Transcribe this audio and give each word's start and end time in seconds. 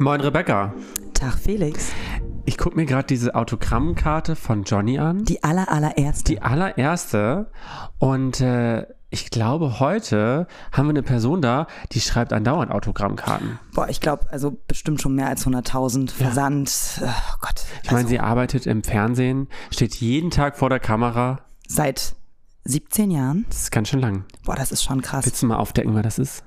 Moin 0.00 0.22
Rebecca. 0.22 0.72
Tag 1.12 1.34
Felix. 1.34 1.92
Ich 2.46 2.56
gucke 2.56 2.74
mir 2.74 2.86
gerade 2.86 3.06
diese 3.06 3.34
Autogrammkarte 3.34 4.34
von 4.34 4.64
Johnny 4.64 4.98
an. 4.98 5.26
Die 5.26 5.44
aller 5.44 5.70
allererste. 5.70 6.24
Die 6.32 6.40
allererste. 6.40 7.50
Und 7.98 8.40
äh, 8.40 8.86
ich 9.10 9.28
glaube, 9.30 9.78
heute 9.78 10.46
haben 10.72 10.86
wir 10.86 10.92
eine 10.92 11.02
Person 11.02 11.42
da, 11.42 11.66
die 11.92 12.00
schreibt 12.00 12.32
andauernd 12.32 12.72
Autogrammkarten. 12.72 13.58
Boah, 13.74 13.90
ich 13.90 14.00
glaube, 14.00 14.24
also 14.32 14.56
bestimmt 14.66 15.02
schon 15.02 15.16
mehr 15.16 15.26
als 15.26 15.46
100.000 15.46 16.10
Versand. 16.10 17.02
Oh 17.02 17.36
Gott. 17.42 17.66
Ich 17.82 17.90
meine, 17.90 17.98
also, 17.98 18.08
sie 18.08 18.20
arbeitet 18.20 18.66
im 18.66 18.82
Fernsehen, 18.82 19.48
steht 19.70 19.96
jeden 19.96 20.30
Tag 20.30 20.56
vor 20.56 20.70
der 20.70 20.80
Kamera. 20.80 21.40
seit 21.68 22.14
17 22.64 23.10
Jahren. 23.10 23.46
Das 23.48 23.62
ist 23.62 23.70
ganz 23.72 23.88
schön 23.88 24.00
lang. 24.00 24.24
Boah, 24.44 24.54
das 24.54 24.72
ist 24.72 24.82
schon 24.82 25.02
krass. 25.02 25.24
Willst 25.24 25.42
du 25.42 25.46
mal 25.46 25.56
aufdecken, 25.56 25.94
wer 25.94 26.02
das 26.02 26.18
ist? 26.18 26.44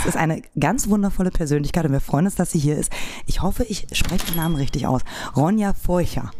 Es 0.00 0.06
ist 0.06 0.16
eine 0.16 0.42
ganz 0.58 0.88
wundervolle 0.88 1.30
Persönlichkeit 1.30 1.84
und 1.84 1.92
wir 1.92 2.00
freuen 2.00 2.26
uns, 2.26 2.36
dass 2.36 2.52
sie 2.52 2.58
hier 2.58 2.76
ist. 2.76 2.92
Ich 3.26 3.42
hoffe, 3.42 3.64
ich 3.64 3.86
spreche 3.92 4.26
den 4.26 4.36
Namen 4.36 4.54
richtig 4.54 4.86
aus. 4.86 5.02
Ronja 5.36 5.74
Furcher. 5.74 6.30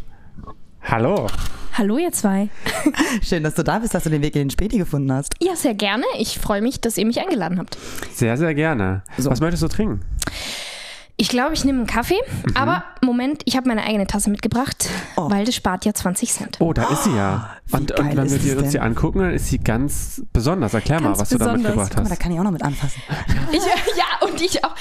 Hallo. 0.83 1.27
Hallo 1.75 1.99
ihr 1.99 2.13
zwei. 2.13 2.49
Schön, 3.23 3.43
dass 3.43 3.55
du 3.55 3.65
da 3.65 3.79
bist, 3.81 3.95
dass 3.95 4.05
du 4.05 4.11
den 4.11 4.23
Weg 4.23 4.35
in 4.37 4.43
den 4.43 4.51
Späti 4.51 4.79
gefunden 4.79 5.13
hast. 5.13 5.35
Ja, 5.41 5.55
sehr 5.55 5.75
gerne. 5.75 6.05
Ich 6.19 6.39
freue 6.39 6.63
mich, 6.63 6.81
dass 6.81 6.97
ihr 6.99 7.07
mich 7.07 7.21
eingeladen 7.21 7.59
habt. 7.59 7.77
Sehr, 8.13 8.37
sehr 8.37 8.55
gerne. 8.55 9.03
So. 9.17 9.31
Was 9.31 9.41
möchtest 9.41 9.63
du 9.63 9.69
trinken? 9.69 10.01
Ich 11.21 11.29
glaube, 11.29 11.53
ich 11.53 11.65
nehme 11.65 11.79
einen 11.79 11.87
Kaffee, 11.89 12.19
aber 12.55 12.85
Moment, 13.03 13.43
ich 13.45 13.57
habe 13.57 13.67
meine 13.69 13.83
eigene 13.83 14.07
Tasse 14.07 14.31
mitgebracht, 14.31 14.89
Oh. 15.17 15.29
weil 15.29 15.45
das 15.45 15.55
spart 15.57 15.85
ja 15.85 15.93
20 15.93 16.33
Cent. 16.33 16.57
Oh, 16.61 16.73
da 16.73 16.85
ist 16.91 17.05
sie 17.05 17.17
ja. 17.17 17.51
Wie 17.67 17.77
Und, 17.77 17.91
und 17.99 18.17
wenn 18.17 18.31
wir 18.31 18.39
die, 18.39 18.53
uns 18.55 18.71
die 18.71 18.79
angucken, 18.79 19.19
dann 19.19 19.35
ist 19.35 19.49
sie 19.49 19.59
ganz 19.59 20.23
besonders. 20.33 20.75
Erklär 20.75 21.01
mal, 21.01 21.09
Ganz 21.09 21.19
was 21.21 21.29
du 21.31 21.39
da 21.39 21.47
besonders. 21.47 21.63
mitgebracht 21.75 21.91
Guck 21.91 21.99
mal, 21.99 22.05
da 22.05 22.11
hast. 22.13 22.21
kann 22.21 22.33
ich 22.33 22.39
auch 22.39 22.45
noch 22.45 22.53
mit 22.53 22.63
anfassen. 22.63 23.03
Ich, 23.53 23.63
ja, 23.97 24.29
und 24.29 24.41
ich 24.41 24.65
auch. 24.65 24.75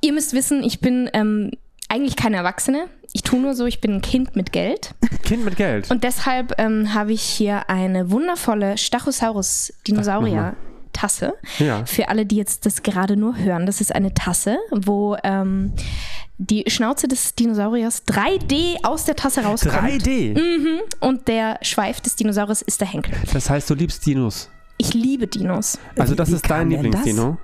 Ihr 0.00 0.12
müsst 0.14 0.32
wissen, 0.32 0.62
ich 0.62 0.80
bin 0.80 1.10
ähm, 1.12 1.50
eigentlich 1.90 2.16
keine 2.16 2.36
Erwachsene. 2.38 2.86
Ich 3.12 3.22
tue 3.22 3.38
nur 3.40 3.54
so, 3.54 3.66
ich 3.66 3.80
bin 3.82 3.92
ein 3.96 4.00
Kind 4.02 4.36
mit 4.36 4.52
Geld. 4.52 4.94
Kind 5.24 5.44
mit 5.44 5.56
Geld. 5.56 5.90
Und 5.90 6.02
deshalb 6.04 6.54
ähm, 6.58 6.94
habe 6.94 7.12
ich 7.12 7.22
hier 7.22 7.68
eine 7.68 8.10
wundervolle 8.10 8.76
Stachosaurus-Dinosaurier-Tasse. 10.92 11.34
Ja. 11.58 11.84
Für 11.86 12.08
alle, 12.08 12.26
die 12.26 12.36
jetzt 12.36 12.66
das 12.66 12.82
gerade 12.82 13.16
nur 13.16 13.36
hören. 13.36 13.66
Das 13.66 13.80
ist 13.80 13.94
eine 13.94 14.14
Tasse, 14.14 14.58
wo 14.70 15.16
ähm, 15.24 15.72
die 16.38 16.64
Schnauze 16.68 17.08
des 17.08 17.34
Dinosauriers 17.34 18.06
3D 18.06 18.84
aus 18.84 19.04
der 19.04 19.16
Tasse 19.16 19.42
rauskommt. 19.42 19.74
3D. 19.74 20.38
Und 21.00 21.28
der 21.28 21.58
Schweif 21.62 22.00
des 22.00 22.16
Dinosauriers 22.16 22.62
ist 22.62 22.80
der 22.80 22.88
Henkel. 22.88 23.14
Das 23.32 23.50
heißt, 23.50 23.68
du 23.70 23.74
liebst 23.74 24.04
Dinos. 24.06 24.50
Ich 24.76 24.94
liebe 24.94 25.26
Dinos. 25.26 25.78
Also 25.98 26.14
das 26.14 26.30
wie 26.30 26.34
ist 26.34 26.48
dein? 26.48 26.70
Lieblingsdino. 26.70 27.36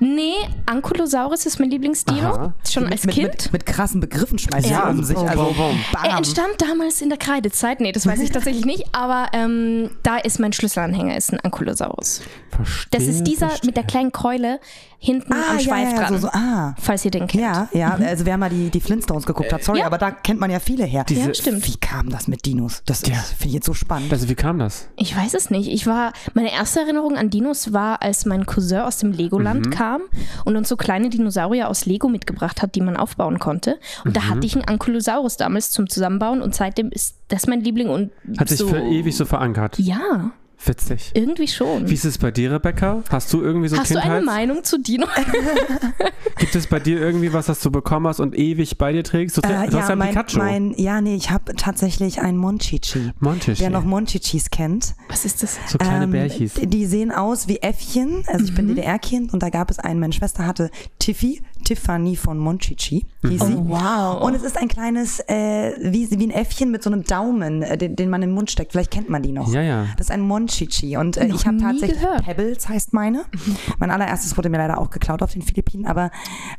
Nee, 0.00 0.32
Ankylosaurus 0.66 1.46
ist 1.46 1.58
mein 1.60 1.70
Lieblingsdino. 1.70 2.28
Aha. 2.28 2.54
Schon 2.68 2.86
als 2.90 3.04
mit, 3.04 3.14
Kind. 3.14 3.28
Mit, 3.32 3.52
mit 3.52 3.66
krassen 3.66 4.00
Begriffen 4.00 4.38
schmeißt 4.38 4.68
Ja. 4.68 4.84
sie 4.84 4.98
um 4.98 5.04
sich. 5.04 5.16
Also. 5.16 5.54
Er 6.02 6.16
entstand 6.16 6.54
damals 6.58 7.00
in 7.02 7.08
der 7.08 7.18
Kreidezeit. 7.18 7.80
Nee, 7.80 7.92
das 7.92 8.06
weiß 8.06 8.20
ich 8.20 8.30
tatsächlich 8.32 8.64
nicht. 8.64 8.84
Aber 8.92 9.28
ähm, 9.32 9.90
da 10.02 10.16
ist 10.18 10.40
mein 10.40 10.52
Schlüsselanhänger, 10.52 11.16
ist 11.16 11.32
ein 11.32 11.40
Ankylosaurus. 11.40 12.22
Verstehe, 12.50 12.88
Das 12.92 13.02
ist 13.04 13.24
dieser 13.24 13.48
verstehe. 13.48 13.68
mit 13.68 13.76
der 13.76 13.84
kleinen 13.84 14.12
Keule 14.12 14.60
hinten 14.98 15.32
ah, 15.32 15.52
am 15.52 15.60
Schweif 15.60 15.90
ja, 15.90 15.96
ja, 15.96 16.00
dran. 16.00 16.12
so, 16.14 16.18
so, 16.20 16.28
ah. 16.32 16.74
Falls 16.80 17.04
ihr 17.04 17.10
den 17.10 17.26
kennt. 17.26 17.42
Ja, 17.42 17.68
ja, 17.72 17.94
also 17.94 18.24
wer 18.26 18.38
mal 18.38 18.50
die, 18.50 18.70
die 18.70 18.80
Flintstones 18.80 19.26
geguckt 19.26 19.52
hat, 19.52 19.62
sorry, 19.62 19.80
ja. 19.80 19.86
aber 19.86 19.98
da 19.98 20.10
kennt 20.10 20.40
man 20.40 20.50
ja 20.50 20.60
viele 20.60 20.84
her. 20.84 21.04
Diese- 21.08 21.28
Ja, 21.28 21.34
stimmt. 21.34 21.66
Wie 21.66 21.76
kam 21.76 22.08
das 22.10 22.28
mit 22.28 22.46
Dinos? 22.46 22.82
Das 22.86 23.02
Ja. 23.06 23.14
finde 23.14 23.48
ich 23.48 23.52
jetzt 23.54 23.66
so 23.66 23.74
spannend. 23.74 24.12
Also 24.12 24.28
wie 24.28 24.34
kam 24.34 24.58
das? 24.58 24.88
Ich 24.96 25.16
weiß 25.16 25.34
es 25.34 25.50
nicht. 25.50 25.68
Ich 25.68 25.86
war, 25.86 26.12
meine 26.34 26.52
erste 26.52 26.80
Erinnerung 26.80 27.16
an 27.16 27.30
Dinos 27.30 27.72
war, 27.72 28.02
als 28.02 28.26
mein 28.26 28.46
Cousin 28.46 28.80
aus 28.80 28.98
dem 28.98 29.12
Legoland 29.12 29.70
kam 29.70 30.02
und 30.44 30.56
uns 30.56 30.68
so 30.68 30.76
kleine 30.76 31.10
Dinosaurier 31.10 31.68
aus 31.68 31.86
Lego 31.86 32.08
mitgebracht 32.08 32.62
hat, 32.62 32.74
die 32.74 32.80
man 32.80 32.96
aufbauen 32.96 33.38
konnte. 33.38 33.78
Und 34.04 34.16
da 34.16 34.28
hatte 34.28 34.46
ich 34.46 34.54
einen 34.54 34.64
Ankylosaurus 34.64 35.36
damals 35.36 35.70
zum 35.70 35.88
Zusammenbauen 35.88 36.42
und 36.42 36.54
seitdem 36.54 36.90
ist 36.90 37.16
das 37.28 37.46
mein 37.46 37.60
Liebling 37.60 37.88
und 37.88 38.10
Hat 38.38 38.48
sich 38.48 38.58
so, 38.58 38.68
für 38.68 38.80
ewig 38.80 39.16
so 39.16 39.24
verankert. 39.24 39.78
Ja, 39.78 40.30
Witzig. 40.66 41.10
irgendwie 41.14 41.48
schon. 41.48 41.88
Wie 41.88 41.94
ist 41.94 42.04
es 42.04 42.18
bei 42.18 42.30
dir, 42.30 42.52
Rebecca? 42.52 43.02
Hast 43.10 43.32
du 43.32 43.42
irgendwie 43.42 43.68
so 43.68 43.76
Hast 43.76 43.90
du 43.90 43.94
Kindheit? 43.94 44.12
eine 44.18 44.24
Meinung 44.24 44.64
zu 44.64 44.78
Dino? 44.80 45.06
Gibt 46.38 46.54
es 46.54 46.66
bei 46.66 46.80
dir 46.80 47.00
irgendwie 47.00 47.32
was, 47.32 47.46
das 47.46 47.60
du 47.60 47.70
bekommen 47.70 48.06
hast 48.06 48.20
und 48.20 48.36
ewig 48.36 48.78
bei 48.78 48.92
dir 48.92 49.04
trägst? 49.04 49.36
Du, 49.36 49.40
Äh, 49.42 49.68
du 49.68 49.78
hast 49.78 49.88
ja 49.88 49.96
mein, 49.96 50.08
Pikachu. 50.10 50.38
mein, 50.38 50.74
ja, 50.76 51.00
nee, 51.00 51.14
ich 51.14 51.30
habe 51.30 51.54
tatsächlich 51.54 52.20
einen 52.20 52.38
Monchichi. 52.38 53.12
Monchichi. 53.20 53.60
Wer 53.62 53.70
noch 53.70 53.84
Monchichis 53.84 54.50
kennt. 54.50 54.94
Was 55.08 55.24
ist 55.24 55.42
das? 55.42 55.58
so 55.66 55.78
kleine 55.78 56.04
ähm, 56.04 56.10
Bärchis. 56.10 56.54
Die 56.54 56.86
sehen 56.86 57.10
aus 57.12 57.48
wie 57.48 57.58
Äffchen. 57.58 58.24
Also 58.26 58.44
ich 58.46 58.54
bin 58.54 58.68
DDR-Kind 58.68 59.32
und 59.32 59.42
da 59.42 59.50
gab 59.50 59.70
es 59.70 59.78
einen, 59.78 60.00
meine 60.00 60.12
Schwester 60.12 60.46
hatte 60.46 60.70
Tiffy, 60.98 61.42
Tiffany 61.64 62.16
von 62.16 62.38
Monchichi, 62.38 63.06
hieß 63.26 63.42
sie. 63.44 63.54
Oh, 63.54 63.68
wow. 63.68 64.22
Und 64.22 64.34
es 64.34 64.42
ist 64.42 64.56
ein 64.56 64.68
kleines, 64.68 65.20
äh, 65.20 65.72
wie, 65.80 66.10
wie 66.10 66.26
ein 66.26 66.30
Äffchen 66.30 66.70
mit 66.70 66.82
so 66.82 66.90
einem 66.90 67.04
Daumen, 67.04 67.62
äh, 67.62 67.76
den, 67.76 67.96
den 67.96 68.10
man 68.10 68.22
in 68.22 68.30
den 68.30 68.34
Mund 68.34 68.50
steckt. 68.50 68.72
Vielleicht 68.72 68.90
kennt 68.90 69.08
man 69.08 69.22
die 69.22 69.32
noch. 69.32 69.52
Ja, 69.52 69.62
ja. 69.62 69.86
Das 69.96 70.06
ist 70.06 70.10
ein 70.10 70.20
Monchichi. 70.20 70.96
Und 70.96 71.16
äh, 71.16 71.26
ich 71.26 71.46
habe 71.46 71.58
tatsächlich, 71.58 72.00
gehört. 72.00 72.24
Pebbles 72.24 72.68
heißt 72.68 72.92
meine. 72.92 73.24
Mein 73.78 73.90
allererstes 73.90 74.36
wurde 74.36 74.48
mir 74.48 74.58
leider 74.58 74.78
auch 74.78 74.90
geklaut 74.90 75.22
auf 75.22 75.32
den 75.32 75.42
Philippinen. 75.42 75.86
Aber 75.86 76.10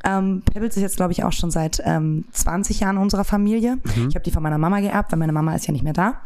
ähm, 0.04 0.42
Pebbles 0.52 0.76
ist 0.76 0.82
jetzt, 0.82 0.98
glaube 0.98 1.14
ich, 1.14 1.24
auch 1.24 1.34
schon 1.34 1.52
seit 1.52 1.82
ähm, 1.86 2.26
20 2.32 2.80
Jahren 2.80 2.98
in 2.98 3.02
unserer 3.02 3.24
Familie. 3.24 3.76
Mhm. 3.76 4.10
Ich 4.10 4.16
habe 4.16 4.24
die 4.24 4.32
von 4.32 4.44
meiner 4.44 4.58
Mama 4.58 4.80
geerbt, 4.80 5.12
weil 5.12 5.20
meine 5.20 5.34
Mama 5.34 5.56
ist 5.56 5.68
ja 5.68 5.72
nicht 5.72 5.84
mehr 5.84 5.94
da. 5.94 6.22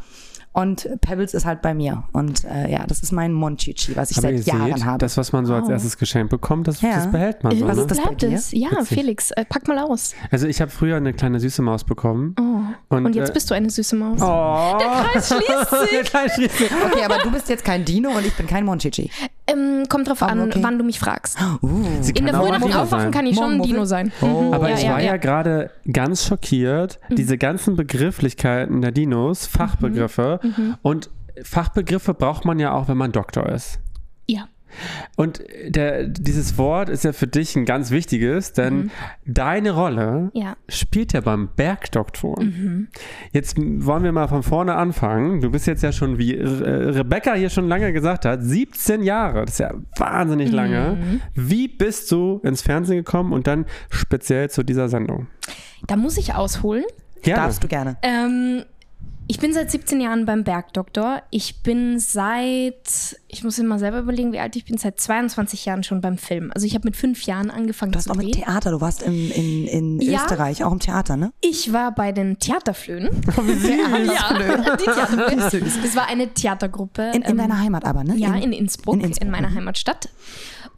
Und 0.51 0.89
Pebbles 1.01 1.33
ist 1.35 1.45
halt 1.45 1.61
bei 1.61 1.73
mir. 1.73 2.03
Und 2.11 2.43
äh, 2.43 2.71
ja, 2.71 2.85
das 2.87 3.01
ist 3.03 3.11
mein 3.11 3.31
Monchichi, 3.33 3.95
was 3.95 4.11
ich 4.11 4.17
Aber 4.17 4.31
ihr 4.31 4.41
seit 4.41 4.53
Jahren 4.53 4.73
seht, 4.75 4.85
habe. 4.85 4.97
das, 4.97 5.15
was 5.15 5.31
man 5.31 5.45
so 5.45 5.53
als 5.53 5.65
Wow. 5.65 5.71
erstes 5.71 5.97
geschenkt 5.97 6.31
bekommt, 6.31 6.67
das, 6.67 6.81
Ja. 6.81 6.95
das 6.95 7.11
behält 7.11 7.43
man 7.43 7.55
so. 7.57 7.67
Was 7.67 7.75
Ne? 7.77 7.81
ist 7.83 7.91
das 7.91 7.97
bei 7.99 8.03
Bleibt 8.05 8.21
dir? 8.23 8.31
es? 8.33 8.51
Ja, 8.51 8.69
Witzig. 8.71 8.87
Felix, 8.87 9.31
äh, 9.31 9.45
pack 9.45 9.67
mal 9.67 9.77
aus. 9.79 10.15
Also 10.31 10.47
ich 10.47 10.59
habe 10.59 10.71
früher 10.71 10.97
eine 10.97 11.13
kleine 11.13 11.39
süße 11.39 11.61
Maus 11.61 11.83
bekommen. 11.83 12.35
Oh. 12.39 12.95
Und, 12.95 13.15
jetzt 13.15 13.29
äh, 13.29 13.33
bist 13.33 13.49
du 13.51 13.53
eine 13.55 13.69
süße 13.69 13.95
Maus. 13.95 14.19
Oh. 14.21 14.77
Der 14.79 14.87
Kreis 15.11 15.27
schließt 15.27 15.69
sich. 15.81 15.89
Der 15.91 16.03
Kreis 16.03 16.33
schließt 16.33 16.57
sich. 16.57 16.71
okay, 16.71 17.03
aber 17.05 17.19
du 17.23 17.31
bist 17.31 17.47
jetzt 17.47 17.63
kein 17.63 17.85
Dino 17.85 18.09
und 18.09 18.25
ich 18.25 18.33
bin 18.35 18.47
kein 18.47 18.65
Monchichi. 18.65 19.11
Ähm, 19.47 19.85
kommt 19.87 20.07
drauf 20.09 20.21
Aber 20.23 20.31
an, 20.31 20.41
okay. 20.41 20.59
wann 20.61 20.77
du 20.77 20.83
mich 20.83 20.99
fragst. 20.99 21.37
Uh. 21.61 21.67
In 22.15 22.25
der 22.25 22.33
Früh 22.35 22.49
nach 22.49 22.59
dem 22.61 22.71
Aufwachen 22.73 22.87
sein. 23.03 23.11
kann 23.11 23.25
ich 23.25 23.35
schon 23.35 23.53
ein? 23.53 23.61
Dino 23.61 23.85
sein. 23.85 24.11
Oh. 24.21 24.25
Mhm. 24.25 24.53
Aber 24.53 24.69
ja, 24.69 24.75
ich 24.75 24.83
ja, 24.83 24.91
war 24.93 24.99
ja, 24.99 25.05
ja. 25.07 25.17
gerade 25.17 25.71
ganz 25.91 26.25
schockiert, 26.25 26.99
diese 27.09 27.37
ganzen 27.37 27.75
Begrifflichkeiten 27.75 28.81
der 28.81 28.91
Dinos, 28.91 29.45
Fachbegriffe. 29.47 30.38
Und 30.81 31.09
Fachbegriffe 31.43 32.13
braucht 32.13 32.45
man 32.45 32.59
ja 32.59 32.73
auch, 32.73 32.87
wenn 32.87 32.97
man 32.97 33.11
Doktor 33.11 33.47
ist. 33.49 33.79
Ja. 34.27 34.47
Und 35.15 35.41
der, 35.67 36.05
dieses 36.07 36.59
Wort 36.59 36.89
ist 36.89 37.03
ja 37.03 37.11
für 37.11 37.25
dich 37.25 37.55
ein 37.55 37.65
ganz 37.65 37.89
wichtiges, 37.89 38.53
denn 38.53 38.91
deine 39.25 39.71
Rolle 39.71 40.29
Ja. 40.35 40.57
spielt 40.67 41.13
ja 41.13 41.21
beim 41.21 41.49
Bergdoktor. 41.55 42.39
Jetzt 43.31 43.57
wollen 43.57 44.03
wir 44.03 44.11
mal 44.11 44.27
von 44.27 44.43
vorne 44.43 44.75
anfangen. 44.75 45.41
Du 45.41 45.49
bist 45.49 45.65
jetzt 45.65 45.81
ja 45.81 45.91
schon, 45.91 46.19
wie 46.19 46.33
Re 46.33 46.93
Rebecca 46.97 47.33
hier 47.33 47.49
schon 47.49 47.67
lange 47.67 47.91
gesagt 47.93 48.25
hat, 48.25 48.43
17 48.43 49.01
Jahre. 49.01 49.45
Das 49.45 49.53
ist 49.55 49.59
ja 49.59 49.73
wahnsinnig 49.97 50.51
lange. 50.51 51.19
Wie 51.33 51.67
bist 51.67 52.11
du 52.11 52.39
ins 52.43 52.61
Fernsehen 52.61 52.97
gekommen 52.97 53.33
und 53.33 53.47
dann 53.47 53.65
speziell 53.89 54.51
zu 54.51 54.61
dieser 54.61 54.87
Sendung? 54.87 55.25
Da 55.87 55.95
muss 55.95 56.15
ich 56.17 56.35
ausholen. 56.35 56.83
Gerne. 57.23 57.41
Darfst 57.41 57.63
du 57.63 57.67
gerne. 57.67 57.97
Ähm, 58.03 58.63
ich 59.29 59.39
bin 59.39 59.53
seit 59.53 59.69
17 59.69 60.01
Jahren 60.01 60.25
beim 60.25 60.43
Bergdoktor. 60.43 61.21
Ich 61.29 61.61
bin 61.61 61.99
seit, 61.99 63.15
ich 63.27 63.43
muss 63.43 63.59
mir 63.59 63.63
mal 63.63 63.77
selber 63.77 63.99
überlegen, 63.99 64.33
wie 64.33 64.39
alt 64.39 64.55
ich 64.55 64.65
bin, 64.65 64.79
seit 64.79 64.99
22 64.99 65.65
Jahren 65.65 65.83
schon 65.83 66.01
beim 66.01 66.17
Film. 66.17 66.51
Also 66.55 66.65
ich 66.65 66.73
habe 66.73 66.87
mit 66.87 66.95
fünf 66.95 67.21
Jahren 67.21 67.51
angefangen 67.51 67.91
Du 67.91 67.99
hast 67.99 68.05
zu 68.05 68.09
auch 68.09 68.15
mit 68.15 68.33
drehen. 68.33 68.43
Theater, 68.43 68.71
du 68.71 68.81
warst 68.81 69.03
im, 69.03 69.31
in, 69.31 69.67
in 69.67 70.01
Ja. 70.01 70.23
Österreich, 70.23 70.63
auch 70.63 70.71
im 70.71 70.79
Theater, 70.79 71.15
ne? 71.15 71.31
Ich 71.41 71.71
war 71.71 71.93
bei 71.93 72.11
den 72.11 72.39
Theaterflöhen. 72.39 73.09
Oh, 73.37 73.41
ja, 73.41 74.75
die 74.75 74.83
Theaterflöhen. 74.83 75.71
Das 75.83 75.95
war 75.95 76.07
eine 76.07 76.33
Theatergruppe. 76.33 77.11
In, 77.13 77.21
in 77.21 77.29
ähm, 77.29 77.37
deiner 77.37 77.59
Heimat 77.59 77.85
aber, 77.85 78.03
ne? 78.03 78.15
Ja, 78.17 78.33
in 78.35 78.51
Innsbruck, 78.51 78.95
in, 78.95 79.01
in 79.01 79.07
Innsbruck, 79.07 79.29
meiner 79.29 79.49
mhm. 79.49 79.55
Heimatstadt. 79.55 80.09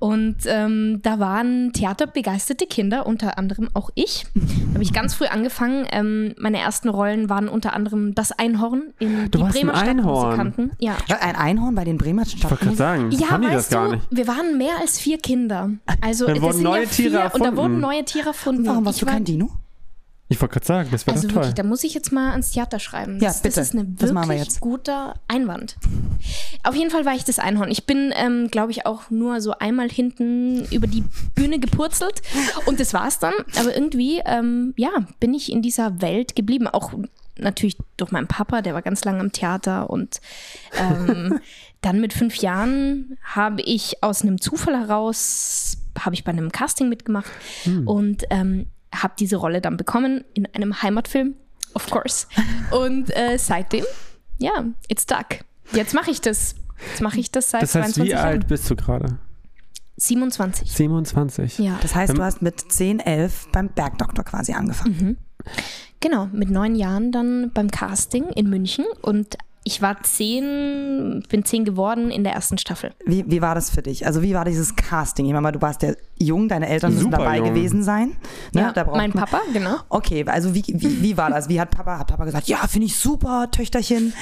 Und 0.02 0.38
ähm, 0.48 1.00
da 1.04 1.20
waren 1.20 1.74
theaterbegeisterte 1.74 2.66
Kinder, 2.66 3.06
unter 3.06 3.38
anderem 3.38 3.70
auch 3.76 3.92
ich. 3.94 4.26
Da 4.34 4.74
habe 4.74 4.82
ich 4.84 4.94
ganz 4.94 5.14
früh 5.14 5.26
angefangen. 5.28 5.86
Ähm, 5.92 6.34
meine 6.40 6.58
ersten 6.58 6.90
Rollen 6.90 7.30
waren 7.30 7.48
unter 7.48 7.74
anderem 7.74 8.16
das 8.16 8.32
Einhorn 8.32 8.94
in 8.98 9.30
Du 9.30 9.38
die 9.38 9.44
ein 9.44 9.52
Bremer 9.52 9.74
Einhorn. 9.76 10.34
Stadtmusikanten. 10.34 10.72
Ja. 10.80 10.96
Ein 11.20 11.36
Einhorn 11.36 11.76
bei 11.76 11.84
den 11.84 12.00
Bremer 12.00 12.24
Ich 12.24 12.44
wollte 12.44 12.56
gerade 12.66 12.76
sagen, 12.76 13.12
Ja, 13.12 13.30
haben 13.30 13.44
die 13.44 13.48
das 13.50 13.58
weißt 13.66 13.72
gar 13.72 13.90
du, 13.90 13.96
nicht. 13.98 14.08
wir 14.10 14.28
waren 14.28 14.58
mehr 14.58 14.74
als 14.82 14.98
vier 15.00 15.20
Kinder. 15.20 15.70
Also 16.02 16.26
Dann 16.26 16.34
das 16.36 16.44
wurden 16.44 16.54
sind 16.56 16.64
neue 16.64 16.84
ja 16.84 16.90
vier, 16.90 17.10
Tiere 17.12 17.24
Und 17.24 17.30
da 17.30 17.46
erfunden. 17.46 17.58
wurden 17.58 17.80
neue 17.80 18.04
Tiere 18.06 18.28
erfunden. 18.30 18.66
Warum 18.66 18.86
warst 18.86 18.98
ich 18.98 19.06
du 19.06 19.12
kein 19.12 19.24
Dino? 19.24 19.52
Ich 20.32 20.42
wollte 20.42 20.54
gerade 20.54 20.66
sagen, 20.66 20.90
das 20.92 21.06
wäre 21.06 21.16
Also 21.16 21.28
doch 21.28 21.34
toll. 21.36 21.44
wirklich, 21.44 21.56
da 21.56 21.64
muss 21.64 21.84
ich 21.84 21.94
jetzt 21.94 22.12
mal 22.12 22.32
ans 22.32 22.52
Theater 22.52 22.80
schreiben. 22.80 23.20
Ja, 23.20 23.28
Das, 23.30 23.42
bitte. 23.42 23.56
das 23.56 23.68
ist 23.70 23.74
wir 23.74 23.98
wirklich 23.98 24.40
jetzt. 24.40 24.60
guter 24.62 25.16
Einwand. 25.28 25.76
Auf 26.64 26.74
jeden 26.76 26.90
Fall 26.90 27.06
war 27.06 27.14
ich 27.16 27.24
das 27.26 27.38
Einhorn. 27.40 27.70
Ich 27.70 27.86
bin, 27.86 28.14
ähm, 28.16 28.48
glaube 28.50 28.72
ich, 28.72 28.86
auch 28.86 29.10
nur 29.10 29.42
so 29.42 29.52
einmal 29.60 29.90
hinten 29.90 30.66
über 30.72 30.88
die 30.88 31.04
Bühne 31.36 31.60
gepurzelt 31.60 32.22
und 32.66 32.80
das 32.80 32.94
war's 32.94 33.20
dann. 33.20 33.34
Aber 33.60 33.76
irgendwie, 33.76 34.22
ähm, 34.26 34.74
ja, 34.78 34.92
bin 35.20 35.34
ich 35.34 35.52
in 35.52 35.62
dieser 35.62 36.02
Welt 36.02 36.36
geblieben. 36.36 36.68
Auch 36.68 36.94
natürlich 37.38 37.78
durch 37.98 38.12
meinen 38.12 38.28
Papa, 38.28 38.62
der 38.62 38.74
war 38.74 38.82
ganz 38.82 39.04
lange 39.04 39.20
am 39.20 39.32
Theater 39.32 39.90
und 39.90 40.22
ähm, 40.80 41.40
dann 41.82 42.00
mit 42.00 42.14
fünf 42.14 42.36
Jahren 42.36 43.18
habe 43.24 43.62
ich 43.64 44.02
aus 44.04 44.22
einem 44.22 44.40
Zufall 44.40 44.78
heraus, 44.80 45.78
habe 46.00 46.14
ich 46.16 46.24
bei 46.24 46.32
einem 46.32 46.52
Casting 46.52 46.88
mitgemacht 46.90 47.30
und 47.86 48.24
ähm, 48.30 48.68
habe 48.94 49.14
diese 49.18 49.36
Rolle 49.38 49.62
dann 49.62 49.78
bekommen 49.78 50.24
in 50.34 50.46
einem 50.54 50.82
Heimatfilm, 50.82 51.36
of 51.74 51.90
course. 51.90 52.28
Und 52.72 53.16
äh, 53.16 53.38
seitdem, 53.38 53.86
ja, 54.38 54.66
it's 54.88 55.04
stuck. 55.04 55.40
Jetzt 55.74 55.94
mache 55.94 56.12
ich 56.12 56.22
das. 56.22 56.56
Jetzt 56.90 57.02
mache 57.02 57.20
ich 57.20 57.32
das 57.32 57.52
seit 57.52 57.62
Das 57.62 57.76
heißt, 57.76 57.94
22 57.96 58.04
wie 58.04 58.10
Jahren. 58.12 58.26
alt 58.28 58.48
bist 58.48 58.70
du 58.70 58.76
gerade? 58.76 59.18
27. 59.98 60.72
27. 60.72 61.60
Ja, 61.60 61.78
Das 61.82 61.94
heißt, 61.96 62.18
du 62.18 62.24
hast 62.24 62.42
mit 62.42 62.72
10, 62.72 63.00
11 63.00 63.50
beim 63.52 63.70
Bergdoktor 63.70 64.26
quasi 64.26 64.54
angefangen. 64.54 65.18
genau. 66.00 66.28
Mit 66.34 66.50
neun 66.50 66.76
Jahren 66.76 67.12
dann 67.12 67.52
beim 67.54 67.70
Casting 67.70 68.30
in 68.30 68.50
München 68.50 68.86
und 69.02 69.38
ich 69.64 69.82
war 69.82 70.02
zehn, 70.04 71.24
bin 71.30 71.46
zehn 71.46 71.66
geworden 71.66 72.10
in 72.10 72.24
der 72.24 72.34
ersten 72.34 72.58
Staffel. 72.58 72.92
Wie, 73.06 73.24
wie 73.30 73.42
war 73.42 73.54
das 73.54 73.70
für 73.70 73.82
dich? 73.84 74.06
Also 74.08 74.24
wie 74.24 74.34
war 74.34 74.44
dieses 74.44 74.76
Casting? 74.76 75.26
Ich 75.26 75.32
meine 75.32 75.42
mal, 75.42 75.52
du 75.52 75.62
warst 75.62 75.84
ja 75.84 75.94
jung, 76.18 76.48
deine 76.48 76.68
Eltern 76.68 76.94
müssen 76.94 77.04
Super 77.06 77.18
dabei 77.20 77.38
jung. 77.38 77.50
gewesen 77.50 77.84
sein. 77.84 78.16
Ne? 78.54 78.74
Ja, 78.76 78.86
mein 78.86 79.12
man- 79.12 79.12
Papa, 79.12 79.42
genau. 79.54 79.76
Okay, 79.90 80.26
also 80.28 80.56
wie, 80.56 80.64
wie, 80.68 81.02
wie 81.04 81.18
war 81.18 81.30
das? 81.30 81.48
Wie 81.48 81.60
hat 81.62 81.70
Papa, 81.70 82.00
hat 82.00 82.08
Papa 82.08 82.26
gesagt, 82.26 82.48
ja, 82.48 82.58
finde 82.68 82.88
ich 82.88 82.96
super, 82.98 83.50
Töchterchen? 83.52 84.14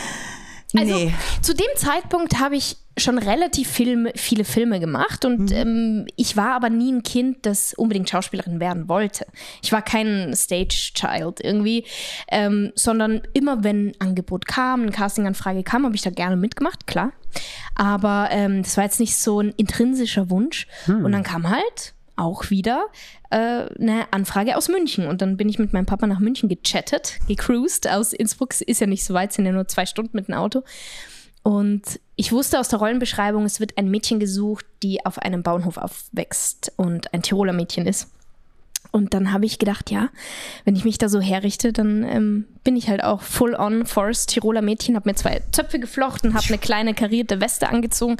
Also 0.77 0.93
Nee. 0.93 1.13
zu 1.41 1.53
dem 1.55 1.67
Zeitpunkt 1.75 2.39
habe 2.39 2.55
ich 2.55 2.77
schon 2.97 3.17
relativ 3.17 3.69
Film, 3.69 4.09
viele 4.15 4.43
Filme 4.43 4.79
gemacht 4.79 5.23
und 5.25 5.51
ähm, 5.51 6.05
ich 6.15 6.35
war 6.35 6.51
aber 6.51 6.69
nie 6.69 6.91
ein 6.91 7.01
Kind, 7.01 7.45
das 7.45 7.73
unbedingt 7.73 8.09
Schauspielerin 8.09 8.59
werden 8.59 8.89
wollte. 8.89 9.25
Ich 9.63 9.71
war 9.71 9.81
kein 9.81 10.33
Stage-Child 10.35 11.39
irgendwie, 11.41 11.85
ähm, 12.29 12.71
sondern 12.75 13.21
immer 13.33 13.63
wenn 13.63 13.89
ein 13.89 13.93
Angebot 13.99 14.45
kam, 14.47 14.81
eine 14.81 14.91
Castinganfrage 14.91 15.63
kam, 15.63 15.85
habe 15.85 15.95
ich 15.95 16.01
da 16.01 16.09
gerne 16.09 16.35
mitgemacht, 16.35 16.87
klar. 16.87 17.13
Aber 17.75 18.27
ähm, 18.31 18.63
das 18.63 18.75
war 18.75 18.83
jetzt 18.83 18.99
nicht 18.99 19.15
so 19.15 19.39
ein 19.39 19.53
intrinsischer 19.55 20.29
Wunsch. 20.29 20.67
Und 20.87 21.11
dann 21.11 21.23
kam 21.23 21.49
halt 21.49 21.93
auch 22.19 22.49
wieder 22.49 22.85
äh, 23.29 23.37
eine 23.37 24.11
Anfrage 24.11 24.57
aus 24.57 24.67
München. 24.67 25.07
Und 25.07 25.21
dann 25.21 25.37
bin 25.37 25.49
ich 25.49 25.57
mit 25.57 25.73
meinem 25.73 25.85
Papa 25.85 26.05
nach 26.07 26.19
München 26.19 26.49
gechattet, 26.49 27.19
gecruised. 27.27 27.87
Aus 27.87 28.13
Innsbruck 28.13 28.59
ist 28.61 28.81
ja 28.81 28.87
nicht 28.87 29.03
so 29.03 29.13
weit, 29.13 29.33
sind 29.33 29.45
ja 29.45 29.51
nur 29.51 29.67
zwei 29.67 29.85
Stunden 29.85 30.15
mit 30.15 30.27
dem 30.27 30.35
Auto. 30.35 30.63
Und 31.41 31.99
ich 32.15 32.31
wusste 32.31 32.59
aus 32.59 32.67
der 32.67 32.79
Rollenbeschreibung, 32.79 33.45
es 33.45 33.59
wird 33.59 33.77
ein 33.77 33.89
Mädchen 33.89 34.19
gesucht, 34.19 34.65
die 34.83 35.05
auf 35.05 35.19
einem 35.19 35.41
Bauernhof 35.41 35.77
aufwächst 35.77 36.73
und 36.75 37.13
ein 37.13 37.21
Tiroler 37.21 37.53
Mädchen 37.53 37.87
ist. 37.87 38.09
Und 38.91 39.13
dann 39.13 39.31
habe 39.31 39.45
ich 39.45 39.59
gedacht, 39.59 39.91
ja, 39.91 40.09
wenn 40.65 40.75
ich 40.75 40.83
mich 40.83 40.97
da 40.97 41.09
so 41.09 41.21
herrichte, 41.21 41.71
dann 41.71 42.03
ähm, 42.03 42.45
bin 42.63 42.75
ich 42.75 42.89
halt 42.89 43.03
auch 43.03 43.21
full 43.21 43.53
on 43.53 43.85
Forest 43.85 44.31
Tiroler 44.31 44.63
Mädchen, 44.63 44.95
habe 44.95 45.07
mir 45.09 45.15
zwei 45.15 45.41
Zöpfe 45.51 45.79
geflochten, 45.79 46.33
habe 46.33 46.47
eine 46.47 46.57
kleine 46.57 46.93
karierte 46.95 47.39
Weste 47.39 47.69
angezogen 47.69 48.17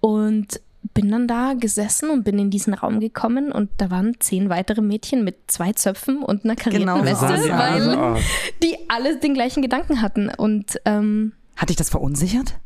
und 0.00 0.60
bin 0.94 1.10
dann 1.10 1.28
da 1.28 1.54
gesessen 1.54 2.10
und 2.10 2.24
bin 2.24 2.38
in 2.38 2.50
diesen 2.50 2.74
Raum 2.74 3.00
gekommen 3.00 3.52
und 3.52 3.70
da 3.78 3.90
waren 3.90 4.14
zehn 4.20 4.48
weitere 4.48 4.82
Mädchen 4.82 5.24
mit 5.24 5.50
zwei 5.50 5.72
Zöpfen 5.72 6.22
und 6.22 6.44
einer 6.44 6.56
karierten 6.56 6.86
Genau 6.86 6.98
so 6.98 7.04
Weste, 7.04 7.50
weil 7.50 7.94
ah, 7.94 8.18
die 8.62 8.76
alle 8.88 9.18
den 9.18 9.34
gleichen 9.34 9.62
Gedanken 9.62 10.02
hatten. 10.02 10.28
Und 10.28 10.80
ähm, 10.84 11.32
Hat 11.56 11.68
dich 11.68 11.76
das 11.76 11.90
verunsichert? 11.90 12.58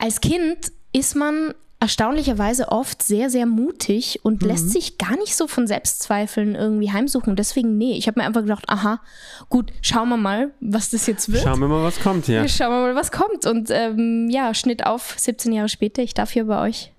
als 0.00 0.20
Kind 0.20 0.72
ist 0.92 1.14
man 1.14 1.54
erstaunlicherweise 1.80 2.68
oft 2.68 3.02
sehr, 3.02 3.30
sehr 3.30 3.46
mutig 3.46 4.20
und 4.22 4.42
lässt 4.42 4.70
sich 4.70 4.98
gar 4.98 5.16
nicht 5.16 5.34
so 5.34 5.48
von 5.48 5.66
Selbstzweifeln 5.66 6.54
irgendwie 6.54 6.92
heimsuchen. 6.92 7.36
Deswegen, 7.36 7.78
nee, 7.78 7.94
ich 7.96 8.06
habe 8.06 8.20
mir 8.20 8.26
einfach 8.26 8.42
gedacht, 8.42 8.64
aha, 8.68 9.00
gut, 9.48 9.72
schauen 9.80 10.10
wir 10.10 10.18
mal, 10.18 10.50
was 10.60 10.90
das 10.90 11.06
jetzt 11.06 11.32
wird. 11.32 11.42
schauen 11.42 11.58
wir 11.58 11.68
mal, 11.68 11.82
was 11.82 11.98
kommt 11.98 12.26
hier. 12.26 12.46
Schauen 12.48 12.70
wir 12.70 12.80
mal, 12.82 12.94
was 12.94 13.10
kommt. 13.10 13.46
Und 13.46 13.70
ähm, 13.70 14.28
ja, 14.30 14.52
Schnitt 14.52 14.84
auf, 14.86 15.14
17 15.16 15.52
Jahre 15.52 15.70
später, 15.70 16.02
ich 16.02 16.12
darf 16.12 16.30
hier 16.30 16.44
bei 16.44 16.60
euch 16.60 16.92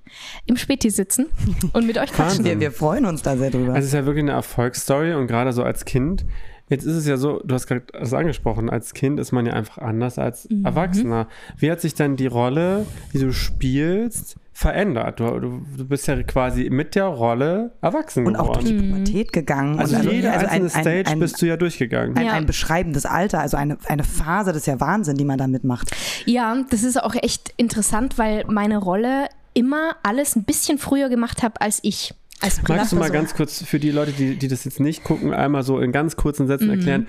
im 0.46 0.58
Späti 0.58 0.90
sitzen 0.90 1.28
und 1.74 1.86
mit 1.86 1.98
euch 2.00 2.12
quatschen. 2.12 2.44
Wir, 2.44 2.60
wir 2.60 2.72
freuen 2.72 3.06
uns 3.06 3.22
da 3.22 3.38
sehr 3.38 3.52
drüber. 3.52 3.76
Es 3.76 3.86
ist 3.86 3.94
ja 3.94 4.06
wirklich 4.06 4.24
eine 4.24 4.32
Erfolgsstory 4.32 5.14
und 5.14 5.28
gerade 5.28 5.54
so 5.54 5.64
als 5.64 5.86
Kind. 5.86 6.26
Jetzt 6.72 6.86
ist 6.86 6.96
es 6.96 7.06
ja 7.06 7.18
so, 7.18 7.42
du 7.44 7.54
hast 7.54 7.68
gerade 7.68 7.84
das 7.92 8.14
angesprochen, 8.14 8.70
als 8.70 8.94
Kind 8.94 9.20
ist 9.20 9.32
man 9.34 9.46
ja 9.46 9.54
einfach 9.54 9.78
anders 9.78 10.18
als 10.18 10.50
Mhm. 10.50 10.66
Erwachsener. 10.66 11.28
Wie 11.58 11.70
hat 11.70 11.82
sich 11.82 11.94
dann 11.96 12.16
die 12.16 12.28
Rolle, 12.28 12.86
die 13.14 13.20
du 13.20 13.32
spielst, 13.34 14.38
verändert? 14.54 15.20
Du, 15.20 15.26
du, 15.40 15.62
du 15.78 15.86
bist 15.86 16.08
ja 16.08 16.22
quasi 16.24 16.70
mit 16.70 16.96
der 16.96 17.06
Rolle 17.06 17.72
erwachsen 17.82 18.26
und 18.26 18.36
auch 18.38 18.54
durch 18.54 18.66
geworden. 18.66 18.82
die 18.84 18.90
Pubertät 18.92 19.34
gegangen. 19.34 19.80
Also, 19.80 19.98
und 19.98 20.12
jede 20.12 20.32
also 20.32 20.46
einzelne 20.48 20.56
ein, 20.56 20.64
ein, 20.64 20.70
Stage 20.82 21.10
ein, 21.12 21.20
bist 21.20 21.42
du 21.42 21.46
ja 21.46 21.58
durchgegangen. 21.58 22.16
ein, 22.18 22.26
Ja. 22.26 22.34
ein 22.34 22.46
beschreibendes 22.46 23.06
Alter, 23.06 23.40
also 23.40 23.58
eine, 23.58 23.78
eine 23.88 24.04
Phase, 24.06 24.52
das 24.54 24.62
ist 24.62 24.68
ja 24.68 24.80
Wahnsinn, 24.80 25.18
die 25.18 25.26
man 25.26 25.38
da 25.38 25.48
mitmacht. 25.48 25.92
Ja, 26.26 26.56
das 26.70 26.84
ist 26.84 27.02
auch 27.04 27.16
echt 27.16 27.54
interessant, 27.58 28.18
weil 28.18 28.46
meine 28.48 28.78
Rolle 28.78 29.28
immer 29.54 29.98
alles 30.04 30.38
ein 30.38 30.46
bisschen 30.46 30.78
früher 30.78 31.10
gemacht 31.10 31.44
habe 31.44 31.60
als 31.60 31.80
ich. 31.84 32.14
Als 32.42 32.58
Magst 32.58 32.92
du 32.92 32.96
mal 32.96 33.04
Privatperson. 33.10 33.12
ganz 33.14 33.34
kurz 33.36 33.64
für 33.64 33.80
die 33.80 33.92
Leute, 33.92 34.12
die, 34.14 34.36
die 34.36 34.48
das 34.48 34.64
jetzt 34.66 34.80
nicht 34.80 35.04
gucken, 35.04 35.34
einmal 35.34 35.62
so 35.64 35.80
in 35.80 35.92
ganz 35.92 36.16
kurzen 36.16 36.48
Sätzen 36.48 36.66
Mhm. 36.68 36.74
erklären, 36.74 37.08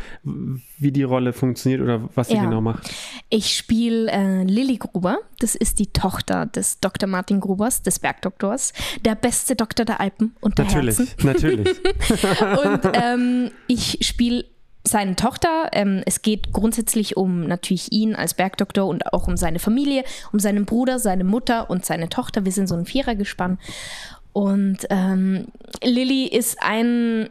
wie 0.78 0.92
die 0.92 1.02
Rolle 1.04 1.32
funktioniert 1.32 1.80
oder 1.80 2.08
was 2.14 2.28
sie 2.28 2.34
Ja. 2.34 2.44
genau 2.44 2.60
macht? 2.60 2.90
Ich 3.30 3.56
spiele 3.56 4.10
äh, 4.10 4.44
Lilly 4.44 4.76
Gruber. 4.76 5.18
Das 5.38 5.54
ist 5.54 5.78
die 5.78 5.86
Tochter 5.86 6.46
des 6.46 6.80
Dr. 6.80 7.08
Martin 7.08 7.40
Grubers, 7.40 7.82
des 7.82 7.98
Bergdoktors. 7.98 8.72
Der 9.04 9.14
beste 9.14 9.56
Doktor 9.56 9.84
der 9.86 10.00
Alpen 10.00 10.36
und 10.40 10.58
der 10.58 10.66
Natürlich, 10.66 10.98
Herzen. 10.98 11.14
natürlich. 11.26 11.68
Und 12.64 12.80
ähm, 12.94 13.50
ich 13.68 13.98
spiele 14.02 14.44
seine 14.86 15.14
Tochter. 15.16 15.68
Ähm, 15.72 16.02
es 16.06 16.22
geht 16.22 16.52
grundsätzlich 16.52 17.16
um 17.16 17.46
natürlich 17.46 17.92
ihn 17.92 18.14
als 18.16 18.34
Bergdoktor 18.34 18.86
und 18.86 19.12
auch 19.12 19.28
um 19.28 19.36
seine 19.36 19.58
Familie, 19.60 20.02
um 20.32 20.40
seinen 20.40 20.64
Bruder, 20.64 20.98
seine 20.98 21.24
Mutter 21.24 21.70
und 21.70 21.86
seine 21.86 22.08
Tochter. 22.08 22.44
Wir 22.44 22.52
sind 22.52 22.66
so 22.68 22.74
ein 22.74 22.84
Vierergespann. 22.84 23.58
Und 24.32 24.78
ähm, 24.90 25.46
Lilly 25.82 26.26
ist 26.26 26.56
ein, 26.60 27.28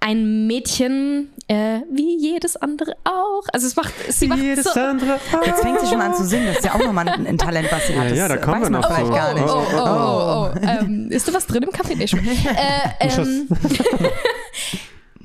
ein 0.00 0.46
Mädchen, 0.46 1.30
äh, 1.48 1.80
wie 1.90 2.16
jedes 2.18 2.56
andere 2.56 2.94
auch. 3.04 3.42
Also 3.52 3.66
es 3.66 3.76
macht, 3.76 3.92
sie 4.08 4.28
macht 4.28 4.40
Jedes 4.40 4.64
so, 4.64 4.80
andere. 4.80 5.18
Jetzt 5.44 5.62
fängt 5.62 5.80
sie 5.80 5.86
schon 5.86 6.00
an 6.00 6.14
zu 6.14 6.24
singen, 6.24 6.46
das 6.46 6.58
ist 6.58 6.64
ja 6.64 6.74
auch 6.74 6.78
nochmal 6.78 7.08
ein, 7.08 7.26
ein 7.26 7.38
Talent, 7.38 7.70
was 7.72 7.86
sie 7.86 7.98
hat. 7.98 8.10
Ja, 8.10 8.16
ja, 8.16 8.28
das 8.28 8.38
da 8.38 8.44
kommen 8.44 8.62
wir 8.62 8.70
man 8.70 8.80
noch 8.80 8.88
vielleicht 8.88 9.06
zu. 9.06 9.12
gar 9.12 9.34
nicht. 9.34 9.46
Oh, 9.46 9.66
oh, 9.74 9.78
oh, 9.78 10.50
oh. 10.54 10.66
Ähm, 10.66 11.10
ist 11.10 11.26
da 11.26 11.32
was 11.32 11.46
drin 11.46 11.62
im 11.62 11.72
Kaffee? 11.72 11.96
Nee, 11.96 12.06
schon. 12.06 12.20
Äh, 12.20 12.90
ähm, 13.00 13.48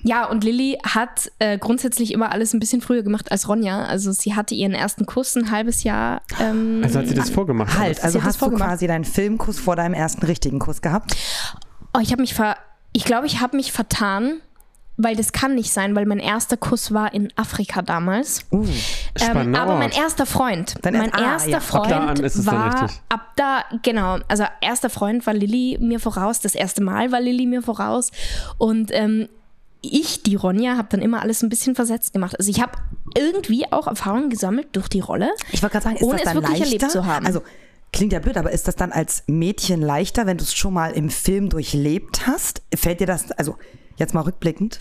ja, 0.04 0.26
und 0.26 0.44
Lilly 0.44 0.78
hat 0.84 1.32
äh, 1.40 1.58
grundsätzlich 1.58 2.14
immer 2.14 2.32
alles 2.32 2.54
ein 2.54 2.60
bisschen 2.60 2.82
früher 2.82 3.04
gemacht 3.04 3.32
als 3.32 3.48
Ronja. 3.48 3.86
Also 3.86 4.12
sie 4.12 4.36
hatte 4.36 4.54
ihren 4.54 4.74
ersten 4.74 5.06
Kuss 5.06 5.36
ein 5.36 5.50
halbes 5.50 5.84
Jahr. 5.84 6.22
Ähm, 6.40 6.82
Also 6.84 7.00
hat 7.00 7.08
sie 7.08 7.16
das 7.16 7.30
vorgemacht? 7.30 7.78
Halt, 7.78 8.04
also 8.04 8.22
hast 8.24 8.42
du 8.42 8.52
quasi 8.52 8.86
deinen 8.86 9.06
Filmkuss 9.06 9.60
vor 9.60 9.76
deinem 9.76 9.94
ersten 9.94 10.26
richtigen 10.26 10.60
Kuss 10.60 10.82
gehabt? 10.82 11.16
oh, 11.96 12.00
ich 12.02 12.12
habe 12.12 12.22
mich 12.22 12.34
ver... 12.34 12.58
Ich 12.96 13.06
glaube, 13.06 13.26
ich 13.26 13.42
habe 13.42 13.58
mich 13.58 13.72
vertan, 13.72 14.40
weil 14.98 15.16
das 15.16 15.32
kann 15.32 15.56
nicht 15.56 15.72
sein, 15.72 15.96
weil 15.96 16.06
mein 16.06 16.20
erster 16.20 16.58
Kuss 16.58 16.94
war 16.94 17.12
in 17.14 17.30
Afrika 17.36 17.82
damals. 17.82 18.42
Uh, 18.52 18.68
Ähm, 19.20 19.56
aber 19.56 19.78
mein 19.78 19.92
erster 19.92 20.26
Freund, 20.26 20.76
Dein 20.82 20.94
mein 20.98 21.14
ah, 21.14 21.34
erster 21.34 21.50
ja. 21.50 21.58
Ab 21.58 21.64
Freund 21.64 21.92
da 21.92 22.06
an 22.08 22.18
ist 22.18 22.36
es 22.36 22.46
dann 22.46 22.56
war 22.56 22.82
richtig. 22.84 23.02
ab 23.10 23.32
da 23.36 23.64
genau, 23.82 24.18
also 24.28 24.44
erster 24.62 24.90
Freund 24.90 25.26
war 25.26 25.34
Lilly 25.34 25.78
mir 25.80 26.00
voraus, 26.00 26.40
das 26.40 26.56
erste 26.56 26.84
Mal 26.84 27.12
war 27.12 27.20
Lilly 27.20 27.46
mir 27.46 27.62
voraus 27.62 28.12
und 28.58 28.90
ähm, 28.92 29.30
ich, 29.84 30.24
die 30.24 30.36
Ronja, 30.36 30.78
habe 30.78 30.88
dann 30.90 31.02
immer 31.02 31.22
alles 31.22 31.44
ein 31.44 31.50
bisschen 31.50 31.76
versetzt 31.76 32.14
gemacht. 32.14 32.36
Also 32.40 32.50
ich 32.50 32.62
habe 32.62 32.72
irgendwie 33.16 33.72
auch 33.72 33.86
Erfahrungen 33.86 34.30
gesammelt 34.30 34.68
durch 34.72 34.88
die 34.88 35.02
Rolle. 35.02 35.30
ich 35.52 35.62
wollte 35.62 35.74
gerade 35.74 35.84
sagen, 35.84 35.96
ist 35.98 36.04
Ohne 36.04 36.14
das 36.18 36.28
es 36.28 36.34
dann 36.34 36.36
wirklich 36.36 36.60
leichter? 36.60 36.76
erlebt 36.76 36.92
zu 36.92 37.06
haben. 37.06 37.26
Also 37.26 37.44
klingt 37.92 38.14
ja 38.14 38.20
blöd, 38.20 38.38
aber 38.38 38.52
ist 38.52 38.68
das 38.68 38.76
dann 38.76 38.92
als 38.92 39.24
Mädchen 39.28 39.82
leichter, 39.82 40.26
wenn 40.26 40.38
du 40.38 40.44
es 40.44 40.56
schon 40.56 40.74
mal 40.74 40.92
im 40.94 41.10
Film 41.10 41.50
durchlebt 41.50 42.26
hast? 42.26 42.62
Fällt 42.74 43.02
dir 43.02 43.08
das, 43.08 43.32
also 43.32 43.58
jetzt 43.98 44.14
mal 44.14 44.22
rückblickend? 44.22 44.80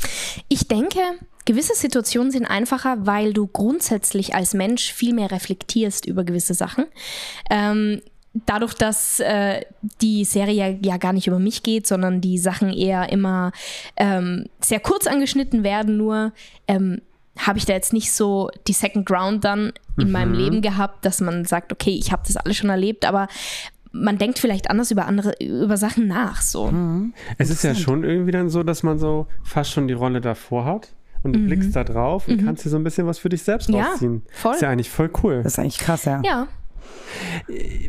Ich 0.48 0.68
denke, 0.68 1.00
gewisse 1.44 1.74
Situationen 1.74 2.30
sind 2.30 2.46
einfacher, 2.46 3.04
weil 3.04 3.32
du 3.32 3.46
grundsätzlich 3.48 4.34
als 4.34 4.54
Mensch 4.54 4.92
viel 4.92 5.12
mehr 5.14 5.30
reflektierst 5.30 6.06
über 6.06 6.24
gewisse 6.24 6.54
Sachen. 6.54 6.86
Ähm, 7.50 8.00
dadurch, 8.34 8.74
dass 8.74 9.20
äh, 9.20 9.62
die 10.00 10.24
Serie 10.24 10.78
ja 10.82 10.96
gar 10.96 11.12
nicht 11.12 11.26
über 11.26 11.38
mich 11.38 11.62
geht, 11.62 11.86
sondern 11.86 12.20
die 12.20 12.38
Sachen 12.38 12.72
eher 12.72 13.10
immer 13.12 13.52
ähm, 13.96 14.46
sehr 14.60 14.80
kurz 14.80 15.06
angeschnitten 15.06 15.62
werden, 15.64 15.96
nur 15.96 16.32
ähm, 16.66 17.02
habe 17.38 17.58
ich 17.58 17.64
da 17.64 17.72
jetzt 17.72 17.92
nicht 17.92 18.12
so 18.12 18.50
die 18.68 18.72
Second 18.74 19.06
Ground 19.06 19.44
dann 19.44 19.72
in 19.98 20.10
meinem 20.10 20.34
Leben 20.34 20.60
gehabt, 20.62 21.04
dass 21.04 21.20
man 21.20 21.44
sagt, 21.44 21.72
okay, 21.72 21.90
ich 21.98 22.12
habe 22.12 22.22
das 22.26 22.36
alles 22.36 22.56
schon 22.56 22.70
erlebt, 22.70 23.06
aber 23.06 23.26
man 23.90 24.16
denkt 24.18 24.38
vielleicht 24.38 24.70
anders 24.70 24.90
über 24.90 25.06
andere, 25.06 25.34
über 25.40 25.76
Sachen 25.76 26.06
nach. 26.06 26.40
So. 26.42 26.72
Es 27.38 27.50
ist 27.50 27.62
ja 27.64 27.74
schon 27.74 28.04
irgendwie 28.04 28.30
dann 28.32 28.48
so, 28.50 28.62
dass 28.62 28.82
man 28.82 28.98
so 28.98 29.26
fast 29.44 29.70
schon 29.70 29.88
die 29.88 29.94
Rolle 29.94 30.20
davor 30.22 30.64
hat 30.64 30.88
und 31.22 31.34
du 31.34 31.38
blickst 31.40 31.74
da 31.76 31.84
drauf 31.84 32.26
und 32.28 32.44
kannst 32.44 32.64
dir 32.64 32.70
so 32.70 32.76
ein 32.76 32.84
bisschen 32.84 33.06
was 33.06 33.18
für 33.18 33.28
dich 33.28 33.42
selbst 33.42 33.68
Mhm. 33.68 33.76
Ja, 33.76 33.84
rausziehen. 33.90 34.22
voll. 34.32 34.54
Ist 34.54 34.62
ja 34.62 34.70
eigentlich 34.70 34.90
voll 34.90 35.10
cool. 35.22 35.42
Das 35.42 35.52
ist 35.54 35.58
eigentlich 35.58 35.78
krass, 35.78 36.04
ja. 36.06 36.20
Ja. 36.24 36.48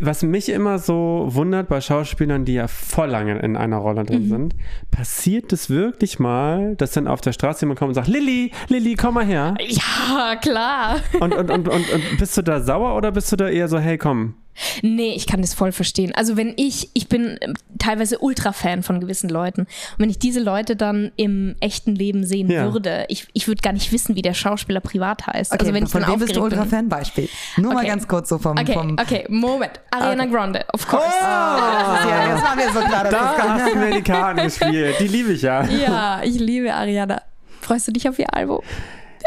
Was 0.02 0.22
mich 0.24 0.50
immer 0.50 0.80
so 0.80 1.28
wundert 1.30 1.68
bei 1.70 1.80
Schauspielern, 1.82 2.46
die 2.46 2.54
ja 2.56 2.68
voll 2.68 3.10
lange 3.10 3.40
in 3.40 3.56
einer 3.56 3.78
Rolle 3.78 4.02
Mhm. 4.02 4.08
drin 4.08 4.30
sind, 4.30 4.56
passiert 4.92 5.54
es 5.54 5.70
wirklich 5.70 6.20
mal, 6.20 6.76
dass 6.76 6.92
dann 6.92 7.08
auf 7.08 7.22
der 7.22 7.32
Straße 7.32 7.62
jemand 7.62 7.80
kommt 7.80 7.90
und 7.90 7.96
sagt, 7.96 8.08
Lilly, 8.08 8.52
Lilly, 8.68 8.96
komm 8.96 9.16
mal 9.16 9.26
her. 9.26 9.56
Ja, 9.60 10.36
klar. 10.36 10.98
Und, 11.20 11.34
und, 11.34 11.50
und, 11.50 11.68
und, 11.68 11.90
und 11.94 12.18
bist 12.20 12.36
du 12.38 12.42
da 12.42 12.60
sauer 12.62 12.96
oder 12.96 13.12
bist 13.12 13.32
du 13.32 13.36
da 13.36 13.48
eher 13.48 13.68
so, 13.68 13.80
hey, 13.80 13.98
komm, 13.98 14.36
Nee, 14.82 15.14
ich 15.16 15.28
kann 15.28 15.42
das 15.42 15.54
voll 15.54 15.72
verstehen. 15.72 16.14
Also 16.16 16.38
wenn 16.38 16.54
ich, 16.58 16.90
ich 16.94 17.08
bin 17.08 17.38
ähm, 17.42 17.54
teilweise 17.80 18.20
Ultra-Fan 18.20 18.84
von 18.84 19.00
gewissen 19.00 19.30
Leuten. 19.30 19.62
Und 19.62 19.68
wenn 19.98 20.10
ich 20.10 20.20
diese 20.20 20.40
Leute 20.40 20.76
dann 20.76 21.12
im 21.16 21.56
echten 21.60 21.96
Leben 21.96 22.24
sehen 22.26 22.50
Ja. 22.50 22.72
würde, 22.74 23.06
ich, 23.10 23.28
ich 23.34 23.48
würde 23.48 23.62
gar 23.62 23.74
nicht 23.74 23.92
wissen, 23.92 24.16
wie 24.16 24.22
der 24.22 24.34
Schauspieler 24.34 24.80
privat 24.80 25.26
heißt. 25.28 25.52
Okay, 25.52 25.62
also 25.62 25.74
wenn 25.74 25.84
ich 25.86 25.90
von 25.92 26.06
wem 26.08 26.20
bist 26.20 26.36
du. 26.36 26.42
Ultra-Fan? 26.44 26.90
Beispiel. 26.90 27.30
Nur 27.58 27.74
mal 27.74 27.80
Okay. 27.80 27.88
ganz 27.88 28.08
kurz 28.08 28.30
so 28.30 28.38
vom... 28.38 28.58
Okay, 28.58 28.74
vom 28.74 28.98
okay, 29.00 29.26
Moment. 29.30 29.74
Ariana 29.92 30.26
Grande, 30.26 30.64
of 30.74 30.88
course. 30.88 31.06
ja, 31.22 32.34
jetzt 32.34 32.44
war 32.44 32.56
mir 32.56 32.72
so 32.72 32.80
klar, 32.80 33.04
dass 33.04 33.12
Da 33.12 33.34
das 33.38 33.48
hast 33.64 33.74
du 33.74 33.78
mir 33.80 33.92
die 33.92 34.02
Karten 34.02 34.44
gespielt. 34.44 34.96
Die 35.00 35.08
liebe 35.08 35.34
ich 35.34 35.42
ja. 35.42 35.64
Ja, 35.66 36.22
ich 36.24 36.40
liebe 36.40 36.74
Ariana. 36.74 37.22
Freust 37.62 37.88
du 37.88 37.92
dich 37.92 38.08
auf 38.08 38.20
ihr 38.20 38.34
Album? 38.34 38.62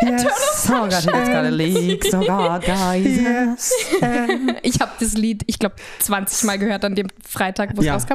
Yes. 0.02 0.68
Oh 0.68 0.72
Gott, 0.88 0.92
it's 0.92 1.06
got 1.06 1.44
a 1.44 1.48
leak. 1.50 2.04
Oh 2.12 2.20
God, 2.20 2.62
guys. 2.64 3.04
Yes. 3.16 3.72
Ich 4.62 4.80
habe 4.80 4.92
das 5.00 5.12
Lied, 5.14 5.42
ich 5.46 5.58
glaube, 5.58 5.76
20 6.00 6.44
Mal 6.44 6.58
gehört 6.58 6.84
an 6.84 6.94
dem 6.94 7.06
Freitag, 7.26 7.70
wo 7.74 7.80
es 7.80 7.86
Ja. 7.86 7.94
rauskam. 7.94 8.14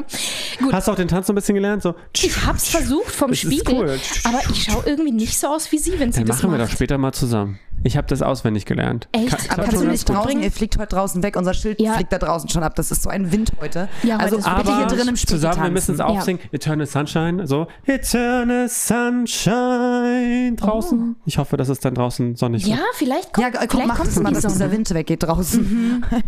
Gut, 0.60 0.72
Hast 0.72 0.86
du 0.88 0.92
auch 0.92 0.96
den 0.96 1.08
Tanz 1.08 1.26
so 1.26 1.32
ein 1.32 1.36
bisschen 1.36 1.54
gelernt? 1.54 1.82
So, 1.82 1.94
ich 2.14 2.44
habe 2.44 2.56
es 2.58 2.68
versucht 2.68 3.12
vom 3.14 3.30
Das 3.30 3.38
Spiegel, 3.40 3.74
cool. 3.74 4.00
aber 4.24 4.40
ich 4.50 4.64
schaue 4.64 4.82
irgendwie 4.86 5.12
nicht 5.12 5.38
so 5.38 5.48
aus 5.48 5.70
wie 5.72 5.78
sie, 5.78 5.98
wenn 5.98 6.12
sie 6.12 6.20
Dann 6.20 6.28
das 6.28 6.36
machen 6.38 6.50
wir 6.52 6.58
macht. 6.58 6.68
das 6.70 6.72
später 6.76 6.98
mal 6.98 7.12
zusammen. 7.12 7.58
Ich 7.84 7.96
habe 7.96 8.06
das 8.06 8.22
auswendig 8.22 8.64
gelernt. 8.66 9.08
Echt? 9.12 9.28
Kann- 9.30 9.50
Aber 9.50 9.62
Kannst 9.64 9.80
du 9.82 9.86
nicht 9.88 10.06
gut 10.06 10.14
draußen, 10.16 10.26
bringen? 10.28 10.42
ihr 10.42 10.52
fliegt 10.52 10.78
heute 10.78 10.94
draußen 10.94 11.22
weg, 11.22 11.36
unser 11.36 11.52
Schild 11.54 11.80
Ja. 11.80 11.94
fliegt 11.94 12.12
da 12.12 12.18
draußen 12.18 12.48
schon 12.48 12.62
ab. 12.62 12.74
Das 12.76 12.90
ist 12.90 13.02
so 13.02 13.10
ein 13.10 13.32
Wind 13.32 13.52
heute. 13.60 13.88
Ja, 14.02 14.14
heute 14.14 14.24
also 14.24 14.36
ist 14.38 14.44
bitte 14.44 14.56
wirklich 14.58 14.76
hier 14.76 14.86
drin 14.86 15.08
im 15.08 15.16
Spiegel 15.16 15.36
zusammen, 15.36 15.54
wir 15.54 15.58
tanzen. 15.58 15.72
müssen 15.74 15.94
es 15.96 16.00
auch 16.00 16.14
Ja. 16.14 16.20
singen. 16.20 16.38
Eternal 16.52 16.86
Sunshine, 16.86 17.46
so. 17.46 17.66
Eternal 17.86 18.68
Sunshine 18.68 20.54
draußen. 20.56 21.16
Ich 21.26 21.38
hoffe, 21.38 21.56
dass 21.56 21.68
es 21.68 21.80
dann 21.80 21.94
draußen 21.94 22.36
sonnig 22.36 22.64
Oh. 22.66 22.70
Ja, 22.70 22.76
wird. 22.76 22.84
vielleicht 22.96 23.32
kommt, 23.32 23.46
Ja, 23.46 23.50
komm, 23.52 23.68
vielleicht 23.68 23.88
mach 23.88 23.96
kommt 23.96 24.08
das 24.08 24.18
mal, 24.22 24.32
dass 24.32 24.46
dieser. 24.52 24.70
Wind 24.70 24.92
weggeht 24.94 25.22
draußen. 25.22 26.04
Dann 26.10 26.22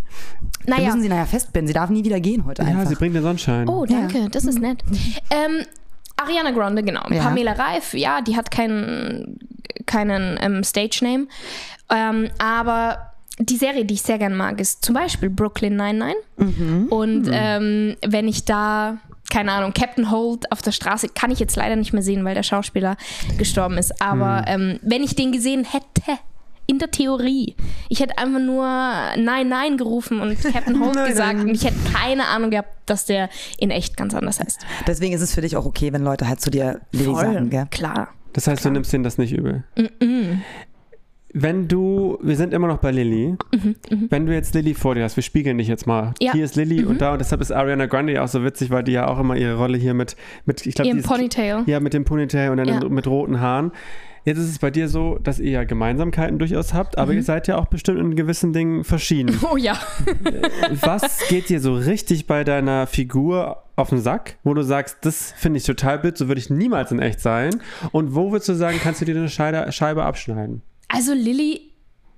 Naja, 0.77 0.85
müssen 0.87 1.01
sie 1.01 1.09
nachher 1.09 1.25
festbinden. 1.27 1.67
Sie 1.67 1.73
darf 1.73 1.89
nie 1.91 2.03
wieder 2.03 2.19
gehen 2.19 2.43
heute 2.45 2.63
Ja, 2.63 2.69
einfach. 2.69 2.87
sie 2.87 2.95
bringt 2.95 3.15
den 3.15 3.21
Sonnenschein. 3.23 3.67
oh, 3.69 3.85
danke, 3.85 4.29
das 4.31 4.45
ist 4.45 4.59
nett. 4.59 4.83
Ähm, 5.29 5.63
Ariana 6.17 6.51
Grande, 6.51 6.81
genau. 6.83 7.03
Ja. 7.11 7.23
Pamela 7.23 7.51
Reif, 7.53 7.93
ja, 7.93 8.21
die 8.21 8.35
hat 8.35 8.49
keinen, 8.49 9.37
keinen 9.85 10.37
ähm, 10.41 10.63
Stage-Name. 10.63 11.27
Ähm, 11.89 12.29
aber 12.37 13.11
die 13.39 13.57
Serie, 13.57 13.85
die 13.85 13.95
ich 13.95 14.01
sehr 14.01 14.17
gern 14.17 14.35
mag, 14.35 14.59
ist 14.61 14.83
zum 14.83 14.95
Beispiel 14.95 15.29
Brooklyn 15.29 15.75
99. 15.75 16.15
Mhm. 16.37 16.87
Und 16.89 17.29
ähm, 17.31 17.95
wenn 18.05 18.27
ich 18.27 18.45
da, 18.45 18.97
keine 19.29 19.51
Ahnung, 19.51 19.73
Captain 19.73 20.09
Holt 20.09 20.51
auf 20.51 20.61
der 20.61 20.71
Straße, 20.71 21.09
kann 21.09 21.31
ich 21.31 21.39
jetzt 21.39 21.55
leider 21.55 21.75
nicht 21.75 21.91
mehr 21.91 22.01
sehen, 22.01 22.23
weil 22.23 22.35
der 22.35 22.43
Schauspieler 22.43 22.95
gestorben 23.37 23.77
ist. 23.77 24.01
Aber 24.01 24.45
ähm, 24.47 24.79
wenn 24.81 25.03
ich 25.03 25.15
den 25.15 25.31
gesehen 25.31 25.65
hätte, 25.65 26.19
in 26.67 26.79
der 26.79 26.89
Theorie, 26.89 27.55
ich 27.89 27.99
hätte 27.99 28.17
einfach 28.17 28.39
nur 28.39 28.65
Nein, 28.65 29.49
Nein 29.49 29.77
gerufen 29.77 30.19
und 30.19 30.41
Captain 30.41 30.79
Holt 30.83 31.05
gesagt 31.05 31.41
und 31.41 31.49
ich 31.49 31.63
hätte 31.63 31.77
keine 31.93 32.25
Ahnung 32.27 32.49
gehabt, 32.49 32.69
dass 32.85 33.05
der 33.05 33.29
in 33.57 33.69
echt 33.69 33.97
ganz 33.97 34.15
anders 34.15 34.39
heißt. 34.39 34.65
Deswegen 34.87 35.13
ist 35.13 35.21
es 35.21 35.33
für 35.33 35.41
dich 35.41 35.57
auch 35.57 35.65
okay, 35.65 35.93
wenn 35.93 36.03
Leute 36.03 36.27
halt 36.27 36.41
zu 36.41 36.49
dir 36.49 36.81
Lilly 36.91 37.13
sagen, 37.13 37.49
gell? 37.49 37.67
Klar. 37.69 38.09
Das 38.35 38.47
heißt, 38.47 38.65
du 38.65 38.69
nimmst 38.69 38.91
denen 38.91 39.05
das 39.05 39.17
nicht 39.17 39.31
übel. 39.33 39.63
Wenn 41.37 41.67
du, 41.67 42.17
wir 42.21 42.35
sind 42.37 42.53
immer 42.53 42.67
noch 42.67 42.77
bei 42.79 42.91
Lilly, 42.91 43.35
wenn 44.09 44.25
du 44.25 44.33
jetzt 44.33 44.53
Lilly 44.55 44.73
vor 44.73 44.95
dir 44.95 45.03
hast, 45.03 45.15
wir 45.17 45.23
spiegeln 45.23 45.57
dich 45.57 45.67
jetzt 45.69 45.85
mal. 45.87 46.07
Mhm, 46.07 46.13
Ja. 46.21 46.31
Mhm. 46.31 46.35
Hier 46.35 46.45
ist 46.45 46.55
Lilly 46.55 46.83
und 46.85 47.01
da 47.01 47.13
und 47.13 47.19
deshalb 47.19 47.39
ist 47.41 47.51
Ariana 47.51 47.85
Grande 47.87 48.21
auch 48.21 48.27
so 48.27 48.43
witzig, 48.43 48.71
weil 48.71 48.83
die 48.83 48.93
ja 48.93 49.07
auch 49.07 49.19
immer 49.19 49.35
ihre 49.35 49.55
Rolle 49.55 49.77
hier 49.77 49.93
mit, 49.93 50.15
mit 50.45 50.65
ich 50.65 50.75
glaube, 50.75 50.89
Ihrem 50.89 51.01
Ponytail. 51.01 51.63
Ja, 51.65 51.79
mit 51.79 51.93
dem 51.93 52.03
Ponytail 52.05 52.51
und 52.51 52.57
dann 52.57 52.67
Ja. 52.67 52.87
mit 52.89 53.07
roten 53.07 53.39
Haaren. 53.41 53.71
Jetzt 54.25 54.39
ist 54.39 54.49
es 54.49 54.59
bei 54.59 54.71
dir 54.71 54.89
so, 54.89 55.19
dass 55.21 55.39
ihr 55.39 55.51
ja 55.51 55.63
Gemeinsamkeiten 55.63 56.39
durchaus 56.39 56.73
habt, 56.73 56.95
Mhm. 56.97 57.01
aber 57.01 57.13
ihr 57.13 57.23
seid 57.23 57.47
ja 57.47 57.57
auch 57.57 57.67
bestimmt 57.67 57.99
in 57.99 58.15
gewissen 58.15 58.51
Dingen 58.53 58.83
verschieden. 58.83 59.39
Oh 59.51 59.55
ja. 59.57 59.77
Was 60.81 61.27
geht 61.29 61.49
dir 61.49 61.59
so 61.61 61.75
richtig 61.75 62.27
bei 62.27 62.43
deiner 62.43 62.87
Figur 62.87 63.63
auf 63.75 63.89
den 63.89 63.99
Sack, 64.01 64.37
wo 64.43 64.53
du 64.53 64.63
sagst, 64.63 64.97
das 65.01 65.33
finde 65.37 65.57
ich 65.59 65.65
total 65.65 65.99
blöd, 65.99 66.17
so 66.17 66.27
würde 66.27 66.39
ich 66.39 66.49
niemals 66.49 66.91
in 66.91 66.99
echt 66.99 67.19
sein? 67.21 67.61
Und 67.91 68.15
wo 68.15 68.31
würdest 68.31 68.49
du 68.49 68.55
sagen, 68.55 68.79
kannst 68.81 69.01
du 69.01 69.05
dir 69.05 69.15
eine 69.15 69.29
Scheibe, 69.29 69.71
Scheibe 69.71 70.03
abschneiden? 70.03 70.61
Also 70.87 71.13
Lilly 71.13 71.61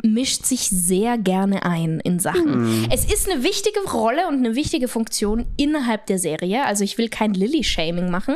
mischt 0.03 0.45
sich 0.45 0.69
sehr 0.69 1.17
gerne 1.17 1.63
ein 1.65 1.99
in 2.01 2.19
Sachen. 2.19 2.87
Es 2.91 3.03
ist 3.11 3.29
eine 3.29 3.43
wichtige 3.43 3.79
Rolle 3.91 4.27
und 4.27 4.35
eine 4.35 4.55
wichtige 4.55 4.87
Funktion 4.87 5.45
innerhalb 5.57 6.05
der 6.05 6.19
Serie. 6.19 6.65
Also 6.65 6.83
ich 6.83 6.99
will 6.99 7.09
kein 7.09 7.33
Lilly-Shaming 7.33 8.11
machen, 8.11 8.35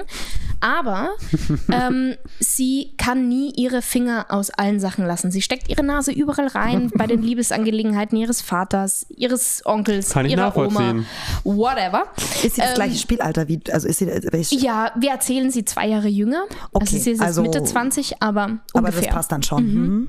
aber 0.61 1.09
ähm, 1.71 2.15
sie 2.39 2.93
kann 2.97 3.27
nie 3.27 3.51
ihre 3.55 3.81
Finger 3.81 4.27
aus 4.29 4.49
allen 4.51 4.79
Sachen 4.79 5.05
lassen. 5.05 5.31
Sie 5.31 5.41
steckt 5.41 5.67
ihre 5.69 5.83
Nase 5.83 6.11
überall 6.11 6.47
rein, 6.47 6.91
bei 6.95 7.07
den 7.07 7.21
Liebesangelegenheiten 7.21 8.17
ihres 8.17 8.41
Vaters, 8.41 9.05
ihres 9.09 9.61
Onkels, 9.65 10.11
Kann 10.11 10.25
ich 10.25 10.31
ihrer 10.31 10.55
Oma, 10.55 10.67
nachvollziehen. 10.67 11.05
whatever. 11.43 12.05
Ist 12.43 12.55
sie 12.55 12.61
das 12.61 12.69
Ähm, 12.69 12.75
gleiche 12.75 12.97
Spielalter 12.97 13.47
wie, 13.47 13.59
also 13.71 13.87
ist 13.87 13.97
sie, 13.99 14.07
welche, 14.07 14.55
Ja, 14.55 14.91
wir 14.95 15.09
erzählen 15.11 15.51
sie 15.51 15.65
zwei 15.65 15.87
Jahre 15.87 16.07
jünger. 16.07 16.43
Okay, 16.71 16.85
also 16.85 16.97
sie 16.97 17.11
ist 17.11 17.21
also- 17.21 17.41
Mitte 17.41 17.63
20, 17.63 18.21
aber 18.21 18.41
aber 18.41 18.59
ungefähr. 18.73 19.01
das 19.03 19.13
passt 19.13 19.31
dann 19.31 19.43
schon. 19.43 19.63
Mhm. 19.65 20.07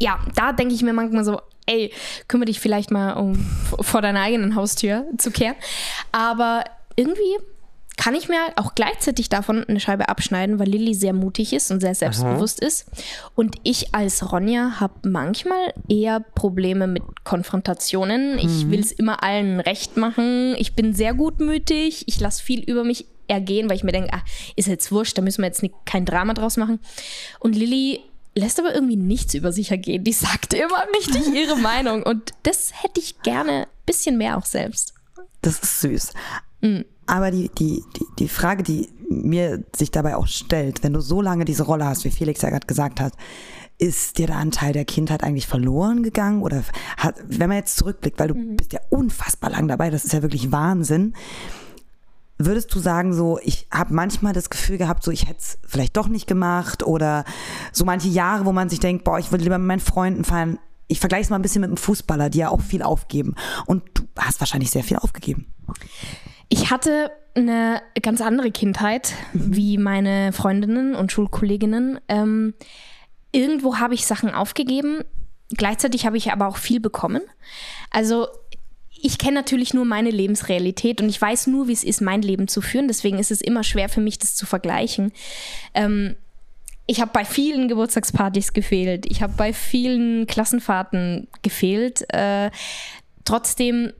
ja, 0.00 0.18
da 0.34 0.52
denke 0.52 0.74
ich 0.74 0.82
mir 0.82 0.92
manchmal 0.92 1.24
so, 1.24 1.40
ey, 1.66 1.92
kümmere 2.28 2.46
dich 2.46 2.60
vielleicht 2.60 2.90
mal 2.90 3.12
um 3.12 3.44
vor 3.80 4.00
deiner 4.02 4.20
eigenen 4.20 4.54
Haustür 4.54 5.04
zu 5.18 5.30
kehren. 5.30 5.54
Aber 6.12 6.64
irgendwie 6.96 7.36
kann 7.98 8.14
ich 8.14 8.28
mir 8.28 8.38
auch 8.54 8.76
gleichzeitig 8.76 9.28
davon 9.28 9.64
eine 9.64 9.80
Scheibe 9.80 10.08
abschneiden, 10.08 10.60
weil 10.60 10.68
Lilly 10.68 10.94
sehr 10.94 11.12
mutig 11.12 11.52
ist 11.52 11.72
und 11.72 11.80
sehr 11.80 11.96
selbstbewusst 11.96 12.60
ist. 12.60 12.86
Und 13.34 13.56
ich 13.64 13.92
als 13.92 14.32
Ronja 14.32 14.78
habe 14.78 15.08
manchmal 15.08 15.74
eher 15.88 16.20
Probleme 16.20 16.86
mit 16.86 17.02
Konfrontationen. 17.24 18.38
Ich 18.38 18.70
will 18.70 18.78
es 18.78 18.92
immer 18.92 19.24
allen 19.24 19.58
recht 19.58 19.96
machen. 19.96 20.54
Ich 20.58 20.74
bin 20.74 20.94
sehr 20.94 21.12
gutmütig. 21.12 22.04
Ich 22.06 22.20
lasse 22.20 22.42
viel 22.42 22.60
über 22.60 22.84
mich 22.84 23.06
ergehen, 23.26 23.68
weil 23.68 23.76
ich 23.76 23.84
mir 23.84 23.92
denke, 23.92 24.12
ah, 24.12 24.22
ist 24.54 24.68
jetzt 24.68 24.92
wurscht, 24.92 25.18
da 25.18 25.22
müssen 25.22 25.42
wir 25.42 25.46
jetzt 25.46 25.62
nicht, 25.62 25.74
kein 25.84 26.04
Drama 26.04 26.34
draus 26.34 26.56
machen. 26.56 26.78
Und 27.40 27.56
Lilly 27.56 28.00
lässt 28.36 28.60
aber 28.60 28.74
irgendwie 28.74 28.96
nichts 28.96 29.34
über 29.34 29.50
sich 29.50 29.72
ergehen. 29.72 30.04
Die 30.04 30.12
sagt 30.12 30.54
immer 30.54 30.84
richtig 30.96 31.26
ihre 31.34 31.56
Meinung. 31.56 32.04
Und 32.04 32.30
das 32.44 32.70
hätte 32.80 33.00
ich 33.00 33.20
gerne 33.22 33.62
ein 33.62 33.66
bisschen 33.86 34.18
mehr 34.18 34.38
auch 34.38 34.46
selbst. 34.46 34.94
Das 35.42 35.58
ist 35.58 35.80
süß. 35.80 36.12
Mhm. 36.60 36.84
Aber 37.08 37.30
die, 37.30 37.50
die, 37.58 37.82
die, 37.96 38.04
die 38.18 38.28
Frage, 38.28 38.62
die 38.62 38.90
mir 39.08 39.64
sich 39.74 39.90
dabei 39.90 40.16
auch 40.16 40.26
stellt, 40.26 40.82
wenn 40.82 40.92
du 40.92 41.00
so 41.00 41.22
lange 41.22 41.46
diese 41.46 41.62
Rolle 41.64 41.86
hast, 41.86 42.04
wie 42.04 42.10
Felix 42.10 42.42
ja 42.42 42.50
gerade 42.50 42.66
gesagt 42.66 43.00
hat, 43.00 43.14
ist 43.78 44.18
dir 44.18 44.26
der 44.26 44.36
Anteil 44.36 44.72
der 44.72 44.84
Kindheit 44.84 45.24
eigentlich 45.24 45.46
verloren 45.46 46.02
gegangen? 46.02 46.42
Oder 46.42 46.64
hat, 46.98 47.14
wenn 47.26 47.48
man 47.48 47.56
jetzt 47.58 47.76
zurückblickt, 47.78 48.18
weil 48.18 48.28
du 48.28 48.34
Mhm. 48.34 48.56
bist 48.56 48.72
ja 48.74 48.80
unfassbar 48.90 49.50
lang 49.50 49.68
dabei, 49.68 49.88
das 49.88 50.04
ist 50.04 50.12
ja 50.12 50.20
wirklich 50.20 50.52
Wahnsinn. 50.52 51.14
Würdest 52.40 52.72
du 52.74 52.78
sagen, 52.78 53.14
so, 53.14 53.38
ich 53.42 53.66
habe 53.72 53.94
manchmal 53.94 54.32
das 54.32 54.50
Gefühl 54.50 54.78
gehabt, 54.78 55.02
so, 55.02 55.10
ich 55.10 55.26
hätte 55.28 55.40
es 55.40 55.58
vielleicht 55.66 55.96
doch 55.96 56.08
nicht 56.08 56.26
gemacht 56.26 56.84
oder 56.84 57.24
so 57.72 57.84
manche 57.84 58.08
Jahre, 58.08 58.44
wo 58.44 58.52
man 58.52 58.68
sich 58.68 58.80
denkt, 58.80 59.02
boah, 59.04 59.18
ich 59.18 59.32
würde 59.32 59.44
lieber 59.44 59.58
mit 59.58 59.66
meinen 59.66 59.80
Freunden 59.80 60.24
feiern. 60.24 60.58
Ich 60.86 61.00
vergleiche 61.00 61.22
es 61.24 61.30
mal 61.30 61.36
ein 61.36 61.42
bisschen 61.42 61.62
mit 61.62 61.68
einem 61.68 61.76
Fußballer, 61.78 62.30
die 62.30 62.38
ja 62.38 62.50
auch 62.50 62.60
viel 62.60 62.82
aufgeben. 62.82 63.34
Und 63.66 63.82
du 63.94 64.02
hast 64.18 64.40
wahrscheinlich 64.40 64.70
sehr 64.70 64.84
viel 64.84 64.98
aufgegeben. 64.98 65.46
Ich 66.48 66.70
hatte 66.70 67.10
eine 67.34 67.82
ganz 68.02 68.20
andere 68.20 68.50
Kindheit 68.50 69.14
wie 69.32 69.78
meine 69.78 70.32
Freundinnen 70.32 70.94
und 70.94 71.12
Schulkolleginnen. 71.12 72.00
Ähm, 72.08 72.54
irgendwo 73.32 73.78
habe 73.78 73.94
ich 73.94 74.06
Sachen 74.06 74.30
aufgegeben. 74.30 75.02
Gleichzeitig 75.50 76.06
habe 76.06 76.16
ich 76.16 76.32
aber 76.32 76.48
auch 76.48 76.56
viel 76.56 76.80
bekommen. 76.80 77.22
Also 77.90 78.28
ich 79.00 79.18
kenne 79.18 79.34
natürlich 79.34 79.74
nur 79.74 79.84
meine 79.84 80.10
Lebensrealität 80.10 81.00
und 81.00 81.08
ich 81.08 81.20
weiß 81.20 81.46
nur, 81.46 81.68
wie 81.68 81.72
es 81.72 81.84
ist, 81.84 82.00
mein 82.00 82.22
Leben 82.22 82.48
zu 82.48 82.60
führen. 82.60 82.88
Deswegen 82.88 83.18
ist 83.18 83.30
es 83.30 83.40
immer 83.40 83.62
schwer 83.62 83.88
für 83.88 84.00
mich, 84.00 84.18
das 84.18 84.34
zu 84.34 84.44
vergleichen. 84.44 85.12
Ähm, 85.74 86.16
ich 86.86 87.00
habe 87.00 87.10
bei 87.12 87.24
vielen 87.24 87.68
Geburtstagspartys 87.68 88.54
gefehlt. 88.54 89.06
Ich 89.10 89.22
habe 89.22 89.34
bei 89.36 89.52
vielen 89.52 90.26
Klassenfahrten 90.26 91.28
gefehlt. 91.42 92.12
Äh, 92.12 92.50
trotzdem 93.24 93.92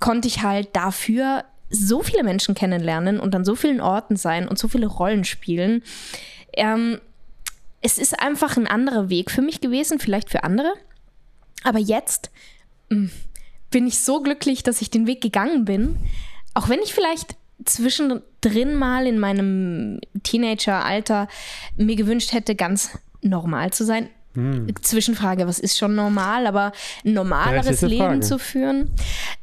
konnte 0.00 0.28
ich 0.28 0.42
halt 0.42 0.74
dafür 0.74 1.44
so 1.72 2.02
viele 2.02 2.22
Menschen 2.22 2.54
kennenlernen 2.54 3.18
und 3.18 3.34
an 3.34 3.44
so 3.44 3.56
vielen 3.56 3.80
Orten 3.80 4.16
sein 4.16 4.46
und 4.46 4.58
so 4.58 4.68
viele 4.68 4.86
Rollen 4.86 5.24
spielen. 5.24 5.82
Ähm, 6.52 7.00
es 7.80 7.98
ist 7.98 8.20
einfach 8.20 8.56
ein 8.56 8.66
anderer 8.66 9.08
Weg 9.08 9.30
für 9.30 9.42
mich 9.42 9.60
gewesen, 9.60 9.98
vielleicht 9.98 10.30
für 10.30 10.44
andere. 10.44 10.72
Aber 11.64 11.78
jetzt 11.78 12.30
mh, 12.90 13.10
bin 13.70 13.86
ich 13.86 13.98
so 13.98 14.20
glücklich, 14.20 14.62
dass 14.62 14.82
ich 14.82 14.90
den 14.90 15.06
Weg 15.06 15.20
gegangen 15.20 15.64
bin. 15.64 15.96
Auch 16.54 16.68
wenn 16.68 16.80
ich 16.80 16.94
vielleicht 16.94 17.36
zwischendrin 17.64 18.74
mal 18.76 19.06
in 19.06 19.18
meinem 19.18 20.00
Teenageralter 20.22 21.28
mir 21.76 21.96
gewünscht 21.96 22.32
hätte, 22.32 22.54
ganz 22.54 22.98
normal 23.22 23.72
zu 23.72 23.84
sein. 23.84 24.08
Zwischenfrage, 24.80 25.46
was 25.46 25.58
ist 25.58 25.76
schon 25.76 25.94
normal, 25.94 26.46
aber 26.46 26.72
ein 27.04 27.08
Ja, 27.08 27.12
normaleres 27.12 27.82
Leben 27.82 27.98
Frage. 27.98 28.20
zu 28.20 28.38
führen. 28.38 28.90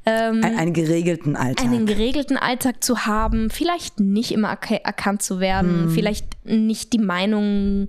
Ähm, 0.06 0.42
Ein, 0.44 0.58
einen 0.58 0.74
geregelten 0.74 1.36
Alltag. 1.36 1.66
einen 1.66 1.86
geregelten 1.86 2.38
Alltag 2.38 2.84
zu 2.84 3.06
haben, 3.06 3.50
vielleicht 3.50 4.00
nicht 4.00 4.32
immer 4.32 4.50
erkannt 4.50 5.22
zu 5.22 5.40
werden, 5.40 5.92
vielleicht 5.94 6.26
nicht 6.46 6.94
die 6.94 6.98
Meinung 7.00 7.88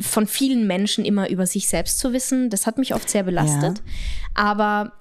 von 0.00 0.26
vielen 0.28 0.66
Menschen 0.68 1.04
immer 1.04 1.28
über 1.28 1.46
sich 1.46 1.66
selbst 1.68 1.98
zu 1.98 2.12
wissen. 2.12 2.50
Das 2.50 2.66
hat 2.66 2.78
mich 2.78 2.94
oft 2.94 3.10
sehr 3.10 3.24
belastet. 3.24 3.82
Aber 4.34 4.92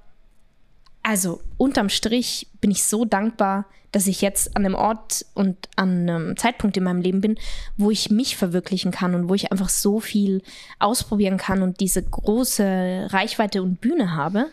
Also 1.07 1.39
unterm 1.55 1.87
Strich 1.87 2.47
bin 2.59 2.69
ich 2.69 2.83
so 2.83 3.05
dankbar, 3.05 3.65
dass 3.93 4.07
ich 4.07 4.19
jetzt 4.19 4.57
an 4.57 4.65
einem 4.65 4.75
Ort 4.75 5.25
und 5.35 5.69
an 5.77 6.01
einem 6.01 6.35
Zeitpunkt 6.35 6.75
in 6.75 6.83
meinem 6.83 6.99
Leben 6.99 7.21
bin, 7.21 7.37
wo 7.77 7.91
ich 7.91 8.11
mich 8.11 8.35
verwirklichen 8.35 8.91
kann 8.91 9.15
und 9.15 9.29
wo 9.29 9.33
ich 9.33 9.49
einfach 9.49 9.69
so 9.69 10.01
viel 10.01 10.41
ausprobieren 10.79 11.37
kann 11.37 11.61
und 11.61 11.79
diese 11.79 12.03
große 12.03 13.07
Reichweite 13.09 13.63
und 13.63 13.79
Bühne 13.79 14.15
habe. 14.15 14.47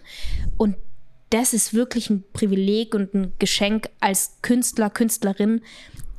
Und 0.57 0.77
das 1.31 1.55
ist 1.55 1.75
wirklich 1.75 2.09
ein 2.09 2.23
Privileg 2.33 2.95
und 2.95 3.15
ein 3.15 3.33
Geschenk 3.41 3.91
als 3.99 4.37
Künstler, 4.41 4.91
Künstlerin, 4.91 5.61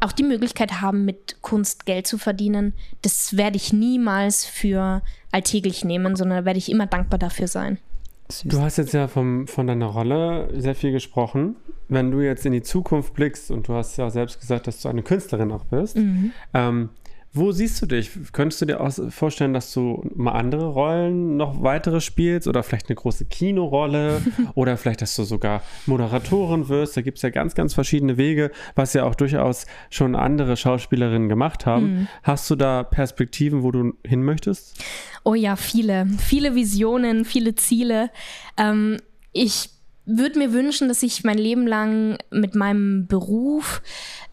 auch 0.01 0.11
die 0.11 0.23
Möglichkeit 0.23 0.81
haben, 0.81 1.05
mit 1.05 1.41
Kunst 1.43 1.85
Geld 1.85 2.07
zu 2.07 2.17
verdienen. 2.17 2.73
Das 3.03 3.37
werde 3.37 3.55
ich 3.55 3.71
niemals 3.71 4.43
für 4.43 5.01
alltäglich 5.31 5.85
nehmen, 5.85 6.17
sondern 6.17 6.43
werde 6.43 6.59
ich 6.59 6.69
immer 6.69 6.87
dankbar 6.87 7.19
dafür 7.19 7.47
sein. 7.47 7.79
Süß. 8.29 8.51
Du 8.51 8.61
hast 8.61 8.77
jetzt 8.77 8.93
ja 8.93 9.07
vom, 9.07 9.47
von 9.47 9.67
deiner 9.67 9.85
Rolle 9.87 10.49
sehr 10.59 10.75
viel 10.75 10.91
gesprochen. 10.91 11.55
Wenn 11.87 12.11
du 12.11 12.21
jetzt 12.21 12.45
in 12.45 12.53
die 12.53 12.63
Zukunft 12.63 13.13
blickst 13.13 13.51
und 13.51 13.67
du 13.67 13.73
hast 13.73 13.97
ja 13.97 14.09
selbst 14.09 14.39
gesagt, 14.39 14.67
dass 14.67 14.81
du 14.81 14.89
eine 14.89 15.03
Künstlerin 15.03 15.51
auch 15.51 15.65
bist, 15.65 15.97
mhm. 15.97 16.31
ähm, 16.53 16.89
wo 17.35 17.51
siehst 17.51 17.81
du 17.81 17.85
dich? 17.85 18.11
Könntest 18.31 18.61
du 18.61 18.65
dir 18.65 18.79
auch 18.79 18.91
vorstellen, 19.09 19.53
dass 19.53 19.73
du 19.73 20.09
mal 20.15 20.31
andere 20.31 20.67
Rollen 20.67 21.35
noch 21.35 21.61
weitere 21.61 21.99
spielst 21.99 22.47
oder 22.47 22.63
vielleicht 22.63 22.87
eine 22.89 22.95
große 22.95 23.25
Kinorolle 23.25 24.21
oder 24.55 24.77
vielleicht, 24.77 25.01
dass 25.01 25.15
du 25.15 25.23
sogar 25.23 25.61
Moderatorin 25.85 26.69
wirst? 26.69 26.95
Da 26.95 27.01
gibt 27.01 27.17
es 27.17 27.21
ja 27.21 27.29
ganz, 27.29 27.53
ganz 27.53 27.73
verschiedene 27.73 28.17
Wege, 28.17 28.51
was 28.75 28.93
ja 28.93 29.03
auch 29.03 29.15
durchaus 29.15 29.65
schon 29.89 30.15
andere 30.15 30.55
Schauspielerinnen 30.55 31.27
gemacht 31.27 31.65
haben. 31.65 31.85
Mhm. 31.85 32.07
Hast 32.23 32.49
du 32.49 32.55
da 32.55 32.83
Perspektiven, 32.83 33.63
wo 33.63 33.71
du 33.71 33.93
hin 34.05 34.23
möchtest? 34.23 34.81
Oh 35.23 35.33
ja, 35.33 35.55
viele. 35.55 36.07
Viele 36.17 36.55
Visionen, 36.55 37.25
viele 37.25 37.55
Ziele. 37.55 38.11
Ähm, 38.57 38.97
ich 39.33 39.74
würde 40.05 40.39
mir 40.39 40.53
wünschen, 40.53 40.87
dass 40.87 41.03
ich 41.03 41.23
mein 41.23 41.37
Leben 41.37 41.67
lang 41.67 42.17
mit 42.29 42.55
meinem 42.55 43.07
Beruf 43.07 43.81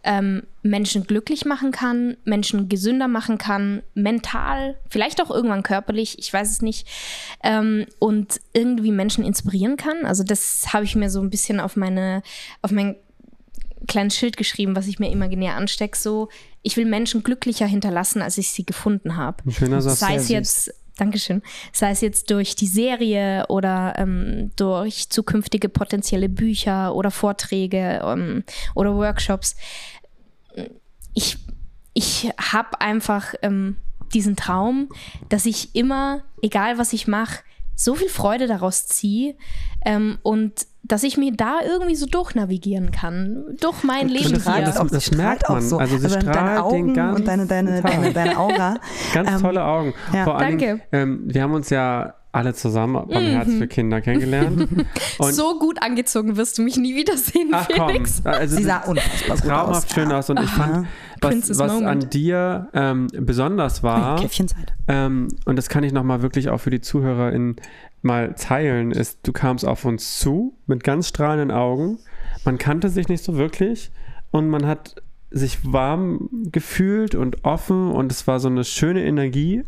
ähm, 0.05 0.43
Menschen 0.62 1.05
glücklich 1.05 1.45
machen 1.45 1.71
kann, 1.71 2.17
Menschen 2.25 2.69
gesünder 2.69 3.09
machen 3.09 3.38
kann, 3.38 3.83
mental, 3.95 4.76
vielleicht 4.91 5.23
auch 5.23 5.31
irgendwann 5.31 5.62
körperlich, 5.62 6.19
ich 6.19 6.33
weiß 6.33 6.50
es 6.50 6.62
nicht, 6.62 6.87
ähm, 7.43 7.87
und 7.99 8.41
irgendwie 8.52 8.93
Menschen 8.93 9.25
inspirieren 9.25 9.76
kann. 9.76 10.05
Also 10.05 10.25
das 10.25 10.73
habe 10.73 10.85
ich 10.85 10.95
mir 10.95 11.09
so 11.09 11.21
ein 11.21 11.31
bisschen 11.31 11.61
auf 11.61 11.76
meine, 11.76 12.23
auf 12.61 12.71
mein 12.71 12.97
kleines 13.87 14.17
Schild 14.17 14.37
geschrieben, 14.37 14.76
was 14.76 14.87
ich 14.87 14.99
mir 14.99 15.11
imaginär 15.11 15.57
anstecke. 15.57 15.97
So, 15.97 16.29
ich 16.62 16.76
will 16.76 16.85
Menschen 16.85 17.23
glücklicher 17.23 17.67
hinterlassen, 17.67 18.23
als 18.23 18.38
ich 18.38 18.52
sie 18.52 18.64
gefunden 18.64 19.17
habe. 19.17 19.43
Sei 19.99 20.14
es 20.17 20.29
jetzt 20.29 20.75
Dankeschön. 21.02 21.42
Sei 21.73 21.90
es 21.90 22.00
jetzt 22.00 22.30
durch 22.30 22.54
die 22.54 22.68
Serie 22.68 23.47
oder 23.49 23.94
ähm, 23.97 24.52
durch 24.54 25.11
zukünftige 25.11 25.68
potenzielle 25.68 26.28
Bücher 26.28 26.94
oder 26.94 27.11
Vorträge 27.11 28.00
ähm, 28.04 28.44
oder 28.76 28.94
Workshops. 28.94 29.56
Ich, 31.12 31.38
ich 31.92 32.30
habe 32.38 32.80
einfach 32.80 33.35
ähm, 33.42 33.78
diesen 34.14 34.37
Traum, 34.37 34.90
dass 35.28 35.44
ich 35.44 35.75
immer, 35.75 36.23
egal 36.40 36.78
was 36.78 36.92
ich 36.92 37.09
mache, 37.09 37.42
so 37.75 37.95
viel 37.95 38.09
Freude 38.09 38.47
daraus 38.47 38.87
ziehe 38.87 39.35
ähm, 39.85 40.19
und 40.23 40.67
dass 40.85 41.05
ich 41.05 41.17
mir 41.17 41.33
da 41.33 41.61
irgendwie 41.64 41.95
so 41.95 42.07
durchnavigieren 42.07 42.91
kann, 42.91 43.57
durch 43.61 43.85
mein 43.85 44.09
Leben 44.09 44.33
das, 44.33 44.45
hier. 44.45 44.64
Das, 44.64 44.75
das, 44.75 44.91
das 44.91 45.11
merkt 45.12 45.49
man. 45.49 45.62
So. 45.62 45.79
Also, 45.79 45.97
sie 45.97 46.05
also 46.05 46.21
strahlt 46.21 46.37
deine 46.37 46.64
Augen 46.64 46.87
den 46.88 46.95
ganzen 46.95 47.21
und 47.21 47.29
deine, 47.29 47.47
deine, 47.47 47.83
deine, 47.83 48.12
deine 48.12 48.38
Aura. 48.38 48.76
Ganz 49.14 49.31
ähm, 49.31 49.41
tolle 49.41 49.64
Augen. 49.64 49.95
Ja. 50.12 50.25
Vor 50.25 50.38
allem, 50.38 50.59
Danke. 50.59 50.81
Ähm, 50.91 51.23
wir 51.25 51.43
haben 51.43 51.55
uns 51.55 51.71
ja 51.71 52.14
alle 52.32 52.54
zusammen 52.54 53.06
beim 53.08 53.24
mhm. 53.24 53.28
Herz 53.28 53.52
für 53.52 53.68
Kinder 53.68 54.00
kennengelernt. 54.00 54.68
Und 55.18 55.34
so 55.34 55.58
gut 55.58 55.82
angezogen 55.82 56.36
wirst 56.36 56.56
du 56.58 56.62
mich 56.62 56.78
nie 56.78 56.97
wiedersehen, 56.97 57.50
Ach, 57.52 57.66
Felix. 57.66 58.23
Komm. 58.25 58.32
Also, 58.32 58.56
Sie 58.56 58.64
sah 58.64 58.78
unfassbar 58.78 59.36
gut 59.36 59.47
traumhaft 59.47 59.86
aus. 59.86 59.95
schön 59.95 60.12
aus 60.12 60.30
und 60.30 60.38
Aha. 60.38 60.45
ich 60.45 60.50
fand, 60.50 60.86
was, 61.21 61.58
was 61.58 61.82
an 61.82 62.10
dir 62.10 62.68
ähm, 62.73 63.08
besonders 63.12 63.82
war, 63.82 64.18
ähm, 64.88 65.28
und 65.45 65.56
das 65.56 65.68
kann 65.68 65.84
ich 65.84 65.92
nochmal 65.92 66.23
wirklich 66.23 66.49
auch 66.49 66.58
für 66.58 66.71
die 66.71 66.80
ZuhörerInnen 66.80 67.56
mal 68.00 68.34
teilen, 68.34 68.90
ist, 68.90 69.21
du 69.23 69.32
kamst 69.32 69.64
auf 69.64 69.84
uns 69.84 70.18
zu 70.18 70.56
mit 70.66 70.82
ganz 70.82 71.08
strahlenden 71.08 71.50
Augen. 71.50 71.99
Man 72.45 72.58
kannte 72.58 72.88
sich 72.88 73.08
nicht 73.08 73.23
so 73.23 73.36
wirklich 73.36 73.92
und 74.30 74.49
man 74.49 74.66
hat 74.66 74.97
sich 75.30 75.73
warm 75.73 76.28
gefühlt 76.50 77.14
und 77.14 77.45
offen 77.45 77.90
und 77.92 78.10
es 78.10 78.26
war 78.26 78.40
so 78.40 78.49
eine 78.49 78.64
schöne 78.64 79.04
Energie. 79.04 79.64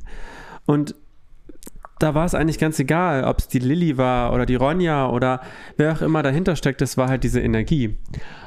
Und 0.67 0.95
da 2.05 2.15
war 2.15 2.27
es 2.27 2.35
eigentlich 2.35 2.59
ganz 2.59 2.79
egal, 2.79 3.25
ob 3.25 3.39
es 3.39 3.49
die 3.49 3.59
Lilly 3.59 3.97
war 3.97 4.35
oder 4.35 4.45
die 4.45 4.57
Ronja 4.57 5.09
oder 5.09 5.41
wer 5.79 5.95
auch 5.95 6.03
immer 6.03 6.23
dahinter 6.23 6.55
steckt, 6.55 6.83
es 6.83 6.99
war 6.99 7.09
halt 7.09 7.25
diese 7.25 7.41
Energie. 7.41 7.97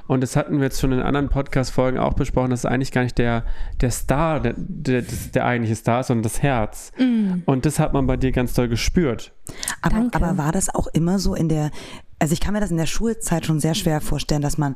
Und 0.06 0.22
das 0.22 0.36
hatten 0.36 0.58
wir 0.58 0.65
jetzt 0.65 0.80
schon 0.80 0.91
in 0.91 1.02
anderen 1.02 1.30
Podcast-Folgen 1.30 1.98
auch 1.98 2.13
besprochen, 2.13 2.52
dass 2.52 2.65
eigentlich 2.65 2.91
gar 2.91 3.02
nicht 3.02 3.17
der, 3.17 3.46
der 3.82 3.89
Star, 3.89 4.39
der, 4.39 4.54
der, 4.56 5.04
der 5.34 5.46
eigentliche 5.46 5.76
Star 5.76 6.02
ist, 6.02 6.08
sondern 6.08 6.22
das 6.22 6.43
Herz. 6.43 6.91
Mm. 7.00 7.41
Und 7.46 7.65
das 7.65 7.80
hat 7.80 7.93
man 7.93 8.06
bei 8.06 8.15
dir 8.15 8.32
ganz 8.32 8.54
doll 8.54 8.67
gespürt. 8.67 9.34
Aber, 9.82 10.08
aber 10.12 10.38
war 10.38 10.52
das 10.52 10.74
auch 10.74 10.88
immer 10.93 11.17
so 11.17 11.34
in 11.34 11.50
der, 11.50 11.72
also 12.20 12.34
ich 12.34 12.39
kann 12.39 12.54
mir 12.54 12.62
das 12.62 12.70
in 12.70 12.78
der 12.78 12.86
Schulzeit 12.86 13.46
schon 13.46 13.60
sehr 13.60 13.74
schwer 13.74 14.02
vorstellen, 14.02 14.43
dass 14.43 14.60
man 14.60 14.76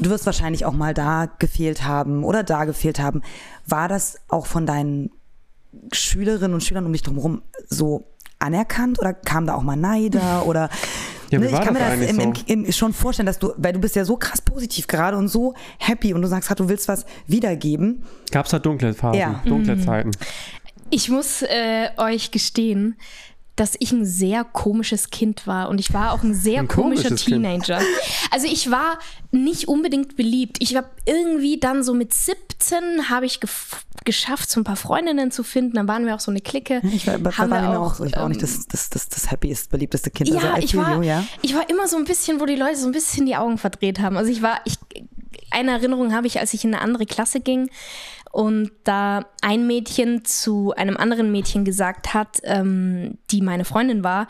Du 0.00 0.08
wirst 0.08 0.24
wahrscheinlich 0.26 0.64
auch 0.64 0.72
mal 0.72 0.94
da 0.94 1.26
gefehlt 1.26 1.84
haben 1.84 2.24
oder 2.24 2.42
da 2.42 2.64
gefehlt 2.64 2.98
haben. 2.98 3.20
War 3.66 3.86
das 3.86 4.16
auch 4.28 4.46
von 4.46 4.66
deinen 4.66 5.10
Schülerinnen 5.92 6.54
und 6.54 6.62
Schülern 6.62 6.86
um 6.86 6.92
dich 6.92 7.02
drumherum 7.02 7.42
so 7.68 8.04
anerkannt 8.38 8.98
oder 8.98 9.14
kam 9.14 9.46
da 9.46 9.54
auch 9.54 9.62
mal 9.62 9.76
Neider 9.76 10.46
oder 10.46 10.68
ja, 11.30 11.38
ne, 11.38 11.46
ich 11.46 11.52
kann 11.52 11.72
mir 11.72 11.80
das 11.80 12.10
im, 12.10 12.20
im, 12.20 12.64
im, 12.64 12.72
schon 12.72 12.92
vorstellen, 12.92 13.26
dass 13.26 13.38
du, 13.38 13.52
weil 13.56 13.72
du 13.72 13.80
bist 13.80 13.96
ja 13.96 14.04
so 14.04 14.16
krass 14.16 14.40
positiv 14.40 14.86
gerade 14.86 15.16
und 15.16 15.28
so 15.28 15.54
happy 15.78 16.14
und 16.14 16.22
du 16.22 16.28
sagst, 16.28 16.50
du 16.58 16.68
willst 16.68 16.86
was 16.86 17.06
wiedergeben. 17.26 18.04
Gab 18.30 18.44
es 18.44 18.52
da 18.52 18.58
dunkle 18.58 18.94
Phasen, 18.94 19.20
ja. 19.20 19.42
dunkle 19.44 19.76
mhm. 19.76 19.82
Zeiten? 19.82 20.10
Ich 20.90 21.08
muss 21.08 21.42
äh, 21.42 21.88
euch 21.96 22.30
gestehen, 22.30 22.96
dass 23.56 23.76
ich 23.78 23.92
ein 23.92 24.04
sehr 24.04 24.42
komisches 24.42 25.10
Kind 25.10 25.46
war 25.46 25.68
und 25.68 25.78
ich 25.78 25.94
war 25.94 26.12
auch 26.12 26.22
ein 26.22 26.34
sehr 26.34 26.60
ein 26.60 26.68
komischer 26.68 27.14
Teenager. 27.14 27.78
Kind. 27.78 27.88
Also 28.32 28.48
ich 28.48 28.70
war 28.70 28.98
nicht 29.30 29.68
unbedingt 29.68 30.16
beliebt. 30.16 30.56
Ich 30.60 30.74
habe 30.74 30.88
irgendwie 31.06 31.60
dann 31.60 31.84
so 31.84 31.94
mit 31.94 32.12
17 32.12 33.10
habe 33.10 33.26
ich 33.26 33.38
geschafft, 34.04 34.50
so 34.50 34.60
ein 34.60 34.64
paar 34.64 34.76
Freundinnen 34.76 35.30
zu 35.30 35.44
finden. 35.44 35.76
Dann 35.76 35.86
waren 35.86 36.04
wir 36.04 36.16
auch 36.16 36.20
so 36.20 36.32
eine 36.32 36.40
Clique. 36.40 36.80
Ich 36.92 37.06
war, 37.06 37.14
haben 37.38 37.50
wir 37.50 37.78
auch, 37.78 37.92
auch 37.92 37.94
so. 37.94 38.04
Ich 38.04 38.16
war 38.16 38.24
auch 38.24 38.28
nicht 38.28 38.42
das, 38.42 38.66
das, 38.66 38.90
das, 38.90 39.08
das 39.08 39.30
happiest, 39.30 39.70
beliebteste 39.70 40.10
Kind. 40.10 40.30
Ja, 40.30 40.54
also 40.54 40.64
ich, 40.64 40.76
war, 40.76 40.96
you, 40.96 41.02
ja? 41.02 41.24
ich 41.42 41.54
war 41.54 41.68
immer 41.70 41.86
so 41.86 41.96
ein 41.96 42.04
bisschen, 42.04 42.40
wo 42.40 42.46
die 42.46 42.56
Leute 42.56 42.76
so 42.76 42.86
ein 42.86 42.92
bisschen 42.92 43.26
die 43.26 43.36
Augen 43.36 43.58
verdreht 43.58 44.00
haben. 44.00 44.16
Also 44.16 44.32
ich 44.32 44.42
war, 44.42 44.60
ich, 44.64 44.74
eine 45.52 45.70
Erinnerung 45.70 46.12
habe 46.12 46.26
ich, 46.26 46.40
als 46.40 46.54
ich 46.54 46.64
in 46.64 46.74
eine 46.74 46.82
andere 46.82 47.06
Klasse 47.06 47.40
ging 47.40 47.70
und 48.34 48.72
da 48.82 49.26
ein 49.42 49.68
Mädchen 49.68 50.24
zu 50.24 50.74
einem 50.74 50.96
anderen 50.96 51.30
Mädchen 51.30 51.64
gesagt 51.64 52.14
hat, 52.14 52.40
ähm, 52.42 53.16
die 53.30 53.40
meine 53.40 53.64
Freundin 53.64 54.02
war, 54.02 54.26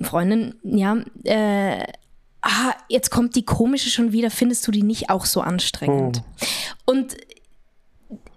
Freundin, 0.00 0.54
ja, 0.62 0.96
äh, 1.24 1.84
ah, 2.40 2.72
jetzt 2.88 3.10
kommt 3.10 3.36
die 3.36 3.44
komische 3.44 3.90
schon 3.90 4.12
wieder, 4.12 4.30
findest 4.30 4.66
du 4.66 4.70
die 4.70 4.82
nicht 4.82 5.10
auch 5.10 5.26
so 5.26 5.42
anstrengend? 5.42 6.22
Oh. 6.86 6.92
Und 6.92 7.18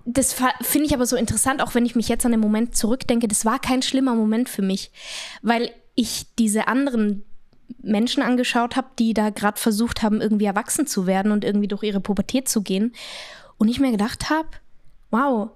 das 0.03 0.35
finde 0.59 0.87
ich 0.87 0.93
aber 0.93 1.05
so 1.05 1.15
interessant, 1.15 1.61
auch 1.61 1.75
wenn 1.75 1.85
ich 1.85 1.95
mich 1.95 2.09
jetzt 2.09 2.25
an 2.25 2.33
den 2.33 2.41
Moment 2.41 2.75
zurückdenke, 2.75 3.29
das 3.29 3.45
war 3.45 3.59
kein 3.59 3.83
schlimmer 3.83 4.15
Moment 4.15 4.49
für 4.49 4.63
mich, 4.63 4.91
weil 5.41 5.71
ich 5.95 6.25
diese 6.37 6.67
anderen 6.67 7.23
Menschen 7.81 8.21
angeschaut 8.21 8.75
habe, 8.75 8.89
die 8.99 9.13
da 9.13 9.29
gerade 9.29 9.61
versucht 9.61 10.03
haben, 10.03 10.19
irgendwie 10.19 10.43
erwachsen 10.43 10.87
zu 10.87 11.07
werden 11.07 11.31
und 11.31 11.45
irgendwie 11.45 11.69
durch 11.69 11.83
ihre 11.83 12.01
Pubertät 12.01 12.49
zu 12.49 12.63
gehen. 12.63 12.93
Und 13.57 13.69
ich 13.69 13.79
mir 13.79 13.91
gedacht 13.91 14.29
habe, 14.29 14.49
wow, 15.13 15.51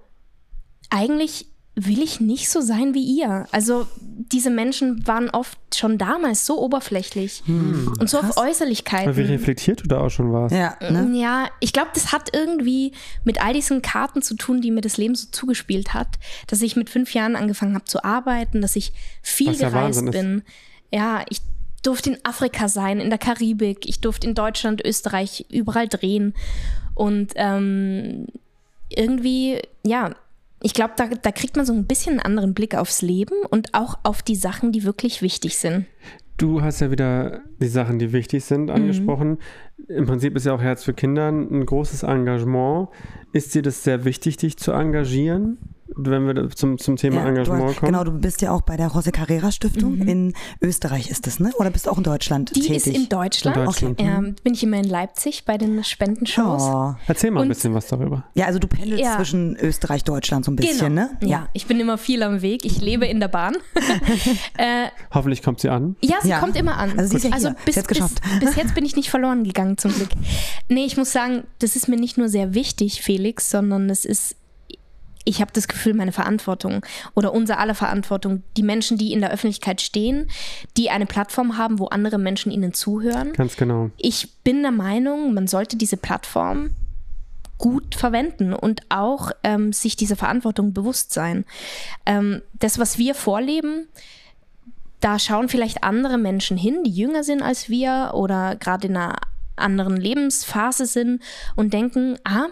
eigentlich 0.88 1.46
will 1.74 2.02
ich 2.02 2.20
nicht 2.20 2.48
so 2.48 2.60
sein 2.60 2.94
wie 2.94 3.04
ihr. 3.04 3.46
Also 3.52 3.86
diese 4.00 4.50
Menschen 4.50 5.06
waren 5.06 5.30
oft 5.30 5.58
schon 5.76 5.96
damals 5.96 6.44
so 6.44 6.60
oberflächlich 6.60 7.42
hm, 7.44 7.94
und 8.00 8.10
so 8.10 8.18
krass. 8.18 8.36
auf 8.36 8.44
Äußerlichkeiten. 8.44 9.16
Wie 9.16 9.22
reflektiert 9.22 9.84
du 9.84 9.88
da 9.88 10.00
auch 10.00 10.08
schon 10.08 10.32
warst. 10.32 10.54
Ja, 10.54 10.76
ne? 10.80 11.10
ja 11.16 11.48
ich 11.60 11.72
glaube, 11.72 11.90
das 11.94 12.10
hat 12.12 12.34
irgendwie 12.34 12.92
mit 13.22 13.40
all 13.44 13.52
diesen 13.52 13.80
Karten 13.80 14.22
zu 14.22 14.34
tun, 14.34 14.60
die 14.60 14.70
mir 14.70 14.80
das 14.80 14.96
Leben 14.96 15.14
so 15.14 15.28
zugespielt 15.30 15.94
hat, 15.94 16.18
dass 16.48 16.62
ich 16.62 16.74
mit 16.74 16.90
fünf 16.90 17.14
Jahren 17.14 17.36
angefangen 17.36 17.74
habe 17.74 17.84
zu 17.84 18.02
arbeiten, 18.02 18.60
dass 18.60 18.74
ich 18.74 18.92
viel 19.22 19.52
Was 19.52 19.58
gereist 19.58 20.04
ja 20.04 20.10
bin. 20.10 20.42
Ja, 20.92 21.24
ich 21.28 21.40
durfte 21.82 22.10
in 22.10 22.18
Afrika 22.24 22.68
sein, 22.68 22.98
in 22.98 23.08
der 23.08 23.18
Karibik, 23.18 23.86
ich 23.88 24.00
durfte 24.00 24.26
in 24.26 24.34
Deutschland, 24.34 24.84
Österreich 24.84 25.46
überall 25.48 25.86
drehen 25.86 26.34
und 26.94 27.32
ähm, 27.36 28.26
irgendwie, 28.90 29.60
ja, 29.84 30.14
ich 30.62 30.74
glaube, 30.74 30.94
da, 30.96 31.06
da 31.06 31.30
kriegt 31.30 31.56
man 31.56 31.64
so 31.64 31.72
ein 31.72 31.86
bisschen 31.86 32.14
einen 32.14 32.20
anderen 32.20 32.54
Blick 32.54 32.74
aufs 32.74 33.02
Leben 33.02 33.34
und 33.48 33.74
auch 33.74 33.98
auf 34.02 34.22
die 34.22 34.34
Sachen, 34.34 34.72
die 34.72 34.84
wirklich 34.84 35.22
wichtig 35.22 35.56
sind. 35.56 35.86
Du 36.36 36.62
hast 36.62 36.80
ja 36.80 36.90
wieder 36.90 37.40
die 37.60 37.68
Sachen, 37.68 37.98
die 37.98 38.12
wichtig 38.12 38.44
sind, 38.44 38.64
mhm. 38.64 38.70
angesprochen. 38.70 39.38
Mhm. 39.76 39.96
Im 39.96 40.06
Prinzip 40.06 40.36
ist 40.36 40.46
ja 40.46 40.54
auch 40.54 40.60
Herz 40.60 40.84
für 40.84 40.94
Kinder 40.94 41.28
ein 41.28 41.64
großes 41.64 42.02
Engagement. 42.02 42.88
Ist 43.32 43.54
dir 43.54 43.62
das 43.62 43.84
sehr 43.84 44.04
wichtig, 44.04 44.36
dich 44.38 44.56
zu 44.56 44.72
engagieren? 44.72 45.58
wenn 46.00 46.26
wir 46.26 46.50
zum, 46.50 46.76
zum 46.76 46.96
Thema 46.96 47.22
Ja, 47.22 47.28
Engagement 47.28 47.62
du, 47.62 47.66
hast- 47.68 47.76
kommen? 47.78 47.92
genau, 47.92 48.04
du 48.04 48.12
bist 48.12 48.42
ja 48.42 48.52
auch 48.52 48.60
bei 48.60 48.76
der 48.76 48.90
José 48.90 49.10
Carrera 49.10 49.50
Stiftung 49.50 49.96
in 50.06 50.34
Österreich 50.60 51.10
ist 51.10 51.26
das, 51.26 51.40
ne? 51.40 51.50
Oder 51.58 51.70
bist 51.70 51.86
du 51.86 51.90
auch 51.90 51.96
in 51.96 52.04
Deutschland 52.04 52.54
Die 52.54 52.60
tätig? 52.60 52.76
ist 52.76 52.86
in 52.88 53.08
Deutschland. 53.08 53.56
In 53.56 53.64
Deutschland. 53.64 54.00
Ähm, 54.00 54.36
bin 54.44 54.52
ich 54.52 54.62
immer 54.62 54.76
in 54.76 54.84
Leipzig 54.84 55.44
bei 55.46 55.56
den 55.56 55.82
Spendenshows. 55.82 56.62
oh. 56.62 56.94
Erzähl 57.06 57.30
mal 57.30 57.40
ein 57.40 57.42
Und- 57.44 57.48
bisschen 57.48 57.72
was 57.74 57.86
darüber. 57.86 58.24
Ja, 58.34 58.44
also 58.46 58.58
du 58.58 58.68
pendelst 58.68 59.02
Ja. 59.02 59.16
zwischen 59.16 59.56
Österreich, 59.56 60.04
Deutschland 60.04 60.44
so 60.44 60.52
ein 60.52 60.56
bisschen, 60.56 60.94
Genau. 60.94 61.08
ne? 61.20 61.26
Ja. 61.26 61.48
ich 61.54 61.66
bin 61.66 61.80
immer 61.80 61.96
viel 61.96 62.22
am 62.22 62.42
Weg. 62.42 62.66
Ich 62.66 62.82
lebe 62.82 63.06
in 63.06 63.18
der 63.18 63.28
Bahn. 63.28 63.56
äh, 64.58 64.88
Hoffentlich 65.12 65.42
kommt 65.42 65.60
sie 65.60 65.70
an. 65.70 65.96
ja, 66.02 66.16
sie 66.22 66.28
Ja. 66.28 66.40
kommt 66.40 66.54
immer 66.56 66.76
an. 66.76 66.98
Also 66.98 67.16
sie 67.18 67.28
ist 67.28 67.32
ja 67.32 67.36
hier. 67.36 67.56
bis, 67.64 67.74
Sie 67.74 67.80
hat's 67.80 67.88
geschafft. 67.88 68.20
Bis, 68.40 68.50
bis 68.50 68.56
jetzt 68.56 68.74
bin 68.74 68.84
ich 68.84 68.94
nicht 68.94 69.08
verloren 69.10 69.42
gegangen, 69.42 69.78
zum 69.78 69.92
Glück. 69.94 70.10
Nee, 70.68 70.84
ich 70.84 70.96
muss 70.98 71.12
sagen, 71.12 71.44
das 71.60 71.76
ist 71.76 71.88
mir 71.88 71.96
nicht 71.96 72.18
nur 72.18 72.28
sehr 72.28 72.52
wichtig, 72.54 73.00
Felix, 73.18 73.50
sondern 73.50 73.90
es 73.90 74.04
ist, 74.04 74.36
ich 75.24 75.40
habe 75.40 75.50
das 75.52 75.66
Gefühl, 75.66 75.92
meine 75.92 76.12
Verantwortung 76.12 76.86
oder 77.14 77.34
unser 77.34 77.58
aller 77.58 77.74
Verantwortung, 77.74 78.44
die 78.56 78.62
Menschen, 78.62 78.96
die 78.96 79.12
in 79.12 79.20
der 79.20 79.32
Öffentlichkeit 79.32 79.80
stehen, 79.80 80.30
die 80.76 80.90
eine 80.90 81.04
Plattform 81.04 81.58
haben, 81.58 81.80
wo 81.80 81.86
andere 81.86 82.18
Menschen 82.18 82.52
ihnen 82.52 82.72
zuhören. 82.72 83.32
Ganz 83.32 83.56
genau. 83.56 83.90
Ich 83.96 84.36
bin 84.44 84.62
der 84.62 84.70
Meinung, 84.70 85.34
man 85.34 85.48
sollte 85.48 85.76
diese 85.76 85.96
Plattform 85.96 86.70
gut 87.58 87.96
verwenden 87.96 88.52
und 88.52 88.82
auch 88.88 89.32
ähm, 89.42 89.72
sich 89.72 89.96
dieser 89.96 90.14
Verantwortung 90.14 90.72
bewusst 90.72 91.12
sein. 91.12 91.44
Ähm, 92.06 92.42
das, 92.54 92.78
was 92.78 92.98
wir 92.98 93.16
vorleben, 93.16 93.88
da 95.00 95.18
schauen 95.18 95.48
vielleicht 95.48 95.82
andere 95.82 96.18
Menschen 96.18 96.56
hin, 96.56 96.84
die 96.84 96.92
jünger 96.92 97.24
sind 97.24 97.42
als 97.42 97.68
wir 97.68 98.12
oder 98.14 98.54
gerade 98.54 98.86
in 98.86 98.96
einer 98.96 99.16
anderen 99.56 99.96
Lebensphase 99.96 100.86
sind 100.86 101.20
und 101.56 101.72
denken, 101.72 102.16
ah, 102.24 102.46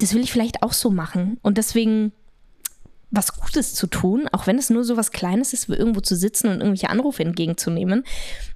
das 0.00 0.14
will 0.14 0.22
ich 0.22 0.32
vielleicht 0.32 0.62
auch 0.62 0.72
so 0.72 0.90
machen. 0.90 1.38
Und 1.42 1.58
deswegen 1.58 2.12
was 3.12 3.34
Gutes 3.34 3.74
zu 3.74 3.86
tun, 3.88 4.28
auch 4.32 4.46
wenn 4.46 4.56
es 4.56 4.70
nur 4.70 4.84
so 4.84 4.96
was 4.96 5.10
Kleines 5.10 5.52
ist, 5.52 5.68
wie 5.68 5.74
irgendwo 5.74 6.00
zu 6.00 6.14
sitzen 6.14 6.46
und 6.48 6.58
irgendwelche 6.58 6.90
Anrufe 6.90 7.22
entgegenzunehmen. 7.24 8.04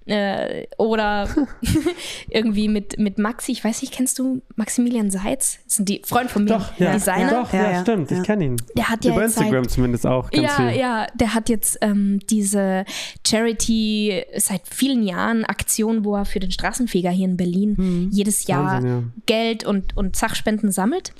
Äh, 0.06 0.66
oder 0.78 1.28
irgendwie 2.28 2.68
mit, 2.68 2.98
mit 2.98 3.18
Maxi, 3.18 3.52
ich 3.52 3.64
weiß 3.64 3.82
nicht, 3.82 3.92
kennst 3.92 4.18
du 4.18 4.42
Maximilian 4.54 5.10
Seitz? 5.10 5.58
Das 5.64 5.76
sind 5.76 5.88
die 5.88 6.02
Freund 6.04 6.30
von 6.30 6.44
mir, 6.44 6.50
Doch, 6.50 6.78
ja. 6.78 6.92
Designer. 6.92 7.30
Doch, 7.42 7.52
ja, 7.52 7.62
Ja, 7.64 7.70
ja. 7.72 7.80
stimmt. 7.82 8.10
Ich 8.12 8.18
Ja. 8.18 8.22
kenne 8.22 8.44
ihn. 8.44 8.56
Der 8.76 8.88
hat 8.90 9.04
ja 9.04 9.12
Über 9.12 9.22
jetzt 9.22 9.36
Instagram 9.38 9.64
seit- 9.64 9.72
zumindest 9.72 10.06
auch 10.06 10.30
ganz 10.30 10.44
ja, 10.46 10.68
viel. 10.68 10.78
ja, 10.78 11.06
der 11.14 11.34
hat 11.34 11.48
jetzt 11.48 11.78
ähm, 11.80 12.20
diese 12.30 12.84
Charity 13.26 14.24
seit 14.36 14.62
vielen 14.68 15.02
Jahren 15.02 15.44
Aktion, 15.44 16.04
wo 16.04 16.14
er 16.16 16.24
für 16.24 16.40
den 16.40 16.50
Straßenfeger 16.50 17.10
hier 17.10 17.26
in 17.26 17.36
Berlin 17.36 18.08
jedes 18.12 18.46
Jahr 18.46 18.64
Wahnsinn, 18.64 18.90
ja. 18.90 19.02
Geld 19.26 19.64
und, 19.64 19.96
und 19.96 20.16
Sachspenden 20.16 20.70
sammelt. 20.70 21.12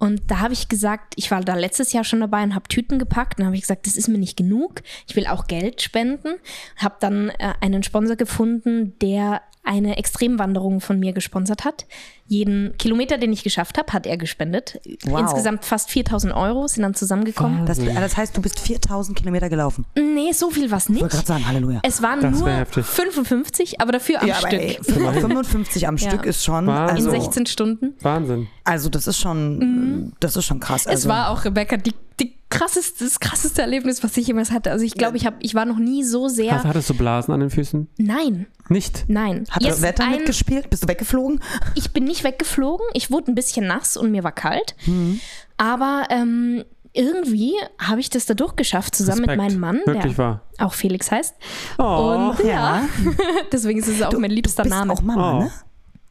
Und 0.00 0.22
da 0.30 0.40
habe 0.40 0.54
ich 0.54 0.68
gesagt, 0.68 1.12
ich 1.16 1.30
war 1.30 1.42
da 1.42 1.54
letztes 1.54 1.92
Jahr 1.92 2.04
schon 2.04 2.20
dabei 2.20 2.42
und 2.42 2.54
habe 2.54 2.66
Tüten 2.68 2.98
gepackt. 2.98 3.38
Und 3.38 3.44
habe 3.44 3.54
ich 3.54 3.60
gesagt, 3.60 3.86
das 3.86 3.96
ist 3.96 4.08
mir 4.08 4.18
nicht 4.18 4.36
genug. 4.36 4.82
Ich 5.06 5.14
will 5.14 5.26
auch 5.26 5.46
Geld 5.46 5.82
spenden. 5.82 6.36
Habe 6.76 6.96
dann 7.00 7.28
äh, 7.28 7.52
einen 7.60 7.82
Sponsor 7.82 8.16
gefunden, 8.16 8.98
der 9.00 9.42
eine 9.62 9.98
Extremwanderung 9.98 10.80
von 10.80 10.98
mir 10.98 11.12
gesponsert 11.12 11.64
hat. 11.64 11.86
Jeden 12.26 12.76
Kilometer, 12.78 13.18
den 13.18 13.32
ich 13.32 13.42
geschafft 13.44 13.76
habe, 13.76 13.92
hat 13.92 14.06
er 14.06 14.16
gespendet. 14.16 14.80
Wow. 15.04 15.20
Insgesamt 15.20 15.64
fast 15.64 15.90
4000 15.90 16.32
Euro 16.34 16.66
sind 16.66 16.82
dann 16.82 16.94
zusammengekommen. 16.94 17.66
Das, 17.66 17.78
das 17.78 18.16
heißt, 18.16 18.36
du 18.36 18.40
bist 18.40 18.58
4000 18.60 19.18
Kilometer 19.18 19.48
gelaufen. 19.48 19.84
Nee, 19.96 20.32
so 20.32 20.50
viel 20.50 20.70
war 20.70 20.78
es 20.78 20.84
Ich 20.88 20.90
wollte 20.90 21.04
nicht. 21.04 21.12
gerade 21.12 21.26
sagen, 21.26 21.46
Halleluja. 21.46 21.80
Es 21.82 22.00
waren 22.02 22.20
Das 22.20 22.38
nur 22.38 22.46
wär 22.46 22.56
heftig. 22.58 22.86
55, 22.86 23.80
aber 23.80 23.92
dafür 23.92 24.22
am 24.22 24.28
ja, 24.28 24.36
aber 24.38 24.48
Stück. 24.48 24.60
ey, 24.60 24.78
55 24.82 25.86
am 25.88 25.96
Ja. 25.98 26.08
Stück 26.10 26.24
ist 26.24 26.44
schon. 26.44 26.66
Wahnsinn. 26.66 26.96
in 27.06 27.06
Also, 27.06 27.10
16 27.10 27.46
Stunden. 27.46 27.94
Wahnsinn. 28.00 28.48
also 28.64 28.88
das 28.88 29.06
ist 29.06 29.18
schon, 29.18 30.12
das 30.20 30.36
ist 30.36 30.44
schon 30.46 30.60
krass. 30.60 30.86
Mhm. 30.86 30.92
Es 30.92 30.96
Also, 31.00 31.08
war 31.10 31.30
auch, 31.30 31.44
Rebecca, 31.44 31.76
die, 31.76 31.92
die 32.18 32.34
krasseste, 32.50 33.04
das 33.04 33.20
krasseste 33.20 33.62
Erlebnis, 33.62 34.02
was 34.02 34.16
ich 34.16 34.26
jemals 34.26 34.50
hatte. 34.50 34.70
Also 34.72 34.84
ich 34.84 34.94
glaube, 34.94 35.16
ich, 35.16 35.24
hab, 35.26 35.34
ich 35.40 35.54
war 35.54 35.64
noch 35.64 35.78
nie 35.78 36.04
so 36.04 36.28
sehr. 36.28 36.52
Hast, 36.52 36.64
hattest 36.64 36.90
du 36.90 36.94
Blasen 36.94 37.32
an 37.32 37.40
den 37.40 37.50
Füßen? 37.50 37.88
Nein, 37.96 38.46
Nicht. 38.68 39.04
nein. 39.08 39.46
Hat 39.50 39.64
das 39.64 39.80
Wetter 39.82 40.04
ein- 40.04 40.10
mitgespielt? 40.16 40.68
Bist 40.68 40.84
du 40.84 40.88
weggeflogen? 40.88 41.40
Ich 41.74 41.92
bin 41.92 42.04
nicht 42.04 42.24
weggeflogen. 42.24 42.84
Ich 42.94 43.10
wurde 43.10 43.30
ein 43.30 43.34
bisschen 43.34 43.66
nass 43.66 43.96
und 43.96 44.10
mir 44.10 44.24
war 44.24 44.32
kalt. 44.32 44.74
Mhm. 44.86 45.20
Aber 45.56 46.04
ähm, 46.10 46.64
irgendwie 46.92 47.54
habe 47.78 48.00
ich 48.00 48.10
das 48.10 48.26
da 48.26 48.34
durchgeschafft, 48.34 48.96
zusammen 48.96 49.24
Respekt. 49.24 49.38
mit 49.42 49.50
meinem 49.52 49.60
Mann, 49.60 49.80
Wirklich 49.86 50.16
der 50.16 50.18
wahr. 50.18 50.40
auch 50.58 50.74
Felix 50.74 51.10
heißt. 51.12 51.36
Oh. 51.78 52.34
und 52.36 52.44
ja, 52.44 52.82
deswegen 53.52 53.78
ist 53.78 53.86
es 53.88 54.02
auch 54.02 54.12
mein 54.18 54.30
liebster 54.32 54.64
du 54.64 54.68
bist 54.70 54.78
Name. 54.78 54.92
auch 54.92 55.00
Mama, 55.02 55.32
Oh. 55.38 55.42
ne? 55.44 55.50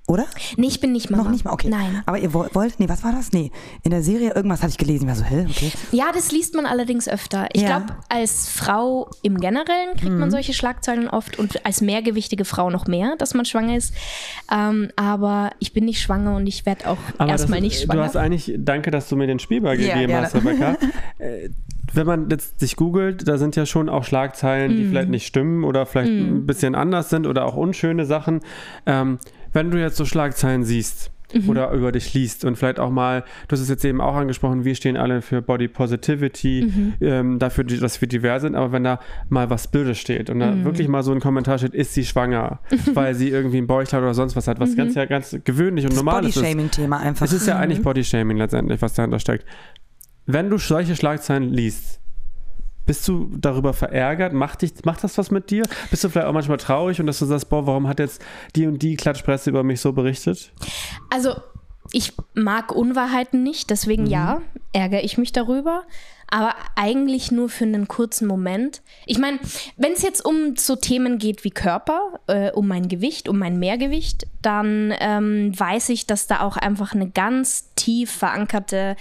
Oder? 0.09 0.25
Nee, 0.57 0.65
ich 0.67 0.79
bin 0.79 0.91
nicht 0.91 1.11
Mama. 1.11 1.23
Noch 1.23 1.29
nicht 1.31 1.45
mal, 1.45 1.51
okay. 1.53 1.69
Nein. 1.69 2.01
Aber 2.07 2.17
ihr 2.17 2.33
woll- 2.33 2.49
wollt, 2.53 2.79
nee, 2.79 2.89
was 2.89 3.03
war 3.03 3.11
das? 3.11 3.31
Nee, 3.31 3.51
in 3.83 3.91
der 3.91 4.01
Serie 4.01 4.33
irgendwas 4.33 4.63
hatte 4.63 4.71
ich 4.71 4.77
gelesen. 4.79 5.03
Ich 5.03 5.07
war 5.09 5.15
so, 5.15 5.23
hä, 5.23 5.45
okay. 5.47 5.71
Ja, 5.91 6.05
das 6.11 6.31
liest 6.31 6.55
man 6.55 6.65
allerdings 6.65 7.07
öfter. 7.07 7.47
Ich 7.53 7.61
Ja. 7.61 7.77
glaube, 7.77 7.95
als 8.09 8.49
Frau 8.49 9.07
im 9.21 9.39
Generellen 9.39 9.95
kriegt 9.95 10.11
Mhm. 10.11 10.17
man 10.19 10.31
solche 10.31 10.53
Schlagzeilen 10.53 11.07
oft 11.07 11.37
und 11.37 11.63
als 11.63 11.81
mehrgewichtige 11.81 12.43
Frau 12.43 12.71
noch 12.71 12.87
mehr, 12.87 13.17
dass 13.19 13.35
man 13.35 13.45
schwanger 13.45 13.77
ist. 13.77 13.93
Ähm, 14.51 14.89
aber 14.95 15.51
ich 15.59 15.73
bin 15.73 15.85
nicht 15.85 16.01
schwanger 16.01 16.35
und 16.37 16.47
ich 16.47 16.65
werde 16.65 16.89
auch 16.89 16.97
erstmal 17.19 17.61
nicht 17.61 17.75
ist- 17.75 17.83
schwanger. 17.83 18.01
Du 18.01 18.05
hast 18.07 18.17
eigentlich, 18.17 18.51
danke, 18.57 18.89
dass 18.89 19.09
du 19.09 19.15
mir 19.15 19.27
den 19.27 19.37
Spielball 19.37 19.79
Ja, 19.79 19.93
gegeben 19.93 20.07
gerne. 20.09 20.25
hast, 20.25 20.33
Rebecca. 20.35 20.75
Äh, 21.19 21.49
Wenn 21.91 22.05
man 22.05 22.29
jetzt 22.29 22.59
sich 22.59 22.75
googelt, 22.75 23.27
da 23.27 23.39
sind 23.39 23.55
ja 23.55 23.65
schon 23.65 23.89
auch 23.89 24.03
Schlagzeilen, 24.03 24.71
Mhm. 24.71 24.77
die 24.77 24.85
vielleicht 24.89 25.09
nicht 25.09 25.25
stimmen 25.25 25.63
oder 25.63 25.87
vielleicht 25.87 26.11
ein 26.11 26.45
bisschen 26.45 26.75
anders 26.75 27.09
sind 27.09 27.25
oder 27.25 27.45
auch 27.45 27.55
unschöne 27.55 28.05
Sachen. 28.05 28.41
Ähm, 28.85 29.17
wenn 29.53 29.71
du 29.71 29.79
jetzt 29.79 29.97
so 29.97 30.05
Schlagzeilen 30.05 30.63
siehst, 30.63 31.11
Mhm. 31.31 31.47
oder 31.47 31.69
über 31.73 31.91
dich 31.91 32.11
liest 32.15 32.43
und 32.43 32.55
vielleicht 32.55 32.79
auch 32.79 32.89
mal, 32.89 33.21
du 33.47 33.51
hast 33.53 33.59
es 33.59 33.69
jetzt 33.69 33.85
eben 33.85 34.01
auch 34.01 34.15
angesprochen, 34.15 34.65
wir 34.65 34.73
stehen 34.73 34.97
alle 34.97 35.21
für 35.21 35.43
Body 35.43 35.67
Positivity, 35.67 36.65
Mhm. 36.65 36.93
ähm, 37.01 37.37
dafür, 37.37 37.65
dass 37.65 38.01
wir 38.01 38.07
divers 38.07 38.41
sind, 38.41 38.55
aber 38.55 38.71
wenn 38.71 38.83
da 38.83 38.99
mal 39.29 39.47
was 39.51 39.67
Bildes 39.67 39.99
steht 39.99 40.31
und 40.31 40.37
Mhm. 40.37 40.41
da 40.41 40.63
wirklich 40.63 40.87
mal 40.87 41.03
so 41.03 41.11
ein 41.11 41.19
Kommentar 41.19 41.59
steht, 41.59 41.75
ist 41.75 41.93
sie 41.93 42.03
schwanger, 42.03 42.61
weil 42.95 43.13
sie 43.13 43.29
irgendwie 43.29 43.57
einen 43.59 43.67
Bäuchlein 43.67 44.01
oder 44.01 44.15
sonst 44.15 44.35
was 44.35 44.47
hat, 44.47 44.57
Mhm. 44.57 44.63
was 44.63 44.75
ganz 44.75 44.95
ja 44.95 45.05
ganz 45.05 45.37
gewöhnlich 45.43 45.85
und 45.85 45.91
Das 45.93 45.97
normal 46.03 46.25
ist. 46.25 46.33
Body-Shaming-Thema 46.33 46.97
einfach. 46.97 47.27
Es 47.27 47.33
ist 47.33 47.45
ja 47.45 47.57
eigentlich 47.57 47.83
Bodyshaming 47.83 48.37
letztendlich, 48.37 48.81
was 48.81 48.95
dahinter 48.95 49.19
steckt. 49.19 49.45
Wenn 50.25 50.49
du 50.49 50.57
solche 50.57 50.95
Schlagzeilen 50.95 51.43
liest, 51.53 51.99
bist 52.89 53.07
du 53.07 53.29
darüber 53.37 53.75
verärgert? 53.75 54.33
Macht, 54.33 54.63
dich, 54.63 54.83
macht 54.83 55.03
das 55.03 55.15
was 55.19 55.29
mit 55.29 55.51
dir? 55.51 55.63
Bist 55.91 56.03
du 56.03 56.09
vielleicht 56.09 56.25
auch 56.25 56.33
manchmal 56.33 56.57
traurig 56.57 56.99
und 56.99 57.05
dass 57.05 57.19
du 57.19 57.25
sagst, 57.25 57.47
boah, 57.47 57.67
warum 57.67 57.87
hat 57.87 57.99
jetzt 57.99 58.19
die 58.55 58.65
und 58.65 58.81
die 58.81 58.95
Klatschpresse 58.95 59.51
über 59.51 59.61
mich 59.61 59.79
so 59.79 59.93
berichtet? 59.93 60.51
Also, 61.11 61.35
ich 61.91 62.13
mag 62.33 62.71
Unwahrheiten 62.71 63.43
nicht, 63.43 63.69
deswegen 63.69 64.05
Mhm. 64.05 64.09
ja, 64.09 64.41
ärgere 64.73 65.03
ich 65.03 65.19
mich 65.19 65.31
darüber. 65.31 65.83
Aber 66.31 66.55
eigentlich 66.75 67.31
nur 67.31 67.49
für 67.49 67.65
einen 67.65 67.87
kurzen 67.87 68.27
Moment. 68.27 68.81
Ich 69.05 69.19
meine, 69.19 69.39
wenn 69.77 69.91
es 69.91 70.01
jetzt 70.01 70.25
um 70.25 70.55
so 70.55 70.75
Themen 70.75 71.19
geht 71.19 71.43
wie 71.43 71.51
Körper, 71.51 72.19
äh, 72.25 72.51
um 72.51 72.67
mein 72.67 72.87
Gewicht, 72.87 73.29
um 73.29 73.37
mein 73.37 73.59
Mehrgewicht, 73.59 74.25
dann 74.41 74.95
ähm, 74.99 75.51
weiß 75.55 75.89
ich, 75.89 76.07
dass 76.07 76.25
da 76.25 76.41
auch 76.41 76.57
einfach 76.57 76.93
eine 76.93 77.09
ganz 77.09 77.73
tief 77.75 78.11
verankerte 78.11 78.95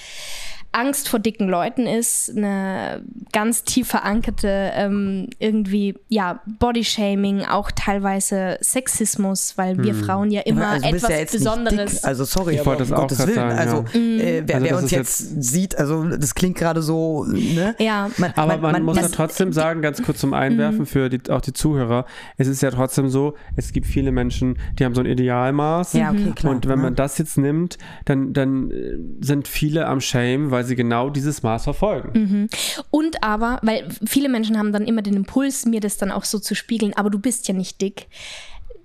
Angst 0.72 1.08
vor 1.08 1.18
dicken 1.18 1.48
Leuten 1.48 1.86
ist, 1.86 2.36
eine 2.36 3.02
ganz 3.32 3.64
tief 3.64 3.88
verankerte 3.88 4.70
ähm, 4.74 5.28
irgendwie, 5.38 5.94
ja, 6.08 6.40
Bodyshaming, 6.58 7.44
auch 7.44 7.70
teilweise 7.70 8.58
Sexismus, 8.60 9.54
weil 9.56 9.82
wir 9.82 9.94
Frauen 9.94 10.30
ja 10.30 10.42
immer 10.42 10.68
also 10.68 10.86
etwas 10.86 11.10
ja 11.10 11.16
jetzt 11.16 11.32
Besonderes. 11.32 12.04
Also 12.04 12.24
sorry, 12.24 12.54
Ich 12.54 12.60
aber 12.60 12.70
wollte 12.70 12.82
das 12.82 12.92
auch 12.92 13.02
Gottes 13.02 13.18
Willen. 13.26 13.34
sagen, 13.34 13.58
also 13.58 13.84
ja. 13.92 13.98
äh, 13.98 14.42
wer, 14.46 14.56
Also 14.56 14.66
wer 14.66 14.76
uns 14.76 14.84
ist 14.84 14.90
jetzt 14.92 15.42
sieht, 15.42 15.78
also 15.78 16.04
das 16.04 16.34
klingt 16.34 16.56
gerade 16.56 16.82
so, 16.82 17.24
ne? 17.24 17.74
Ja. 17.78 18.10
Aber 18.36 18.58
man, 18.58 18.82
muss 18.82 18.98
ja 18.98 19.08
trotzdem 19.08 19.52
sagen, 19.52 19.80
ganz 19.80 20.02
kurz 20.02 20.18
zum 20.18 20.34
Einwerfen 20.34 20.84
für 20.86 21.08
die, 21.08 21.30
auch 21.30 21.40
die 21.40 21.52
Zuhörer, 21.52 22.04
es 22.36 22.46
ist 22.46 22.62
ja 22.62 22.70
trotzdem 22.70 23.08
so, 23.08 23.34
es 23.56 23.72
gibt 23.72 23.86
viele 23.86 24.12
Menschen, 24.12 24.58
die 24.78 24.84
haben 24.84 24.94
so 24.94 25.00
ein 25.00 25.06
Idealmaß. 25.06 25.94
Ja, 25.94 26.10
okay, 26.10 26.32
klar, 26.34 26.52
Und 26.52 26.68
wenn 26.68 26.78
ne? 26.78 26.84
man 26.84 26.94
das 26.94 27.18
jetzt 27.18 27.38
nimmt, 27.38 27.78
dann, 28.04 28.32
dann 28.32 28.70
äh, 28.70 28.98
sind 29.20 29.48
viele 29.48 29.86
am 29.86 30.00
Shame, 30.00 30.50
weil 30.50 30.57
sie 30.64 30.76
genau 30.76 31.10
dieses 31.10 31.42
Maß 31.42 31.64
verfolgen. 31.64 32.48
Und 32.90 33.22
aber, 33.22 33.58
weil 33.62 33.88
viele 34.06 34.28
Menschen 34.28 34.58
haben 34.58 34.72
dann 34.72 34.86
immer 34.86 35.02
den 35.02 35.14
Impuls, 35.14 35.66
mir 35.66 35.80
das 35.80 35.96
dann 35.96 36.10
auch 36.10 36.24
so 36.24 36.38
zu 36.38 36.54
spiegeln, 36.54 36.94
aber 36.96 37.10
du 37.10 37.18
bist 37.18 37.48
ja 37.48 37.54
nicht 37.54 37.80
dick. 37.80 38.08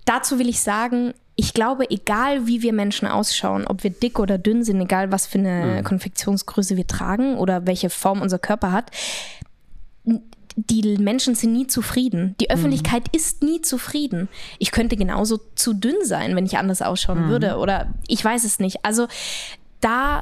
Dazu 0.04 0.38
will 0.38 0.48
ich 0.48 0.60
sagen, 0.60 1.14
ich 1.36 1.54
glaube, 1.54 1.90
egal 1.90 2.46
wie 2.46 2.62
wir 2.62 2.72
Menschen 2.72 3.08
ausschauen, 3.08 3.66
ob 3.66 3.82
wir 3.82 3.90
dick 3.90 4.18
oder 4.18 4.38
dünn 4.38 4.62
sind, 4.62 4.80
egal 4.80 5.10
was 5.10 5.26
für 5.26 5.38
eine 5.38 5.82
Konfektionsgröße 5.82 6.76
wir 6.76 6.86
tragen 6.86 7.36
oder 7.36 7.66
welche 7.66 7.90
Form 7.90 8.22
unser 8.22 8.38
Körper 8.38 8.70
hat, 8.70 8.90
die 10.56 10.98
Menschen 10.98 11.34
sind 11.34 11.52
nie 11.52 11.66
zufrieden. 11.66 12.36
Die 12.40 12.50
Öffentlichkeit 12.50 13.04
ist 13.10 13.42
nie 13.42 13.60
zufrieden. 13.60 14.28
Ich 14.58 14.70
könnte 14.70 14.96
genauso 14.96 15.40
zu 15.56 15.72
dünn 15.72 15.96
sein, 16.04 16.36
wenn 16.36 16.46
ich 16.46 16.56
anders 16.58 16.80
ausschauen 16.80 17.28
würde. 17.28 17.56
Oder 17.56 17.88
ich 18.06 18.24
weiß 18.24 18.44
es 18.44 18.60
nicht. 18.60 18.84
Also 18.84 19.08
da, 19.80 20.20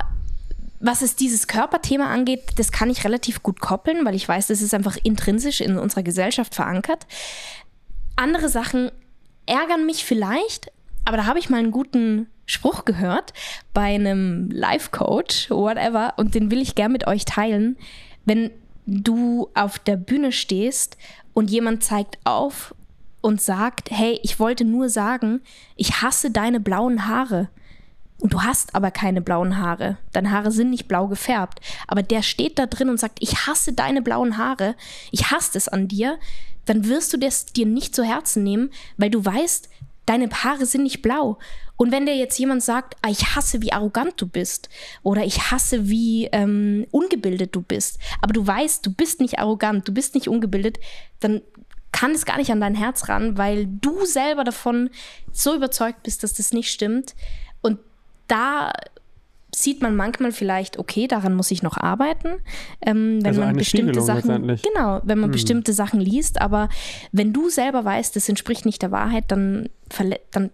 was 0.82 1.00
es 1.00 1.16
dieses 1.16 1.46
Körperthema 1.46 2.06
angeht, 2.12 2.42
das 2.56 2.72
kann 2.72 2.90
ich 2.90 3.04
relativ 3.04 3.42
gut 3.42 3.60
koppeln, 3.60 4.04
weil 4.04 4.16
ich 4.16 4.28
weiß, 4.28 4.48
das 4.48 4.60
ist 4.60 4.74
einfach 4.74 4.98
intrinsisch 5.02 5.60
in 5.60 5.78
unserer 5.78 6.02
Gesellschaft 6.02 6.54
verankert. 6.54 7.06
Andere 8.16 8.48
Sachen 8.48 8.90
ärgern 9.46 9.86
mich 9.86 10.04
vielleicht, 10.04 10.72
aber 11.04 11.16
da 11.16 11.26
habe 11.26 11.38
ich 11.38 11.48
mal 11.48 11.58
einen 11.58 11.70
guten 11.70 12.26
Spruch 12.46 12.84
gehört 12.84 13.32
bei 13.72 13.94
einem 13.94 14.50
Life-Coach, 14.50 15.50
whatever, 15.50 16.14
und 16.16 16.34
den 16.34 16.50
will 16.50 16.60
ich 16.60 16.74
gern 16.74 16.92
mit 16.92 17.06
euch 17.06 17.24
teilen. 17.24 17.78
wenn 18.24 18.50
du 18.84 19.48
auf 19.54 19.78
der 19.78 19.96
Bühne 19.96 20.32
stehst 20.32 20.96
und 21.34 21.50
jemand 21.50 21.84
zeigt 21.84 22.18
auf 22.24 22.74
und 23.20 23.40
sagt, 23.40 23.90
hey, 23.90 24.18
ich 24.24 24.40
wollte 24.40 24.64
nur 24.64 24.88
sagen, 24.88 25.40
ich 25.76 26.02
hasse 26.02 26.32
deine 26.32 26.58
blauen 26.58 27.06
Haare. 27.06 27.48
Und 28.22 28.34
du 28.34 28.42
hast 28.42 28.76
aber 28.76 28.92
keine 28.92 29.20
blauen 29.20 29.58
Haare. 29.58 29.98
Deine 30.12 30.30
Haare 30.30 30.52
sind 30.52 30.70
nicht 30.70 30.86
blau 30.86 31.08
gefärbt. 31.08 31.60
Aber 31.88 32.04
der 32.04 32.22
steht 32.22 32.56
da 32.56 32.66
drin 32.66 32.88
und 32.88 33.00
sagt, 33.00 33.18
ich 33.18 33.48
hasse 33.48 33.72
deine 33.72 34.00
blauen 34.00 34.38
Haare. 34.38 34.76
Ich 35.10 35.32
hasse 35.32 35.58
es 35.58 35.66
an 35.66 35.88
dir. 35.88 36.20
Dann 36.64 36.86
wirst 36.86 37.12
du 37.12 37.16
das 37.16 37.46
dir 37.46 37.66
nicht 37.66 37.96
zu 37.96 38.04
Herzen 38.04 38.44
nehmen, 38.44 38.70
weil 38.96 39.10
du 39.10 39.24
weißt, 39.24 39.68
deine 40.06 40.30
Haare 40.30 40.66
sind 40.66 40.84
nicht 40.84 41.02
blau. 41.02 41.38
Und 41.76 41.90
wenn 41.90 42.06
dir 42.06 42.14
jetzt 42.14 42.38
jemand 42.38 42.62
sagt, 42.62 42.94
ah, 43.02 43.10
ich 43.10 43.34
hasse, 43.34 43.60
wie 43.60 43.72
arrogant 43.72 44.20
du 44.20 44.28
bist 44.28 44.68
oder 45.02 45.24
ich 45.24 45.50
hasse, 45.50 45.88
wie 45.88 46.26
ähm, 46.26 46.86
ungebildet 46.92 47.56
du 47.56 47.60
bist, 47.60 47.98
aber 48.20 48.32
du 48.32 48.46
weißt, 48.46 48.86
du 48.86 48.92
bist 48.92 49.20
nicht 49.20 49.40
arrogant, 49.40 49.88
du 49.88 49.92
bist 49.92 50.14
nicht 50.14 50.28
ungebildet, 50.28 50.78
dann 51.18 51.40
kann 51.90 52.12
es 52.12 52.24
gar 52.24 52.38
nicht 52.38 52.52
an 52.52 52.60
dein 52.60 52.76
Herz 52.76 53.08
ran, 53.08 53.36
weil 53.36 53.66
du 53.66 54.04
selber 54.06 54.44
davon 54.44 54.90
so 55.32 55.56
überzeugt 55.56 56.04
bist, 56.04 56.22
dass 56.22 56.34
das 56.34 56.52
nicht 56.52 56.70
stimmt. 56.70 57.16
Da 58.32 58.72
sieht 59.54 59.82
man 59.82 59.94
manchmal 59.94 60.32
vielleicht, 60.32 60.78
okay, 60.78 61.06
daran 61.06 61.34
muss 61.34 61.50
ich 61.50 61.62
noch 61.62 61.76
arbeiten, 61.76 62.38
ähm, 62.80 63.18
wenn 63.18 63.26
Also 63.26 63.40
man 63.40 63.50
eine 63.50 63.58
bestimmte 63.58 64.00
Sachen, 64.00 64.46
genau, 64.46 65.02
wenn 65.04 65.18
man 65.18 65.30
bestimmte 65.30 65.74
Sachen 65.74 66.00
liest, 66.00 66.40
aber 66.40 66.70
wenn 67.12 67.34
du 67.34 67.50
selber 67.50 67.84
weißt, 67.84 68.16
das 68.16 68.30
entspricht 68.30 68.64
nicht 68.64 68.80
der 68.80 68.90
Wahrheit, 68.90 69.24
dann, 69.28 69.68
dann 70.30 70.50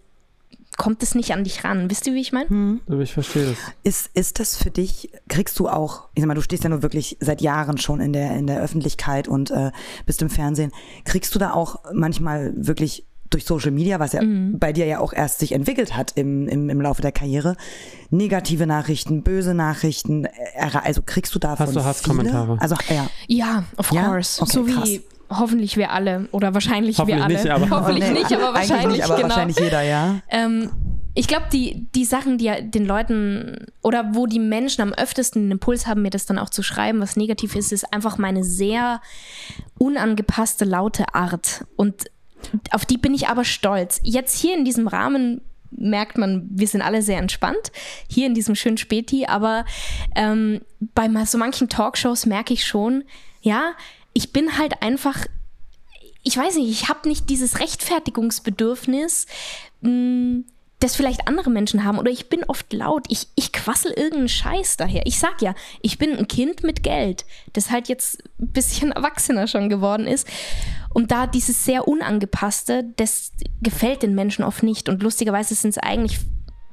kommt 0.76 1.02
es 1.02 1.14
nicht 1.14 1.32
an 1.32 1.44
dich 1.44 1.64
ran. 1.64 1.90
Wisst 1.90 2.06
ihr, 2.06 2.14
wie 2.14 2.20
ich 2.20 2.32
meine? 2.32 2.80
Aber 2.88 3.00
ich 3.00 3.12
verstehe 3.12 3.46
das. 3.46 3.58
Ist, 3.82 4.10
ist 4.14 4.40
das 4.40 4.56
für 4.56 4.70
dich, 4.70 5.10
kriegst 5.28 5.58
du 5.58 5.68
auch, 5.68 6.08
ich 6.14 6.22
sag 6.22 6.28
mal, 6.28 6.34
du 6.34 6.42
stehst 6.42 6.64
ja 6.64 6.70
nur 6.70 6.82
wirklich 6.82 7.16
seit 7.20 7.40
Jahren 7.40 7.78
schon 7.78 8.00
in 8.00 8.12
der, 8.12 8.36
in 8.36 8.46
der 8.46 8.60
Öffentlichkeit 8.60 9.28
und 9.28 9.50
äh, 9.50 9.70
bist 10.06 10.22
im 10.22 10.30
Fernsehen. 10.30 10.72
Kriegst 11.04 11.34
du 11.34 11.38
da 11.38 11.52
auch 11.52 11.84
manchmal 11.92 12.52
wirklich 12.56 13.04
durch 13.30 13.44
Social 13.44 13.70
Media, 13.70 13.98
was 14.00 14.12
ja 14.12 14.22
Mhm. 14.22 14.58
bei 14.58 14.72
dir 14.72 14.86
ja 14.86 15.00
auch 15.00 15.12
erst 15.12 15.38
sich 15.40 15.52
entwickelt 15.52 15.96
hat 15.96 16.12
im, 16.16 16.48
im, 16.48 16.68
im 16.70 16.80
Laufe 16.80 17.02
der 17.02 17.12
Karriere, 17.12 17.56
negative 18.10 18.66
Nachrichten, 18.66 19.22
böse 19.22 19.54
Nachrichten, 19.54 20.24
äh, 20.24 20.30
also 20.82 21.02
kriegst 21.04 21.34
du 21.34 21.38
davon 21.38 21.66
Hast 21.66 21.76
du 21.76 21.84
Hasskommentare? 21.84 22.56
Also 22.60 22.76
ja, 22.88 23.08
Ja, 23.26 23.64
of 23.76 23.92
Ja? 23.92 24.08
course. 24.08 24.40
Okay, 24.42 24.52
so 24.52 24.66
wie 24.66 25.02
hoffentlich 25.30 25.76
wir 25.76 25.90
alle 25.92 26.26
oder 26.32 26.54
wahrscheinlich 26.54 26.96
wir 26.98 27.22
alle. 27.22 27.34
nicht, 27.34 27.48
aber- 27.50 27.68
hoffentlich 27.70 28.10
nicht, 28.10 28.32
aber 28.32 28.54
wahrscheinlich 28.54 28.88
nicht, 28.98 29.04
aber 29.04 29.16
genau. 29.16 29.28
wahrscheinlich 29.28 29.58
jeder, 29.58 29.82
ja. 29.82 30.20
Ähm, 30.30 30.70
ich 31.14 31.26
glaube, 31.26 31.46
die, 31.52 31.88
die 31.96 32.04
Sachen, 32.04 32.38
die 32.38 32.50
den 32.70 32.86
Leuten 32.86 33.66
oder 33.82 34.14
wo 34.14 34.26
die 34.26 34.38
Menschen 34.38 34.82
am 34.82 34.92
öftesten 34.94 35.42
den 35.42 35.50
Impuls 35.50 35.86
haben, 35.86 36.00
mir 36.02 36.10
das 36.10 36.26
dann 36.26 36.38
auch 36.38 36.48
zu 36.48 36.62
schreiben, 36.62 37.00
was 37.00 37.16
negativ 37.16 37.56
ist, 37.56 37.72
ist 37.72 37.92
einfach 37.92 38.18
meine 38.18 38.44
sehr 38.44 39.00
unangepasste, 39.78 40.64
laute 40.64 41.14
Art. 41.14 41.64
Und 41.76 42.04
auf 42.70 42.86
die 42.86 42.98
bin 42.98 43.14
ich 43.14 43.28
aber 43.28 43.44
stolz. 43.44 44.00
Jetzt 44.02 44.38
hier 44.40 44.56
in 44.56 44.64
diesem 44.64 44.88
Rahmen 44.88 45.40
merkt 45.70 46.16
man, 46.16 46.48
wir 46.50 46.66
sind 46.66 46.82
alle 46.82 47.02
sehr 47.02 47.18
entspannt, 47.18 47.72
hier 48.08 48.26
in 48.26 48.34
diesem 48.34 48.54
schönen 48.54 48.78
Späti, 48.78 49.26
aber 49.26 49.64
ähm, 50.16 50.62
bei 50.80 51.08
so 51.24 51.36
manchen 51.36 51.68
Talkshows 51.68 52.26
merke 52.26 52.54
ich 52.54 52.64
schon, 52.64 53.04
ja, 53.42 53.72
ich 54.14 54.32
bin 54.32 54.58
halt 54.58 54.82
einfach 54.82 55.26
ich 56.28 56.36
weiß 56.36 56.56
nicht, 56.56 56.70
ich 56.70 56.88
habe 56.88 57.08
nicht 57.08 57.30
dieses 57.30 57.58
Rechtfertigungsbedürfnis, 57.58 59.26
mh, 59.80 60.42
das 60.80 60.94
vielleicht 60.94 61.26
andere 61.26 61.50
Menschen 61.50 61.84
haben. 61.84 61.98
Oder 61.98 62.10
ich 62.10 62.28
bin 62.28 62.44
oft 62.44 62.72
laut. 62.72 63.06
Ich, 63.08 63.26
ich 63.34 63.52
quassel 63.52 63.92
irgendeinen 63.92 64.28
Scheiß 64.28 64.76
daher. 64.76 65.06
Ich 65.06 65.18
sag 65.18 65.42
ja, 65.42 65.54
ich 65.82 65.98
bin 65.98 66.16
ein 66.16 66.28
Kind 66.28 66.62
mit 66.62 66.82
Geld, 66.82 67.24
das 67.52 67.70
halt 67.70 67.88
jetzt 67.88 68.22
ein 68.38 68.48
bisschen 68.48 68.92
erwachsener 68.92 69.46
schon 69.46 69.68
geworden 69.68 70.06
ist. 70.06 70.28
Und 70.94 71.10
da 71.10 71.26
dieses 71.26 71.64
sehr 71.64 71.86
Unangepasste, 71.86 72.84
das 72.96 73.32
gefällt 73.62 74.02
den 74.02 74.14
Menschen 74.14 74.44
oft 74.44 74.62
nicht. 74.62 74.88
Und 74.88 75.02
lustigerweise 75.02 75.54
sind 75.54 75.70
es 75.70 75.78
eigentlich 75.78 76.18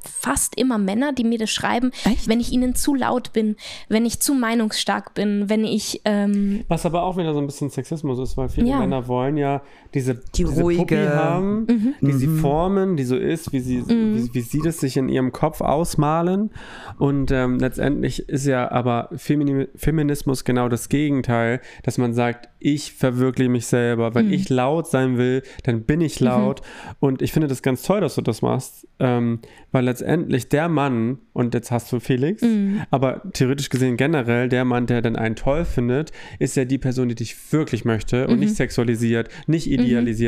fast 0.07 0.55
immer 0.55 0.77
Männer, 0.77 1.13
die 1.13 1.23
mir 1.23 1.39
das 1.39 1.49
schreiben, 1.49 1.91
Echt? 2.05 2.27
wenn 2.27 2.39
ich 2.39 2.51
ihnen 2.51 2.75
zu 2.75 2.93
laut 2.93 3.33
bin, 3.33 3.55
wenn 3.89 4.05
ich 4.05 4.19
zu 4.19 4.35
meinungsstark 4.35 5.15
bin, 5.15 5.49
wenn 5.49 5.63
ich 5.65 6.01
ähm, 6.05 6.63
Was 6.67 6.85
aber 6.85 7.01
auch 7.03 7.17
wieder 7.17 7.33
so 7.33 7.39
ein 7.39 7.47
bisschen 7.47 7.69
Sexismus 7.71 8.19
ist, 8.19 8.37
weil 8.37 8.49
viele 8.49 8.69
Ja. 8.69 8.77
Männer 8.79 9.07
wollen 9.07 9.35
ja 9.37 9.63
diese, 9.95 10.13
Die 10.15 10.21
diese 10.43 10.61
ruhige- 10.61 10.81
Puppe 10.81 11.15
haben, 11.15 11.65
die 12.01 12.11
sie 12.11 12.27
Mhm. 12.27 12.39
formen, 12.39 12.97
die 12.97 13.03
so 13.05 13.15
ist, 13.15 13.51
wie 13.53 13.59
sie, 13.61 13.83
wie, 13.87 14.29
wie 14.33 14.41
sie 14.41 14.59
das 14.61 14.79
sich 14.79 14.97
in 14.97 15.09
ihrem 15.09 15.31
Kopf 15.31 15.61
ausmalen. 15.61 16.51
Und 16.99 17.31
ähm, 17.31 17.57
letztendlich 17.59 18.29
ist 18.29 18.45
ja 18.45 18.69
aber 18.71 19.09
Femini 19.15 19.67
Feminismus 19.75 20.43
genau 20.43 20.69
das 20.69 20.89
Gegenteil, 20.89 21.61
dass 21.83 21.97
man 21.97 22.13
sagt, 22.13 22.49
ich 22.59 22.93
verwirkliche 22.93 23.49
mich 23.49 23.65
selber. 23.67 24.09
Mhm. 24.11 24.15
Wenn 24.15 24.33
ich 24.33 24.49
laut 24.49 24.87
sein 24.87 25.17
will, 25.17 25.41
dann 25.63 25.83
bin 25.83 26.01
ich 26.01 26.19
laut. 26.19 26.61
Und 26.99 27.21
ich 27.21 27.31
finde 27.31 27.47
das 27.47 27.61
ganz 27.61 27.83
toll, 27.83 28.01
dass 28.01 28.15
du 28.15 28.21
das 28.21 28.41
machst, 28.41 28.87
ähm, 28.99 29.39
weil 29.71 29.85
letztendlich 29.85 30.49
der 30.49 30.67
Mann, 30.67 31.19
und 31.33 31.53
jetzt 31.53 31.71
hast 31.71 31.91
du 31.93 31.99
Felix, 31.99 32.41
Mhm. 32.41 32.81
aber 32.91 33.21
theoretisch 33.33 33.69
gesehen 33.69 33.97
generell, 33.97 34.49
der 34.49 34.65
Mann, 34.65 34.87
der 34.87 35.01
dann 35.01 35.15
einen 35.15 35.35
toll 35.35 35.63
findet, 35.63 36.11
ist 36.39 36.55
ja 36.57 36.65
die 36.65 36.77
Person, 36.77 37.07
die 37.09 37.15
dich 37.15 37.35
wirklich 37.53 37.85
möchte 37.85 38.27
und 38.27 38.33
Mhm. 38.35 38.39
nicht 38.41 38.55
sexualisiert, 38.55 39.29
nicht 39.47 39.67
idealisiert, 39.67 39.84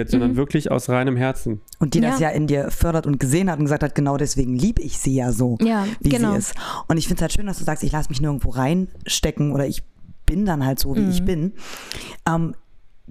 sondern 0.08 0.36
wirklich 0.36 0.72
aus 0.72 0.90
reinem 0.90 1.16
Herzen. 1.18 1.62
Und 1.80 1.94
die 1.94 2.02
das 2.02 2.20
Ja. 2.20 2.30
ja 2.30 2.36
in 2.36 2.48
dir 2.48 2.72
fördert 2.72 3.06
und 3.08 3.20
gesehen 3.20 3.50
hat 3.52 3.60
und 3.60 3.66
gesagt 3.66 3.84
hat, 3.84 3.96
genau 3.96 4.18
deswegen 4.18 4.56
liebe 4.56 4.82
ich 4.82 4.98
sie 4.98 5.16
ja 5.16 5.32
so, 5.32 5.58
Ja, 5.62 5.86
wie 6.00 6.10
genau. 6.10 6.32
sie 6.34 6.38
ist. 6.40 6.54
Und 6.88 6.98
ich 6.98 7.08
finde 7.08 7.20
es 7.20 7.22
halt 7.24 7.34
schön, 7.34 7.46
dass 7.48 7.58
du 7.60 7.64
sagst, 7.64 7.84
ich 7.84 7.92
lasse 7.92 8.10
mich 8.10 8.22
nirgendwo 8.22 8.50
reinstecken 8.50 9.52
oder 9.52 9.68
ich 9.68 9.84
bin 10.26 10.46
dann 10.46 10.66
halt 10.66 10.80
so, 10.80 10.96
wie 10.96 11.02
Mhm. 11.02 11.10
ich 11.12 11.24
bin. 11.26 11.54
Ähm, 12.28 12.56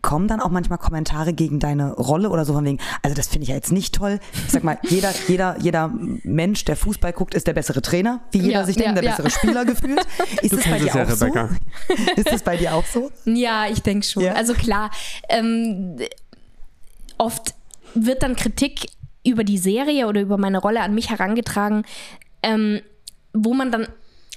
kommen 0.02 0.28
dann 0.28 0.40
auch 0.40 0.50
manchmal 0.50 0.76
Kommentare 0.76 1.32
gegen 1.32 1.58
deine 1.58 1.92
Rolle 1.94 2.28
oder 2.28 2.44
so 2.44 2.52
von 2.52 2.62
wegen, 2.66 2.78
also 3.02 3.16
das 3.16 3.28
finde 3.28 3.44
ich 3.44 3.48
ja 3.48 3.54
jetzt 3.54 3.72
nicht 3.72 3.94
toll. 3.94 4.20
Ich 4.44 4.52
sag 4.52 4.62
mal, 4.62 4.78
jeder, 4.82 5.10
jeder, 5.28 5.56
jeder 5.58 5.90
Mensch, 6.22 6.66
der 6.66 6.76
Fußball 6.76 7.14
guckt, 7.14 7.34
ist 7.34 7.46
der 7.46 7.54
bessere 7.54 7.80
Trainer, 7.80 8.20
wie 8.30 8.38
jeder 8.40 8.60
Ja, 8.60 8.64
sich 8.64 8.76
denkt, 8.76 8.88
ja, 8.88 8.94
der 9.00 9.04
ja. 9.04 9.10
bessere 9.16 9.30
Spieler 9.30 9.64
gefühlt. 9.64 10.06
Ist 10.42 10.52
Du 10.52 10.58
es 10.58 10.64
bei 10.68 10.78
dir 10.78 10.88
es 10.88 10.94
ja, 10.94 11.02
auch 11.04 11.08
Rebecca. 11.10 11.48
so? 11.48 11.94
Ist 12.20 12.30
es 12.30 12.42
bei 12.42 12.58
dir 12.58 12.74
auch 12.74 12.84
so? 12.84 13.10
Ja, 13.24 13.66
ich 13.70 13.80
denke 13.80 14.04
schon. 14.06 14.22
Ja? 14.24 14.34
Also 14.34 14.52
klar, 14.52 14.90
ähm, 15.30 15.96
oft 17.18 17.54
wird 17.94 18.22
dann 18.22 18.36
Kritik 18.36 18.88
über 19.24 19.44
die 19.44 19.58
Serie 19.58 20.06
oder 20.06 20.20
über 20.20 20.38
meine 20.38 20.58
Rolle 20.58 20.80
an 20.80 20.94
mich 20.94 21.10
herangetragen, 21.10 21.84
ähm, 22.42 22.80
wo 23.32 23.54
man 23.54 23.72
dann, 23.72 23.88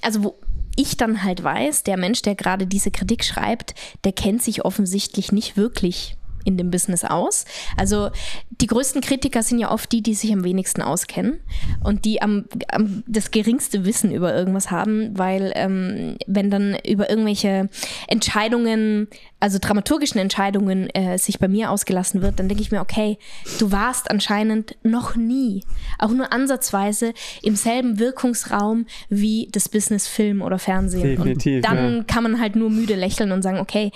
also 0.02 0.24
wo 0.24 0.34
ich 0.76 0.96
dann 0.96 1.22
halt 1.22 1.42
weiß, 1.42 1.84
der 1.84 1.96
Mensch, 1.96 2.22
der 2.22 2.34
gerade 2.34 2.66
diese 2.66 2.90
Kritik 2.90 3.24
schreibt, 3.24 3.74
der 4.04 4.12
kennt 4.12 4.42
sich 4.42 4.64
offensichtlich 4.64 5.32
nicht 5.32 5.56
wirklich 5.56 6.16
in 6.44 6.56
dem 6.56 6.70
Business 6.70 7.04
aus. 7.04 7.44
Also 7.76 8.10
die 8.50 8.66
größten 8.66 9.00
Kritiker 9.00 9.42
sind 9.42 9.58
ja 9.58 9.70
oft 9.70 9.92
die, 9.92 10.02
die 10.02 10.14
sich 10.14 10.32
am 10.32 10.44
wenigsten 10.44 10.82
auskennen 10.82 11.40
und 11.84 12.04
die 12.04 12.22
am, 12.22 12.46
am 12.68 13.02
das 13.06 13.30
geringste 13.30 13.84
Wissen 13.84 14.12
über 14.12 14.34
irgendwas 14.34 14.70
haben, 14.70 15.16
weil 15.18 15.52
ähm, 15.54 16.16
wenn 16.26 16.50
dann 16.50 16.76
über 16.86 17.10
irgendwelche 17.10 17.68
Entscheidungen, 18.08 19.08
also 19.40 19.58
dramaturgischen 19.60 20.20
Entscheidungen 20.20 20.88
äh, 20.90 21.18
sich 21.18 21.38
bei 21.38 21.48
mir 21.48 21.70
ausgelassen 21.70 22.22
wird, 22.22 22.38
dann 22.38 22.48
denke 22.48 22.62
ich 22.62 22.70
mir, 22.70 22.80
okay, 22.80 23.18
du 23.58 23.72
warst 23.72 24.10
anscheinend 24.10 24.76
noch 24.82 25.16
nie, 25.16 25.64
auch 25.98 26.10
nur 26.10 26.32
ansatzweise 26.32 27.14
im 27.42 27.56
selben 27.56 27.98
Wirkungsraum 27.98 28.86
wie 29.08 29.48
das 29.50 29.68
Business 29.68 30.06
Film 30.06 30.42
oder 30.42 30.58
Fernsehen. 30.58 31.02
Definitiv, 31.02 31.56
und 31.56 31.64
dann 31.64 31.96
ja. 31.96 32.02
kann 32.04 32.22
man 32.22 32.40
halt 32.40 32.54
nur 32.54 32.70
müde 32.70 32.94
lächeln 32.94 33.32
und 33.32 33.42
sagen, 33.42 33.58
okay, 33.58 33.90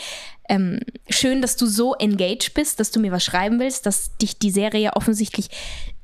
ähm, 0.48 0.80
schön, 1.08 1.40
dass 1.40 1.56
du 1.56 1.66
so 1.66 1.94
engaged 1.94 2.52
bist, 2.54 2.80
dass 2.80 2.90
du 2.90 3.00
mir 3.00 3.12
was 3.12 3.24
schreiben 3.24 3.58
willst, 3.60 3.86
dass 3.86 4.16
dich 4.18 4.38
die 4.38 4.50
Serie 4.50 4.92
offensichtlich 4.94 5.48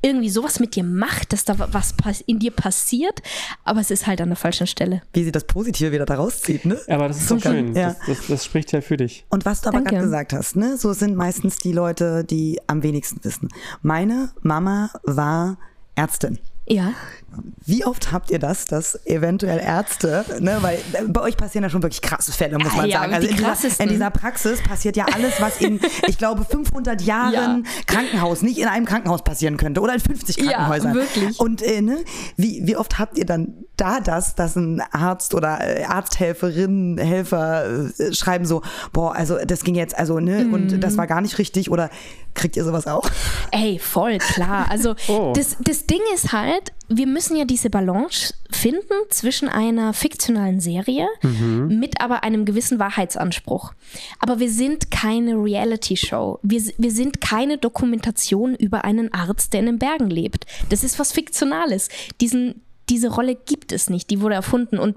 irgendwie 0.02 0.30
sowas 0.30 0.60
mit 0.60 0.76
dir 0.76 0.84
macht, 0.84 1.32
dass 1.32 1.44
da 1.44 1.56
was 1.58 2.20
in 2.26 2.38
dir 2.38 2.50
passiert, 2.50 3.20
aber 3.64 3.80
es 3.80 3.90
ist 3.90 4.06
halt 4.06 4.20
an 4.20 4.28
der 4.28 4.36
falschen 4.36 4.66
Stelle. 4.66 5.02
Wie 5.12 5.24
sie 5.24 5.32
das 5.32 5.44
Positive 5.44 5.92
wieder 5.92 6.06
daraus 6.06 6.40
zieht, 6.40 6.64
ne? 6.64 6.80
Aber 6.88 7.08
das 7.08 7.18
ist 7.18 7.28
so 7.28 7.38
schön. 7.38 7.74
Ja. 7.74 7.96
Das, 8.06 8.18
das, 8.18 8.26
das 8.26 8.44
spricht 8.44 8.72
ja 8.72 8.80
für 8.80 8.96
dich. 8.96 9.24
Und 9.28 9.44
was 9.44 9.60
du 9.60 9.68
aber 9.68 9.82
gerade 9.82 10.04
gesagt 10.04 10.32
hast, 10.32 10.56
ne, 10.56 10.76
so 10.76 10.92
sind 10.92 11.16
meistens 11.16 11.58
die 11.58 11.72
Leute, 11.72 12.24
die 12.24 12.60
am 12.66 12.82
wenigsten 12.82 13.22
wissen. 13.24 13.48
Meine 13.82 14.30
Mama 14.42 14.90
war 15.04 15.58
Ärztin. 15.94 16.38
Ja. 16.66 16.92
Wie 17.64 17.84
oft 17.84 18.10
habt 18.10 18.30
ihr 18.30 18.38
das, 18.40 18.64
dass 18.64 18.98
eventuell 19.06 19.58
Ärzte, 19.60 20.24
ne, 20.40 20.58
weil 20.60 20.78
äh, 20.94 21.04
bei 21.06 21.20
euch 21.20 21.36
passieren 21.36 21.62
ja 21.62 21.70
schon 21.70 21.82
wirklich 21.82 22.02
krasse 22.02 22.32
Fälle, 22.32 22.58
muss 22.58 22.74
man 22.74 22.86
ja, 22.88 23.00
sagen. 23.00 23.14
Also 23.14 23.28
die 23.28 23.32
in 23.34 23.38
dieser, 23.38 23.80
in 23.80 23.88
dieser 23.88 24.10
Praxis 24.10 24.60
passiert 24.62 24.96
ja 24.96 25.04
alles, 25.14 25.40
was 25.40 25.60
in, 25.60 25.78
ich 26.08 26.18
glaube, 26.18 26.44
500 26.44 27.00
Jahren 27.02 27.66
Krankenhaus 27.86 28.42
nicht 28.42 28.58
in 28.58 28.66
einem 28.66 28.86
Krankenhaus 28.86 29.22
passieren 29.22 29.56
könnte 29.56 29.80
oder 29.80 29.94
in 29.94 30.00
50 30.00 30.36
Ja, 30.38 30.44
Krankenhäusern. 30.52 30.94
wirklich. 30.94 31.38
Und 31.38 31.62
äh, 31.62 31.80
ne, 31.82 31.98
wie, 32.36 32.62
wie 32.66 32.76
oft 32.76 32.98
habt 32.98 33.16
ihr 33.18 33.26
dann 33.26 33.54
da 33.76 34.00
das, 34.00 34.34
dass 34.34 34.56
ein 34.56 34.82
Arzt 34.90 35.34
oder 35.34 35.60
äh, 35.80 35.84
Arzthelferin, 35.84 36.98
Helfer 36.98 37.88
äh, 37.98 38.12
schreiben 38.12 38.44
so, 38.44 38.62
boah, 38.92 39.14
also 39.14 39.38
das 39.44 39.62
ging 39.64 39.74
jetzt, 39.74 39.96
also 39.98 40.18
ne, 40.18 40.44
Mhm. 40.44 40.54
und 40.54 40.80
das 40.82 40.96
war 40.96 41.06
gar 41.06 41.20
nicht 41.20 41.38
richtig 41.38 41.70
oder 41.70 41.90
kriegt 42.34 42.56
ihr 42.56 42.64
sowas 42.64 42.86
auch? 42.86 43.08
Ey, 43.52 43.78
voll 43.78 44.18
klar. 44.18 44.66
Also 44.70 44.94
Oh. 45.08 45.32
das, 45.34 45.56
das 45.60 45.86
Ding 45.86 46.00
ist 46.14 46.32
halt, 46.32 46.72
wir 46.92 47.06
müssen 47.06 47.36
ja 47.36 47.44
diese 47.44 47.70
Balance 47.70 48.34
finden 48.50 48.94
zwischen 49.10 49.48
einer 49.48 49.94
fiktionalen 49.94 50.60
Serie 50.60 51.06
mit 51.68 52.00
aber 52.00 52.24
einem 52.24 52.44
gewissen 52.44 52.80
Wahrheitsanspruch. 52.80 53.72
Aber 54.18 54.40
wir 54.40 54.50
sind 54.50 54.90
keine 54.90 55.34
Reality-Show. 55.36 56.40
Wir, 56.42 56.62
wir 56.76 56.90
sind 56.90 57.20
keine 57.20 57.58
Dokumentation 57.58 58.56
über 58.56 58.84
einen 58.84 59.14
Arzt, 59.14 59.52
der 59.52 59.60
in 59.60 59.66
den 59.66 59.78
Bergen 59.78 60.10
lebt. 60.10 60.46
Das 60.68 60.82
ist 60.82 60.98
was 60.98 61.12
Fiktionales. 61.12 61.88
Diesen, 62.20 62.60
diese 62.88 63.08
Rolle 63.08 63.36
gibt 63.36 63.70
es 63.70 63.88
nicht, 63.88 64.10
die 64.10 64.20
wurde 64.20 64.34
erfunden 64.34 64.76
und 64.76 64.96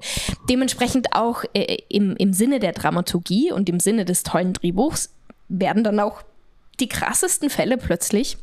dementsprechend 0.50 1.14
auch 1.14 1.44
äh, 1.54 1.78
im, 1.90 2.16
im 2.18 2.34
Sinne 2.34 2.60
der 2.60 2.72
Dramaturgie 2.72 3.52
und 3.52 3.70
im 3.70 3.80
Sinne 3.80 4.04
des 4.04 4.24
tollen 4.24 4.54
Drehbuchs 4.54 5.14
werden 5.48 5.84
dann 5.84 6.00
auch 6.00 6.24
die 6.80 6.90
krassesten 6.90 7.52
Fälle 7.52 7.78
plötzlich 7.78 8.38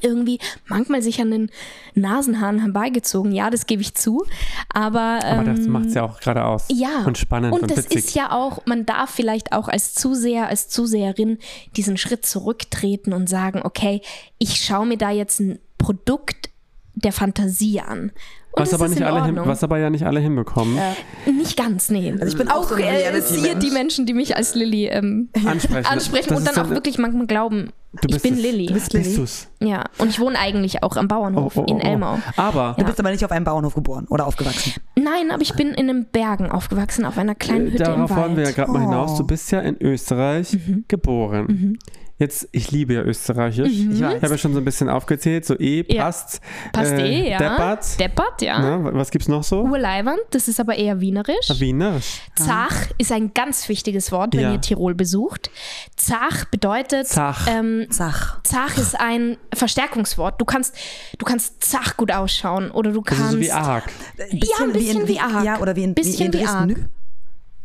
irgendwie 0.00 0.38
manchmal 0.66 1.02
sich 1.02 1.20
an 1.20 1.30
den 1.30 1.50
Nasenhaaren 1.94 2.60
herbeigezogen. 2.60 3.32
Ja, 3.32 3.50
das 3.50 3.66
gebe 3.66 3.82
ich 3.82 3.94
zu. 3.94 4.24
Aber, 4.72 5.20
Aber 5.24 5.44
das 5.44 5.60
ähm, 5.60 5.68
macht 5.68 5.86
es 5.86 5.94
ja 5.94 6.04
auch 6.04 6.20
gerade 6.20 6.44
aus. 6.44 6.66
ja. 6.70 7.04
Und 7.04 7.18
spannend 7.18 7.52
und, 7.52 7.62
und 7.62 7.70
das 7.70 7.84
witzig. 7.84 7.98
ist 7.98 8.14
ja 8.14 8.32
auch, 8.32 8.64
man 8.66 8.86
darf 8.86 9.10
vielleicht 9.10 9.52
auch 9.52 9.68
als 9.68 9.94
Zuseher, 9.94 10.48
als 10.48 10.68
Zuseherin 10.68 11.38
diesen 11.76 11.96
Schritt 11.96 12.26
zurücktreten 12.26 13.12
und 13.12 13.28
sagen, 13.28 13.60
okay, 13.62 14.00
ich 14.38 14.56
schaue 14.56 14.86
mir 14.86 14.98
da 14.98 15.10
jetzt 15.10 15.40
ein 15.40 15.58
Produkt 15.78 16.50
der 16.94 17.12
Fantasie 17.12 17.80
an. 17.80 18.12
Und 18.52 18.60
was 18.60 18.70
das 18.70 18.80
aber, 18.80 18.88
nicht 18.90 19.02
alle 19.02 19.24
hin, 19.24 19.40
was 19.42 19.64
aber 19.64 19.78
ja 19.78 19.88
nicht 19.88 20.04
alle 20.04 20.20
hinbekommen. 20.20 20.78
Nicht 21.24 21.56
ganz, 21.56 21.88
nee. 21.88 22.12
Also 22.12 22.26
ich 22.26 22.36
bin 22.36 22.48
auch 22.48 22.68
so 22.68 22.74
ein 22.74 22.82
äh, 22.82 23.56
die 23.56 23.70
Menschen, 23.70 24.04
die 24.04 24.12
mich 24.12 24.36
als 24.36 24.54
Lilly 24.54 24.88
ähm, 24.88 25.30
Ansprechen. 25.46 25.86
ansprechen 25.86 26.34
und 26.34 26.46
dann 26.46 26.54
so 26.54 26.60
auch 26.60 26.68
wirklich 26.68 26.98
manchmal 26.98 27.26
glauben, 27.26 27.70
ich 27.94 28.00
bist 28.12 28.22
bin 28.22 28.34
es. 28.34 28.40
Lilly. 28.42 28.66
Du 28.66 28.74
bist 28.74 28.92
Bist 28.92 29.04
Lilly. 29.06 29.16
du's? 29.16 29.48
Ja, 29.60 29.84
und 29.98 30.08
ich 30.08 30.18
wohne 30.18 30.38
eigentlich 30.38 30.82
auch 30.82 30.96
am 30.96 31.08
Bauernhof 31.08 31.56
in 31.66 31.78
Elmau. 31.80 32.18
Aber 32.36 32.74
Du 32.78 32.84
bist 32.84 32.98
aber 32.98 33.10
nicht 33.10 33.24
auf 33.24 33.30
einem 33.30 33.44
Bauernhof 33.44 33.74
geboren 33.74 34.06
oder 34.08 34.26
aufgewachsen. 34.26 34.74
Nein, 35.02 35.30
aber 35.30 35.42
ich 35.42 35.54
bin 35.54 35.68
in 35.74 35.86
den 35.88 36.06
Bergen 36.06 36.50
aufgewachsen, 36.50 37.04
auf 37.04 37.18
einer 37.18 37.34
kleinen 37.34 37.66
Hütte 37.72 37.84
Darauf 37.84 38.10
im 38.10 38.16
Wald. 38.16 38.24
wollen 38.24 38.36
wir 38.36 38.44
ja 38.44 38.50
gerade 38.52 38.70
mal 38.70 38.78
Oh. 38.86 38.90
hinaus. 38.90 39.16
Du 39.18 39.26
bist 39.26 39.50
ja 39.52 39.60
in 39.60 39.76
Österreich 39.82 40.52
Mhm. 40.54 40.84
geboren. 40.88 41.78
Jetzt, 42.18 42.48
ich 42.52 42.70
liebe 42.70 42.94
ja 42.94 43.02
Österreichisch. 43.02 43.66
Ich 43.72 44.00
weiß. 44.00 44.22
habe 44.22 44.28
ja 44.28 44.38
schon 44.38 44.52
so 44.52 44.60
ein 44.60 44.64
bisschen 44.64 44.88
aufgezählt, 44.88 45.44
so 45.44 45.58
eh, 45.58 45.82
Mhm. 45.82 45.86
Ja. 45.96 46.04
passt. 46.04 46.40
Passt 46.72 46.92
eh, 46.92 47.30
ja. 47.30 47.38
Deppert. 47.38 47.98
Deppert, 47.98 48.42
ja. 48.42 48.60
Na, 48.60 48.94
was 48.94 49.10
gibt's 49.10 49.26
noch 49.26 49.42
so? 49.42 49.62
Urleiwand, 49.62 50.20
das 50.30 50.46
ist 50.46 50.60
aber 50.60 50.76
eher 50.76 51.00
wienerisch. 51.00 51.48
Wienerisch. 51.58 52.20
Zach 52.36 52.90
ist 52.98 53.10
ein 53.10 53.34
ganz 53.34 53.68
wichtiges 53.68 54.12
Wort, 54.12 54.34
wenn 54.34 54.40
Ja. 54.42 54.52
ihr 54.52 54.60
Tirol 54.60 54.94
besucht. 54.94 55.50
Zach 55.96 56.44
bedeutet, 56.44 57.08
Zach. 57.08 57.48
Ähm, 57.50 57.86
Sach. 57.90 58.40
Zach 58.44 58.78
ist 58.78 59.00
ein 59.00 59.36
Verstärkungswort. 59.52 60.40
Du 60.40 60.44
kannst, 60.44 60.76
du 61.18 61.24
kannst 61.24 61.64
zach 61.64 61.96
gut 61.96 62.12
ausschauen 62.12 62.70
oder 62.70 62.92
du 62.92 63.00
Das 63.00 63.16
kannst. 63.18 63.24
ist 63.24 63.30
so 63.32 63.40
wie 63.40 63.50
arg. 63.50 63.84
Ja, 64.18 64.24
ein 64.60 64.72
bisschen 64.72 64.74
wie 64.74 64.91
arg. 65.20 65.44
Ja, 65.44 65.60
oder 65.60 65.76
wie 65.76 65.82
in, 65.84 65.94
Bisschen 65.94 66.32
wie 66.32 66.38
in 66.38 66.42
wie 66.42 66.46
arg. 66.46 66.68
Dresden. 66.68 66.88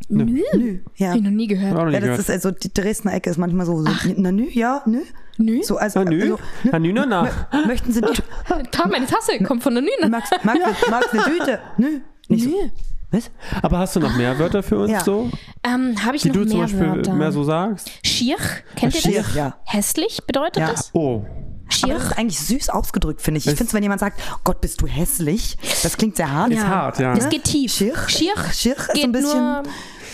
Nü. 0.10 0.42
Nü. 0.56 0.80
Ja. 0.96 1.10
Hab 1.10 1.16
ich 1.18 1.22
noch 1.24 1.32
nie 1.32 1.48
gehört. 1.48 1.74
Noch 1.74 1.86
nie 1.86 1.94
Ja, 1.94 2.00
das 2.00 2.04
gehört. 2.10 2.20
ist 2.20 2.30
also 2.30 2.52
die 2.52 2.74
Dresdner 2.74 3.14
Ecke 3.16 3.30
ist 3.30 3.38
manchmal 3.38 3.66
so, 3.66 3.82
so 3.84 3.90
na 4.16 4.32
nü, 4.32 4.48
ja, 4.52 4.82
nü. 4.86 5.02
Nü? 5.38 5.64
So, 5.64 5.78
also, 5.78 6.00
Ah, 6.00 6.04
nü? 6.06 6.22
also 6.22 6.38
Ah, 6.72 6.80
nü, 6.80 6.94
na, 6.94 7.06
na. 7.06 7.30
mö- 7.52 7.68
möchten 7.68 7.92
Sie 7.92 8.02
nicht, 8.02 8.24
Da, 8.72 8.88
meine 8.88 9.06
Tasse 9.06 9.38
kommt 9.44 9.64
von 9.64 9.74
der 9.74 9.84
Nüne. 9.84 10.10
magst, 10.10 10.32
magst, 10.44 10.62
magst 10.90 11.14
eine 11.14 11.24
Tüte? 11.24 11.60
Nü. 11.78 12.02
Nicht 12.30 12.44
so. 12.46 12.50
Nü. 12.50 12.56
Was? 13.12 13.32
Aber 13.62 13.80
hast 13.80 13.96
du 13.96 14.00
noch 14.02 14.16
mehr 14.18 14.38
Wörter 14.38 14.62
für 14.64 14.80
uns 14.80 14.92
Ja. 14.92 15.00
so? 15.02 15.30
Ähm, 15.64 15.96
Habe 16.04 16.16
ich 16.18 16.24
Die 16.24 16.28
noch 16.30 16.36
du 16.36 16.46
zum 16.46 16.58
mehr 16.60 16.68
Beispiel 16.68 16.88
Wörter? 16.88 17.14
mehr 17.14 17.32
so 17.32 17.44
sagst? 17.44 17.90
Schier, 18.06 18.36
kennt 18.76 18.96
ihr 18.96 19.02
Schier, 19.02 19.22
das? 19.22 19.36
ja. 19.36 19.56
Hässlich 19.64 20.20
bedeutet 20.28 20.58
Ja. 20.58 20.68
das? 20.72 20.90
Oh. 20.94 21.24
Aber 21.84 21.94
Schier. 21.94 22.00
das 22.00 22.12
ist 22.12 22.18
eigentlich 22.18 22.40
süß 22.40 22.70
ausgedrückt, 22.70 23.22
finde 23.22 23.40
ich. 23.40 23.46
Ich 23.48 23.54
finde 23.56 23.66
es, 23.66 23.74
wenn 23.74 23.84
jemand 23.84 24.00
sagt, 24.00 24.20
oh 24.34 24.40
Gott, 24.44 24.62
bist 24.62 24.82
du 24.82 24.88
hässlich, 24.88 25.58
das 25.84 25.98
klingt 25.98 26.16
sehr 26.18 26.32
hart. 26.32 26.52
Ist 26.52 26.66
hart, 26.66 27.00
ja. 27.00 27.14
Das 27.16 27.30
geht 27.30 27.44
tief. 27.44 27.72
Schier? 27.74 27.96
Schier, 28.08 28.34
Schier 28.54 28.76
ist 28.78 28.94
geht 28.94 29.02
so 29.02 29.08
ein 29.08 29.12
bisschen, 29.12 29.64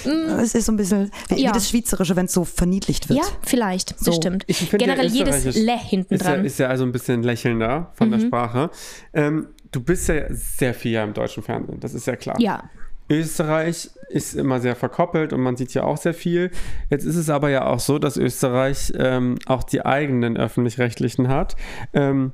nur. 0.05 0.39
es 0.39 0.55
ist 0.55 0.65
so 0.65 0.71
ein 0.71 0.77
bisschen 0.77 1.11
wie, 1.29 1.41
Ja. 1.43 1.51
das 1.51 1.69
Schweizerische, 1.69 2.15
wenn 2.15 2.25
es 2.25 2.33
so 2.33 2.43
verniedlicht 2.45 3.09
wird. 3.09 3.19
Ja, 3.19 3.25
vielleicht. 3.41 3.97
So. 3.99 4.05
Das 4.05 4.15
stimmt. 4.15 4.43
Ich 4.47 4.57
finde 4.57 4.77
Generell 4.77 5.07
ja, 5.07 5.25
jedes 5.25 5.55
Le 5.55 5.77
hinten 5.77 6.13
ist 6.15 6.21
ja, 6.23 6.29
dran. 6.31 6.39
Mhm. 6.41 6.45
ist 6.45 6.59
ja 6.59 6.67
also 6.67 6.83
ein 6.83 6.91
bisschen 6.91 7.23
lächelnder 7.23 7.91
von 7.95 8.11
der 8.11 8.19
Sprache. 8.19 8.69
Ähm, 9.13 9.47
du 9.71 9.81
bist 9.81 10.07
ja 10.09 10.23
sehr 10.29 10.73
viel 10.73 10.91
ja 10.91 11.03
im 11.03 11.13
deutschen 11.13 11.43
Fernsehen, 11.43 11.79
das 11.79 11.93
ist 11.93 12.05
ja 12.07 12.15
klar. 12.15 12.39
ja. 12.39 12.63
Österreich 13.09 13.89
ist 14.09 14.35
immer 14.35 14.59
sehr 14.59 14.75
verkoppelt 14.75 15.33
und 15.33 15.41
man 15.41 15.57
sieht 15.57 15.73
ja 15.73 15.83
auch 15.83 15.97
sehr 15.97 16.13
viel. 16.13 16.51
Jetzt 16.89 17.05
ist 17.05 17.15
es 17.15 17.29
aber 17.29 17.49
ja 17.49 17.65
auch 17.65 17.79
so, 17.79 17.99
dass 17.99 18.17
Österreich 18.17 18.93
ähm, 18.97 19.37
auch 19.45 19.63
die 19.63 19.85
eigenen 19.85 20.37
öffentlich-rechtlichen 20.37 21.27
hat. 21.27 21.55
Ähm, 21.93 22.31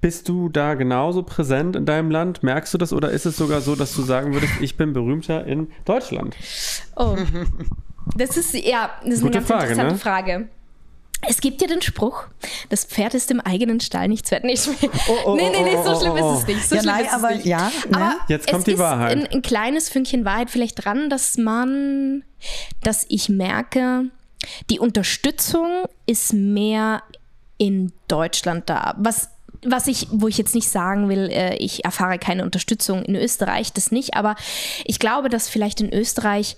bist 0.00 0.28
du 0.28 0.48
da 0.48 0.74
genauso 0.74 1.22
präsent 1.22 1.74
in 1.74 1.86
deinem 1.86 2.10
Land? 2.10 2.42
Merkst 2.42 2.74
du 2.74 2.78
das 2.78 2.92
oder 2.92 3.10
ist 3.10 3.26
es 3.26 3.36
sogar 3.36 3.60
so, 3.60 3.74
dass 3.74 3.94
du 3.94 4.02
sagen 4.02 4.34
würdest, 4.34 4.52
ich 4.60 4.76
bin 4.76 4.92
berühmter 4.92 5.46
in 5.46 5.68
Deutschland? 5.84 6.36
Oh. 6.96 7.16
Das 8.16 8.36
ist, 8.36 8.54
ja, 8.54 8.90
das 9.02 9.14
ist 9.14 9.22
Gute 9.22 9.38
eine 9.38 9.46
ganz 9.46 9.48
Frage, 9.48 9.72
interessante 9.72 9.92
ne? 9.92 9.98
Frage. 9.98 10.48
Es 11.26 11.40
gibt 11.40 11.60
ja 11.60 11.66
den 11.66 11.82
Spruch, 11.82 12.24
das 12.68 12.84
Pferd 12.84 13.14
ist 13.14 13.30
im 13.30 13.40
eigenen 13.40 13.80
Stall 13.80 14.08
nichts 14.08 14.30
wert. 14.30 14.44
Nee, 14.44 14.52
ich- 14.52 14.68
oh, 15.24 15.34
nee, 15.34 15.50
nee, 15.50 15.62
nee, 15.62 15.76
oh, 15.76 15.82
so 15.84 15.90
oh, 15.92 16.00
schlimm 16.00 16.12
oh, 16.24 16.34
ist 16.34 16.40
es 16.42 16.46
nicht. 16.46 16.68
So 16.68 16.74
Ja, 16.76 16.82
schlimm 16.82 16.94
nein, 16.94 17.04
ist 17.04 17.10
es 17.10 17.14
aber 17.14 17.34
nicht. 17.34 17.46
ja, 17.46 17.72
ne? 17.88 17.96
Aber 17.96 18.16
Jetzt 18.28 18.46
kommt 18.48 18.60
es 18.60 18.64
die 18.66 18.72
ist 18.72 18.78
Wahrheit. 18.78 19.16
Ein, 19.16 19.26
ein 19.26 19.42
kleines 19.42 19.88
Fünkchen 19.88 20.24
Wahrheit 20.24 20.50
vielleicht 20.50 20.84
dran, 20.84 21.10
dass 21.10 21.36
man, 21.36 22.24
dass 22.82 23.04
ich 23.08 23.28
merke, 23.28 24.04
die 24.70 24.78
Unterstützung 24.78 25.84
ist 26.06 26.32
mehr 26.32 27.02
in 27.58 27.92
Deutschland 28.06 28.70
da. 28.70 28.94
Was 28.98 29.30
was 29.64 29.88
ich, 29.88 30.06
wo 30.12 30.28
ich 30.28 30.38
jetzt 30.38 30.54
nicht 30.54 30.68
sagen 30.68 31.08
will, 31.08 31.28
äh, 31.32 31.56
ich 31.56 31.84
erfahre 31.84 32.20
keine 32.20 32.44
Unterstützung 32.44 33.02
in 33.04 33.16
Österreich, 33.16 33.72
das 33.72 33.90
nicht, 33.90 34.14
aber 34.14 34.36
ich 34.84 35.00
glaube, 35.00 35.28
dass 35.28 35.48
vielleicht 35.48 35.80
in 35.80 35.92
Österreich 35.92 36.56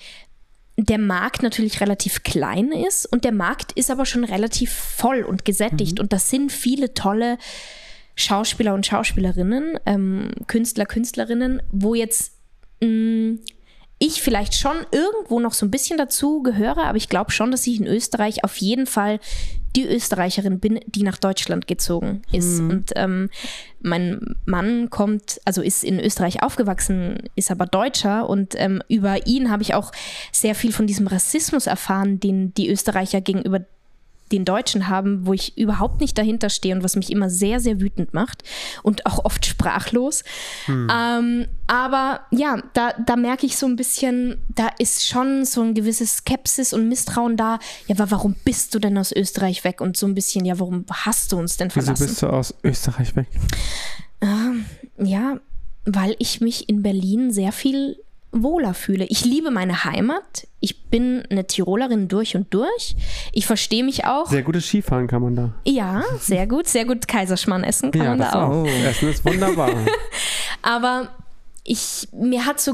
der 0.84 0.98
Markt 0.98 1.42
natürlich 1.42 1.80
relativ 1.80 2.22
klein 2.22 2.72
ist 2.72 3.06
und 3.06 3.24
der 3.24 3.32
Markt 3.32 3.72
ist 3.72 3.90
aber 3.90 4.06
schon 4.06 4.24
relativ 4.24 4.72
voll 4.72 5.22
und 5.22 5.44
gesättigt 5.44 6.00
und 6.00 6.12
das 6.12 6.30
sind 6.30 6.52
viele 6.52 6.94
tolle 6.94 7.38
Schauspieler 8.14 8.74
und 8.74 8.86
Schauspielerinnen, 8.86 9.78
ähm, 9.86 10.30
Künstler, 10.46 10.86
Künstlerinnen, 10.86 11.62
wo 11.70 11.94
jetzt 11.94 12.34
mh, 12.82 13.38
ich 13.98 14.22
vielleicht 14.22 14.54
schon 14.54 14.76
irgendwo 14.92 15.40
noch 15.40 15.52
so 15.52 15.66
ein 15.66 15.70
bisschen 15.70 15.98
dazu 15.98 16.42
gehöre, 16.42 16.84
aber 16.84 16.96
ich 16.96 17.08
glaube 17.08 17.30
schon, 17.30 17.50
dass 17.50 17.66
ich 17.66 17.78
in 17.78 17.86
Österreich 17.86 18.44
auf 18.44 18.56
jeden 18.56 18.86
Fall 18.86 19.20
die 19.76 19.86
Österreicherin 19.86 20.58
bin, 20.58 20.80
die 20.86 21.02
nach 21.02 21.18
Deutschland 21.18 21.66
gezogen 21.66 22.22
ist. 22.32 22.60
Und 22.60 22.92
ähm, 22.96 23.30
mein 23.80 24.36
Mann 24.44 24.90
kommt, 24.90 25.40
also 25.44 25.62
ist 25.62 25.84
in 25.84 26.00
Österreich 26.00 26.42
aufgewachsen, 26.42 27.30
ist 27.36 27.50
aber 27.50 27.66
Deutscher 27.66 28.28
und 28.28 28.54
ähm, 28.56 28.82
über 28.88 29.26
ihn 29.26 29.50
habe 29.50 29.62
ich 29.62 29.74
auch 29.74 29.92
sehr 30.32 30.54
viel 30.54 30.72
von 30.72 30.86
diesem 30.86 31.06
Rassismus 31.06 31.66
erfahren, 31.66 32.20
den 32.20 32.52
die 32.54 32.68
Österreicher 32.68 33.20
gegenüber 33.20 33.60
den 34.32 34.44
Deutschen 34.44 34.88
haben, 34.88 35.26
wo 35.26 35.32
ich 35.32 35.56
überhaupt 35.58 36.00
nicht 36.00 36.16
dahinter 36.16 36.50
stehe 36.50 36.74
und 36.74 36.82
was 36.82 36.96
mich 36.96 37.10
immer 37.10 37.30
sehr, 37.30 37.60
sehr 37.60 37.80
wütend 37.80 38.14
macht 38.14 38.42
und 38.82 39.06
auch 39.06 39.24
oft 39.24 39.44
sprachlos. 39.46 40.22
Ähm, 40.68 41.46
aber 41.66 42.20
ja, 42.30 42.62
da, 42.74 42.92
da 43.04 43.16
merke 43.16 43.46
ich 43.46 43.56
so 43.56 43.66
ein 43.66 43.76
bisschen, 43.76 44.38
da 44.48 44.68
ist 44.78 45.06
schon 45.06 45.44
so 45.44 45.62
ein 45.62 45.74
gewisses 45.74 46.18
Skepsis 46.18 46.72
und 46.72 46.88
Misstrauen 46.88 47.36
da. 47.36 47.58
Ja, 47.86 47.96
aber 47.96 48.10
warum 48.10 48.34
bist 48.44 48.74
du 48.74 48.78
denn 48.78 48.96
aus 48.98 49.12
Österreich 49.12 49.64
weg? 49.64 49.80
Und 49.80 49.96
so 49.96 50.06
ein 50.06 50.14
bisschen, 50.14 50.44
ja, 50.44 50.58
warum 50.58 50.84
hast 50.90 51.32
du 51.32 51.38
uns 51.38 51.56
denn 51.56 51.68
Wieso 51.68 51.82
verlassen? 51.82 52.06
bist 52.06 52.22
du 52.22 52.26
aus 52.28 52.54
Österreich 52.62 53.16
weg? 53.16 53.28
Ja, 54.98 55.40
weil 55.84 56.14
ich 56.18 56.40
mich 56.40 56.68
in 56.68 56.82
Berlin 56.82 57.32
sehr 57.32 57.52
viel 57.52 57.96
wohler 58.32 58.74
fühle. 58.74 59.06
Ich 59.06 59.24
liebe 59.24 59.50
meine 59.50 59.84
Heimat. 59.84 60.46
Ich 60.60 60.84
bin 60.84 61.24
eine 61.30 61.46
Tirolerin 61.46 62.08
durch 62.08 62.36
und 62.36 62.52
durch. 62.54 62.94
Ich 63.32 63.46
verstehe 63.46 63.84
mich 63.84 64.04
auch. 64.04 64.26
Sehr 64.26 64.42
gutes 64.42 64.66
Skifahren 64.66 65.06
kann 65.06 65.22
man 65.22 65.36
da. 65.36 65.52
Ja, 65.64 66.02
sehr 66.20 66.46
gut. 66.46 66.68
Sehr 66.68 66.84
gut 66.84 67.08
Kaiserschmarrn 67.08 67.64
essen 67.64 67.90
kann 67.90 68.02
ja, 68.02 68.08
man 68.10 68.18
das 68.18 68.32
da 68.32 68.46
auch. 68.46 68.62
auch. 68.62 68.66
Essen 68.66 69.08
ist 69.08 69.24
wunderbar. 69.24 69.70
Aber 70.62 71.08
ich, 71.64 72.08
mir 72.12 72.46
hat 72.46 72.60
so 72.60 72.72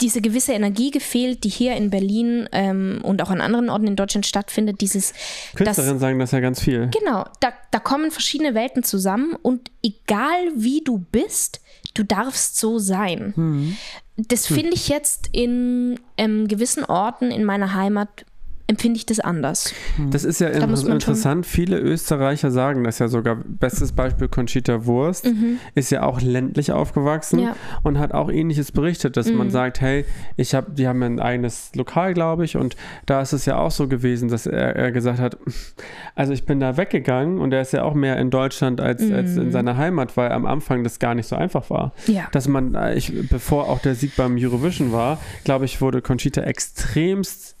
diese 0.00 0.20
gewisse 0.20 0.52
Energie 0.52 0.90
gefehlt, 0.90 1.44
die 1.44 1.48
hier 1.48 1.76
in 1.76 1.90
Berlin 1.90 2.48
ähm, 2.52 3.00
und 3.02 3.22
auch 3.22 3.30
an 3.30 3.40
anderen 3.40 3.68
Orten 3.68 3.86
in 3.86 3.96
Deutschland 3.96 4.26
stattfindet. 4.26 4.80
Dieses, 4.80 5.12
Künstlerinnen 5.54 5.98
sagen 5.98 6.18
das 6.18 6.30
ja 6.30 6.40
ganz 6.40 6.60
viel. 6.60 6.88
genau, 6.88 7.24
da, 7.40 7.52
da 7.70 7.78
kommen 7.78 8.10
verschiedene 8.10 8.54
Welten 8.54 8.82
zusammen 8.82 9.36
und 9.42 9.70
egal 9.82 10.38
wie 10.56 10.82
du 10.82 10.98
bist, 10.98 11.60
du 11.94 12.04
darfst 12.04 12.58
so 12.58 12.78
sein. 12.78 13.76
Das 14.16 14.46
finde 14.46 14.74
ich 14.74 14.88
jetzt 14.88 15.28
in 15.32 15.98
ähm, 16.16 16.46
gewissen 16.48 16.84
Orten 16.84 17.30
in 17.30 17.44
meiner 17.44 17.74
Heimat 17.74 18.26
empfinde 18.70 18.96
ich 18.98 19.04
das 19.06 19.18
anders. 19.18 19.74
Das 20.10 20.24
ist 20.24 20.40
ja 20.40 20.48
Da 20.50 20.66
man 20.66 20.86
interessant. 20.86 21.44
Viele 21.44 21.78
Österreicher 21.78 22.50
sagen 22.52 22.84
das 22.84 23.00
ja 23.00 23.08
sogar. 23.08 23.36
Bestes 23.44 23.92
Beispiel 23.92 24.28
Conchita 24.28 24.86
Wurst 24.86 25.28
ist 25.74 25.90
ja 25.90 26.04
auch 26.04 26.20
ländlich 26.20 26.70
aufgewachsen 26.72 27.40
Ja. 27.40 27.56
und 27.82 27.98
hat 27.98 28.12
auch 28.12 28.30
ähnliches 28.30 28.70
berichtet, 28.70 29.16
dass 29.16 29.30
man 29.32 29.50
sagt, 29.50 29.80
hey, 29.80 30.04
ich 30.36 30.54
habe, 30.54 30.70
die 30.70 30.86
haben 30.86 31.02
ein 31.02 31.18
eigenes 31.18 31.72
Lokal, 31.74 32.14
glaube 32.14 32.44
ich, 32.44 32.56
und 32.56 32.76
da 33.06 33.20
ist 33.20 33.32
es 33.32 33.44
ja 33.44 33.58
auch 33.58 33.72
so 33.72 33.88
gewesen, 33.88 34.28
dass 34.28 34.46
er, 34.46 34.76
er 34.76 34.92
gesagt 34.92 35.18
hat, 35.18 35.36
also 36.14 36.32
ich 36.32 36.44
bin 36.46 36.60
da 36.60 36.76
weggegangen 36.76 37.38
und 37.38 37.52
er 37.52 37.62
ist 37.62 37.72
ja 37.72 37.82
auch 37.82 37.94
mehr 37.94 38.18
in 38.18 38.30
Deutschland 38.30 38.80
als, 38.80 39.02
als 39.10 39.36
in 39.36 39.50
seiner 39.50 39.76
Heimat, 39.76 40.16
weil 40.16 40.30
am 40.30 40.46
Anfang 40.46 40.84
das 40.84 41.00
gar 41.00 41.14
nicht 41.16 41.26
so 41.26 41.34
einfach 41.34 41.70
war. 41.70 41.92
Ja. 42.06 42.28
Dass 42.30 42.46
man, 42.46 42.74
äh, 42.76 42.94
ich, 42.94 43.12
bevor 43.28 43.68
auch 43.68 43.80
der 43.80 43.96
Sieg 43.96 44.14
beim 44.16 44.36
Eurovision 44.38 44.92
war, 44.92 45.18
glaube 45.44 45.64
ich, 45.64 45.80
wurde 45.80 46.00
Conchita 46.02 46.42
extremst 46.42 47.56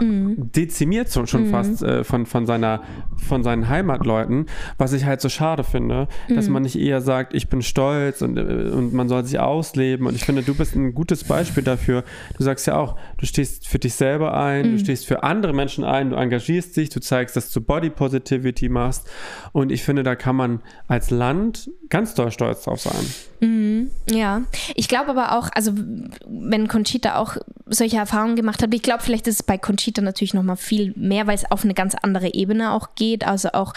dezimiert 0.00 1.08
so, 1.08 1.26
schon 1.26 1.46
fast 1.46 1.82
äh, 1.82 2.04
von, 2.04 2.26
von, 2.26 2.46
seiner, 2.46 2.82
von 3.16 3.42
seinen 3.42 3.68
Heimatleuten, 3.68 4.46
was 4.78 4.92
ich 4.92 5.04
halt 5.04 5.20
so 5.20 5.28
schade 5.28 5.64
finde, 5.64 6.08
dass 6.28 6.48
man 6.48 6.62
nicht 6.62 6.78
eher 6.78 7.00
sagt, 7.00 7.34
ich 7.34 7.48
bin 7.48 7.62
stolz 7.62 8.22
und, 8.22 8.36
äh, 8.36 8.70
und 8.70 8.92
man 8.92 9.08
soll 9.08 9.24
sich 9.24 9.38
ausleben. 9.38 10.06
Und 10.06 10.14
ich 10.14 10.24
finde, 10.24 10.42
du 10.42 10.54
bist 10.54 10.74
ein 10.74 10.94
gutes 10.94 11.24
Beispiel 11.24 11.62
dafür. 11.62 12.04
Du 12.36 12.44
sagst 12.44 12.66
ja 12.66 12.76
auch, 12.76 12.96
du 13.18 13.26
stehst 13.26 13.66
für 13.66 13.78
dich 13.78 13.94
selber 13.94 14.34
ein, 14.34 14.72
du 14.72 14.78
stehst 14.78 15.06
für 15.06 15.22
andere 15.22 15.52
Menschen 15.52 15.84
ein, 15.84 16.10
du 16.10 16.16
engagierst 16.16 16.76
dich, 16.76 16.90
du 16.90 17.00
zeigst, 17.00 17.36
dass 17.36 17.50
du 17.50 17.60
Body 17.60 17.90
Positivity 17.90 18.68
machst. 18.68 19.10
Und 19.52 19.72
ich 19.72 19.82
finde, 19.82 20.02
da 20.02 20.14
kann 20.14 20.36
man 20.36 20.60
als 20.86 21.10
Land 21.10 21.70
ganz 21.90 22.14
doll 22.14 22.30
stolz 22.30 22.62
drauf 22.62 22.80
sein. 22.80 23.06
Ja, 24.10 24.42
ich 24.74 24.86
glaube 24.88 25.10
aber 25.10 25.38
auch, 25.38 25.48
also 25.54 25.72
wenn 26.26 26.68
Conchita 26.68 27.16
auch 27.16 27.36
solche 27.66 27.96
Erfahrungen 27.96 28.36
gemacht 28.36 28.62
hat, 28.62 28.72
ich 28.74 28.82
glaube, 28.82 29.02
vielleicht 29.02 29.26
ist 29.26 29.36
es 29.36 29.42
bei 29.42 29.56
Conchita 29.56 30.02
natürlich 30.02 30.34
nochmal 30.34 30.56
viel 30.56 30.92
mehr, 30.96 31.26
weil 31.26 31.34
es 31.34 31.50
auf 31.50 31.64
eine 31.64 31.74
ganz 31.74 31.94
andere 31.94 32.34
Ebene 32.34 32.72
auch 32.72 32.94
geht, 32.96 33.26
also 33.26 33.50
auch 33.52 33.72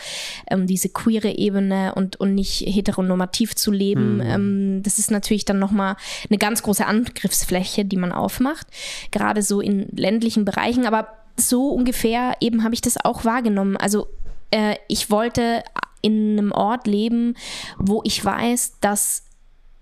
ähm, 0.50 0.68
diese 0.68 0.90
queere 0.90 1.30
Ebene 1.30 1.96
und, 1.96 2.18
und 2.18 2.36
nicht 2.36 2.62
heteronormativ 2.68 3.56
zu 3.56 3.72
leben. 3.72 4.22
Ähm, 4.24 4.84
das 4.84 5.00
ist 5.00 5.12
natürlich 5.12 5.46
dann 5.46 5.60
nochmal 5.60 5.96
eine 6.30 6.38
ganz 6.38 6.62
große 6.62 6.86
Angriffsfläche, 6.86 7.86
die 7.86 7.98
man 7.98 8.12
aufmacht, 8.12 8.68
gerade 9.12 9.42
so 9.42 9.62
in 9.62 9.88
ländlichen 9.96 10.46
Bereichen, 10.46 10.86
aber 10.86 11.08
so 11.38 11.70
ungefähr 11.70 12.36
eben 12.42 12.64
habe 12.64 12.74
ich 12.74 12.82
das 12.82 13.04
auch 13.04 13.26
wahrgenommen. 13.26 13.78
Also 13.78 14.08
äh, 14.52 14.76
ich 14.88 15.10
wollte 15.10 15.64
in 16.04 16.38
einem 16.38 16.52
Ort 16.52 16.86
leben, 16.86 17.36
wo 17.80 18.02
ich 18.04 18.24
weiß, 18.24 18.74
dass 18.82 19.24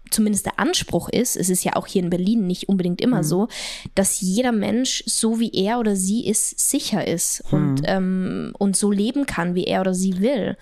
zumindest 0.10 0.46
der 0.46 0.60
Anspruch 0.60 1.10
ist, 1.10 1.36
es 1.38 1.50
ist 1.50 1.64
ja 1.64 1.76
auch 1.76 1.88
hier 1.88 2.04
in 2.04 2.10
Berlin 2.10 2.46
nicht 2.46 2.68
unbedingt 2.70 3.02
immer 3.02 3.24
so, 3.24 3.48
dass 3.96 4.22
jeder 4.22 4.52
Mensch, 4.52 5.04
so 5.06 5.40
wie 5.40 5.52
er 5.54 5.80
oder 5.80 5.96
sie 5.96 6.28
ist, 6.28 6.70
sicher 6.70 7.08
ist 7.08 7.44
und, 7.52 7.82
ähm, 7.86 8.54
und 8.60 8.76
so 8.76 8.92
leben 8.92 9.26
kann, 9.26 9.56
wie 9.56 9.64
er 9.64 9.82
oder 9.82 9.94
sie 9.94 10.20
will. 10.20 10.58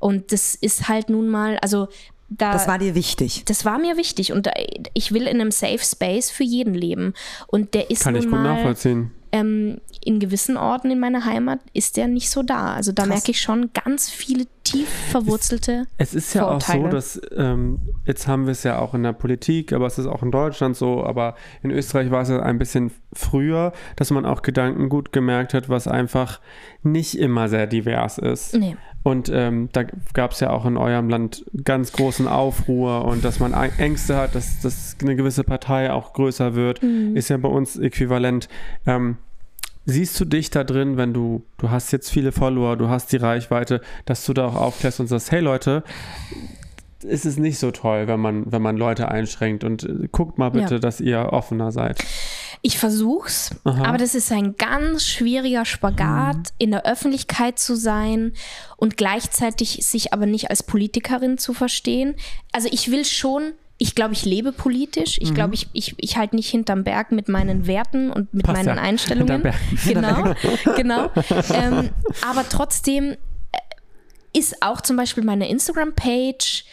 Und 0.00 0.32
das 0.32 0.54
ist 0.56 0.88
halt 0.88 1.10
nun 1.10 1.28
mal, 1.28 1.58
also 1.58 1.88
da. 2.28 2.52
Das 2.52 2.66
war 2.68 2.78
dir 2.78 2.94
wichtig. 2.94 3.44
das 3.46 3.64
war 3.64 3.78
mir 3.78 3.96
wichtig 3.96 4.32
und 4.32 4.48
äh, 4.48 4.66
ich 4.94 5.12
will 5.12 5.26
in 5.28 5.40
einem 5.40 5.50
Safe 5.52 5.78
Space 5.78 6.30
für 6.30 6.44
jeden 6.44 6.74
leben. 6.74 7.14
Und 7.46 7.74
der 7.74 7.90
ist 7.90 8.02
Kann 8.02 8.14
nun 8.14 8.22
ich 8.22 8.28
gut 8.28 8.38
mal 8.38 8.42
nachvollziehen. 8.56 9.12
ähm, 9.32 9.80
in 10.04 10.18
gewissen 10.20 10.56
Orten 10.56 10.90
in 10.90 10.98
meiner 11.00 11.24
Heimat 11.24 11.60
ist 11.72 11.96
der 11.96 12.08
nicht 12.08 12.30
so 12.30 12.42
da. 12.42 12.74
Also 12.74 12.92
da 12.92 13.02
Krass. 13.04 13.14
merke 13.14 13.30
ich 13.30 13.40
schon 13.40 13.70
ganz 13.72 14.10
viele 14.10 14.46
tief 14.72 14.88
verwurzelte 15.10 15.86
Es 15.96 16.14
ist 16.14 16.34
ja 16.34 16.46
auch 16.46 16.60
so, 16.60 16.72
Vorurteile. 16.72 16.90
dass 16.90 17.20
ähm, 17.36 17.78
jetzt 18.04 18.26
haben 18.26 18.46
wir 18.46 18.52
es 18.52 18.62
ja 18.62 18.78
auch 18.78 18.94
in 18.94 19.02
der 19.02 19.12
Politik, 19.12 19.72
aber 19.72 19.86
es 19.86 19.98
ist 19.98 20.06
auch 20.06 20.22
in 20.22 20.30
Deutschland 20.30 20.76
so, 20.76 21.04
aber 21.04 21.34
in 21.62 21.70
Österreich 21.70 22.10
war 22.10 22.22
es 22.22 22.28
ja 22.28 22.40
ein 22.40 22.58
bisschen 22.58 22.90
früher, 23.12 23.72
dass 23.96 24.10
man 24.10 24.26
auch 24.26 24.42
Gedankengut 24.42 25.12
gemerkt 25.12 25.54
hat, 25.54 25.68
was 25.68 25.88
einfach 25.88 26.40
nicht 26.82 27.18
immer 27.18 27.48
sehr 27.48 27.66
divers 27.66 28.18
ist. 28.18 28.54
Nee. 28.54 28.76
Und 29.02 29.30
ähm, 29.32 29.68
da 29.72 29.84
gab 30.12 30.32
es 30.32 30.40
ja 30.40 30.50
auch 30.50 30.66
in 30.66 30.76
eurem 30.76 31.08
Land 31.08 31.44
ganz 31.64 31.92
großen 31.92 32.28
Aufruhr 32.28 33.04
und 33.04 33.24
dass 33.24 33.40
man 33.40 33.52
Ängste 33.78 34.16
hat, 34.16 34.34
dass, 34.34 34.60
dass 34.60 34.96
eine 35.00 35.16
gewisse 35.16 35.44
Partei 35.44 35.92
auch 35.92 36.12
größer 36.12 36.54
wird, 36.54 36.82
ist 37.14 37.30
ja 37.30 37.36
bei 37.36 37.48
uns 37.48 37.78
äquivalent. 37.78 38.48
Ähm, 38.86 39.16
Siehst 39.90 40.20
du 40.20 40.26
dich 40.26 40.50
da 40.50 40.64
drin, 40.64 40.98
wenn 40.98 41.14
du, 41.14 41.46
du 41.56 41.70
hast 41.70 41.92
jetzt 41.92 42.10
viele 42.10 42.30
Follower, 42.30 42.76
du 42.76 42.90
hast 42.90 43.10
die 43.10 43.16
Reichweite, 43.16 43.80
dass 44.04 44.22
du 44.26 44.34
da 44.34 44.46
auch 44.48 44.54
aufklärst 44.54 45.00
und 45.00 45.06
sagst, 45.06 45.32
hey 45.32 45.40
Leute, 45.40 45.82
ist 47.02 47.24
es 47.24 47.38
nicht 47.38 47.58
so 47.58 47.70
toll, 47.70 48.06
wenn 48.06 48.20
man, 48.20 48.52
wenn 48.52 48.60
man 48.60 48.76
Leute 48.76 49.08
einschränkt 49.10 49.64
und 49.64 49.84
äh, 49.84 50.08
guckt 50.12 50.36
mal 50.36 50.50
bitte, 50.50 50.74
Ja. 50.74 50.78
dass 50.80 51.00
ihr 51.00 51.32
offener 51.32 51.72
seid. 51.72 52.04
Ich 52.60 52.76
versuch's, 52.76 53.50
Aha. 53.64 53.84
aber 53.84 53.96
das 53.98 54.14
ist 54.14 54.30
ein 54.30 54.56
ganz 54.56 55.04
schwieriger 55.04 55.64
Spagat, 55.64 56.48
in 56.58 56.72
der 56.72 56.84
Öffentlichkeit 56.84 57.58
zu 57.58 57.74
sein 57.76 58.32
und 58.76 58.98
gleichzeitig 58.98 59.86
sich 59.86 60.12
aber 60.12 60.26
nicht 60.26 60.50
als 60.50 60.64
Politikerin 60.64 61.38
zu 61.38 61.54
verstehen. 61.54 62.14
Also 62.52 62.68
ich 62.70 62.90
will 62.90 63.04
schon, 63.06 63.52
ich 63.80 63.94
glaube, 63.94 64.12
ich 64.12 64.24
lebe 64.24 64.50
politisch. 64.50 65.18
Ich 65.20 65.32
glaube, 65.34 65.54
ich, 65.54 65.68
ich, 65.72 65.94
ich 65.98 66.16
halte 66.16 66.34
nicht 66.34 66.50
hinterm 66.50 66.82
Berg 66.82 67.12
mit 67.12 67.28
meinen 67.28 67.68
Werten 67.68 68.10
und 68.10 68.34
mit 68.34 68.44
Passt 68.44 68.64
meinen 68.64 68.76
ja. 68.76 68.82
Einstellungen. 68.82 69.52
Hinterm 69.76 70.34
Genau, 70.74 70.74
genau. 70.76 71.10
ähm, 71.54 71.90
aber 72.28 72.48
trotzdem 72.48 73.12
äh, 73.12 73.16
ist 74.38 74.62
auch 74.62 74.80
zum 74.80 74.96
Beispiel 74.96 75.22
meine 75.22 75.48
Instagram-Page. 75.48 76.64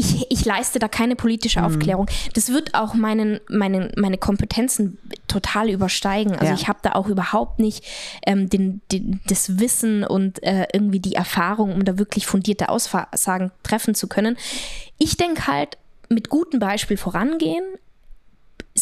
Ich, 0.00 0.26
ich 0.30 0.44
leiste 0.44 0.78
da 0.78 0.88
keine 0.88 1.16
politische 1.16 1.62
Aufklärung. 1.62 2.06
Das 2.32 2.50
wird 2.50 2.74
auch 2.74 2.94
meinen, 2.94 3.40
meinen, 3.50 3.92
meine 3.96 4.16
Kompetenzen 4.16 4.96
total 5.26 5.68
übersteigen. 5.68 6.32
Also 6.34 6.46
Ja. 6.46 6.54
ich 6.54 6.68
habe 6.68 6.78
da 6.82 6.92
auch 6.92 7.08
überhaupt 7.08 7.58
nicht 7.58 7.84
ähm, 8.24 8.48
den, 8.48 8.80
den, 8.92 9.20
das 9.26 9.58
Wissen 9.58 10.04
und 10.04 10.42
äh, 10.44 10.66
irgendwie 10.72 11.00
die 11.00 11.14
Erfahrung, 11.14 11.74
um 11.74 11.84
da 11.84 11.98
wirklich 11.98 12.26
fundierte 12.26 12.68
Aussagen 12.68 13.50
treffen 13.64 13.94
zu 13.96 14.06
können. 14.06 14.38
Ich 14.98 15.16
denke 15.16 15.48
halt, 15.48 15.76
mit 16.08 16.28
gutem 16.28 16.60
Beispiel 16.60 16.96
vorangehen, 16.96 17.64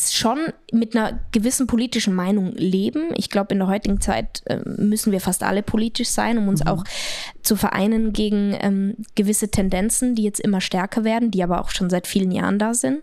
schon 0.05 0.39
mit 0.73 0.97
einer 0.97 1.21
gewissen 1.33 1.67
politischen 1.67 2.15
Meinung 2.15 2.53
leben. 2.53 3.11
Ich 3.15 3.31
glaube, 3.31 3.53
in 3.53 3.59
der 3.59 3.69
heutigen 3.69 4.01
Zeit 4.01 4.43
äh, 4.47 4.59
müssen 4.65 5.13
wir 5.13 5.21
fast 5.21 5.43
alle 5.43 5.63
politisch 5.63 6.09
sein, 6.09 6.39
um 6.39 6.49
uns 6.49 6.67
auch 6.67 6.83
zu 7.43 7.55
vereinen 7.57 8.13
gegen 8.13 8.57
ähm, 8.61 8.97
gewisse 9.15 9.49
Tendenzen, 9.51 10.15
die 10.17 10.25
jetzt 10.25 10.41
immer 10.41 10.61
stärker 10.61 11.05
werden, 11.05 11.31
die 11.31 11.43
aber 11.45 11.61
auch 11.61 11.71
schon 11.71 11.89
seit 11.91 12.07
vielen 12.07 12.33
Jahren 12.33 12.59
da 12.59 12.75
sind. 12.75 12.99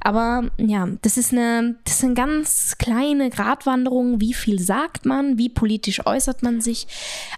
Aber 0.00 0.50
ja, 0.58 0.88
das 1.00 1.16
ist 1.16 1.32
eine, 1.32 1.76
das 1.84 1.94
ist 1.96 2.04
eine 2.04 2.14
ganz 2.14 2.76
kleine 2.78 3.30
Gratwanderung. 3.30 4.20
Wie 4.20 4.34
viel 4.34 4.60
sagt 4.60 5.06
man? 5.06 5.38
Wie 5.38 5.48
politisch 5.48 6.04
äußert 6.06 6.42
man 6.42 6.60
sich? 6.60 6.86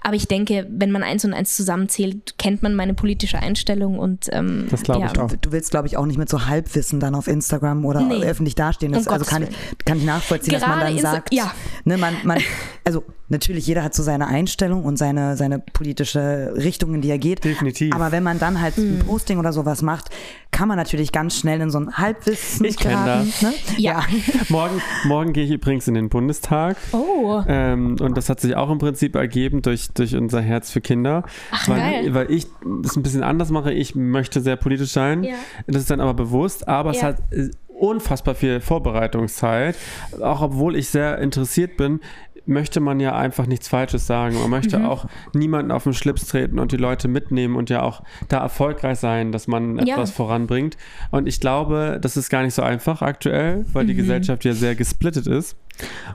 Aber 0.03 0.16
ich 0.16 0.26
denke, 0.26 0.66
wenn 0.70 0.90
man 0.90 1.05
eins 1.05 1.24
und 1.24 1.32
eins 1.32 1.55
zusammenzählt, 1.57 2.36
kennt 2.38 2.62
man 2.62 2.74
meine 2.74 2.95
politische 2.95 3.38
Einstellung 3.38 3.99
und 4.01 4.26
ähm, 4.32 4.66
Das 4.70 4.82
glaube 4.82 5.03
ja, 5.03 5.12
ich 5.12 5.18
auch. 5.20 5.30
Du 5.40 5.53
willst, 5.53 5.70
glaube 5.70 5.86
ich, 5.86 5.97
auch 5.97 6.07
nicht 6.07 6.18
mit 6.18 6.28
so 6.28 6.47
Halbwissen 6.47 6.99
dann 6.99 7.14
auf 7.14 7.28
Instagram 7.28 7.84
oder 7.84 8.01
Nee. 8.03 8.24
öffentlich 8.24 8.57
dastehen. 8.57 8.82
Das, 8.91 9.07
Um 9.07 9.12
also 9.12 9.24
kann 9.24 9.45
ich, 9.45 9.51
kann 9.85 9.99
ich 9.99 10.05
nachvollziehen, 10.05 10.55
dass 10.55 10.66
man 10.66 10.80
Gerade 10.80 10.95
dann 10.95 10.99
sagt, 11.03 11.33
ja. 11.33 11.53
ne, 11.85 11.97
man, 11.97 12.14
man, 12.24 12.39
also 12.85 13.05
natürlich, 13.28 13.66
jeder 13.68 13.85
hat 13.85 13.95
so 13.95 14.03
seine 14.03 14.26
Einstellung 14.26 14.85
und 14.85 14.97
seine, 14.99 15.37
seine 15.37 15.61
politische 15.61 16.53
Richtung, 16.57 16.95
in 16.97 17.01
die 17.03 17.11
er 17.11 17.18
geht. 17.18 17.45
Definitiv. 17.45 17.95
Aber 17.95 18.11
wenn 18.12 18.24
man 18.24 18.39
dann 18.41 18.61
halt 18.61 18.76
Mhm. 18.76 18.99
ein 19.01 19.05
Posting 19.07 19.39
oder 19.39 19.53
sowas 19.53 19.83
macht, 19.83 20.11
kann 20.51 20.66
man 20.68 20.76
natürlich 20.76 21.12
ganz 21.12 21.39
schnell 21.39 21.61
in 21.61 21.70
so 21.70 21.78
ein 21.78 21.97
Halbwissen 21.97 22.66
Ich 22.66 22.76
kenn 22.76 22.91
geraten. 22.93 23.33
Ne? 23.41 23.53
Ja. 23.76 24.03
Morgen, 24.49 24.83
morgen 25.05 25.33
gehe 25.33 25.45
ich 25.45 25.51
übrigens 25.51 25.87
in 25.89 25.95
den 25.95 26.09
Bundestag. 26.09 26.76
Oh. 26.93 27.43
Ähm, 27.47 27.97
und 28.01 28.16
das 28.16 28.28
hat 28.28 28.41
sich 28.41 28.57
auch 28.57 28.70
im 28.70 28.78
Prinzip 28.78 29.14
ergeben 29.14 29.62
durch, 29.62 29.91
durch 29.95 30.14
unser 30.16 30.41
Herz 30.43 30.70
für 30.70 30.80
Kinder. 30.80 31.22
Ach, 31.51 31.68
weil, 31.68 31.78
geil. 31.78 32.14
weil 32.14 32.30
ich 32.30 32.47
das 32.83 32.97
ein 32.97 33.03
bisschen 33.03 33.22
anders 33.22 33.51
mache. 33.51 33.72
Ich 33.72 33.95
möchte 33.95 34.41
sehr 34.41 34.57
politisch 34.57 34.91
sein. 34.93 35.22
Ja. 35.24 35.35
Das 35.66 35.83
ist 35.83 35.91
dann 35.91 36.01
aber 36.01 36.14
bewusst. 36.14 36.68
Aber 36.68 36.91
es 36.91 37.01
Ja. 37.01 37.09
hat 37.09 37.18
äh, 37.30 37.49
unfassbar 37.83 38.35
viel 38.37 38.61
Vorbereitungszeit. 38.61 39.76
Auch 40.20 40.41
obwohl 40.41 40.76
ich 40.76 40.89
sehr 40.89 41.18
interessiert 41.18 41.76
bin, 41.76 42.01
möchte 42.45 42.80
man 42.80 42.99
ja 42.99 43.14
einfach 43.14 43.47
nichts 43.47 43.68
Falsches 43.68 44.07
sagen. 44.07 44.35
Man 44.41 44.51
möchte 44.51 44.78
Mhm. 44.80 44.87
auch 44.87 45.07
niemanden 45.33 45.70
auf 45.70 45.85
den 45.85 45.95
Schlips 45.95 46.26
treten 46.26 46.59
und 46.59 46.72
die 46.72 46.76
Leute 46.76 47.07
mitnehmen 47.07 47.55
und 47.57 47.70
ja 47.70 47.83
auch 47.83 48.03
da 48.28 48.39
erfolgreich 48.39 48.99
sein, 48.99 49.30
dass 49.30 49.47
man 49.47 49.78
Ja. 49.78 49.95
etwas 49.95 50.11
voranbringt. 50.11 50.76
Und 51.12 51.28
ich 51.28 51.39
glaube, 51.41 51.99
das 52.01 52.16
ist 52.16 52.30
gar 52.30 52.43
nicht 52.43 52.55
so 52.55 52.62
einfach 52.62 53.01
aktuell, 53.03 53.64
weil 53.72 53.85
Mhm. 53.85 53.89
die 53.89 53.95
Gesellschaft 53.95 54.45
ja 54.45 54.53
sehr 54.55 54.74
gesplittet 54.74 55.26
ist. 55.28 55.57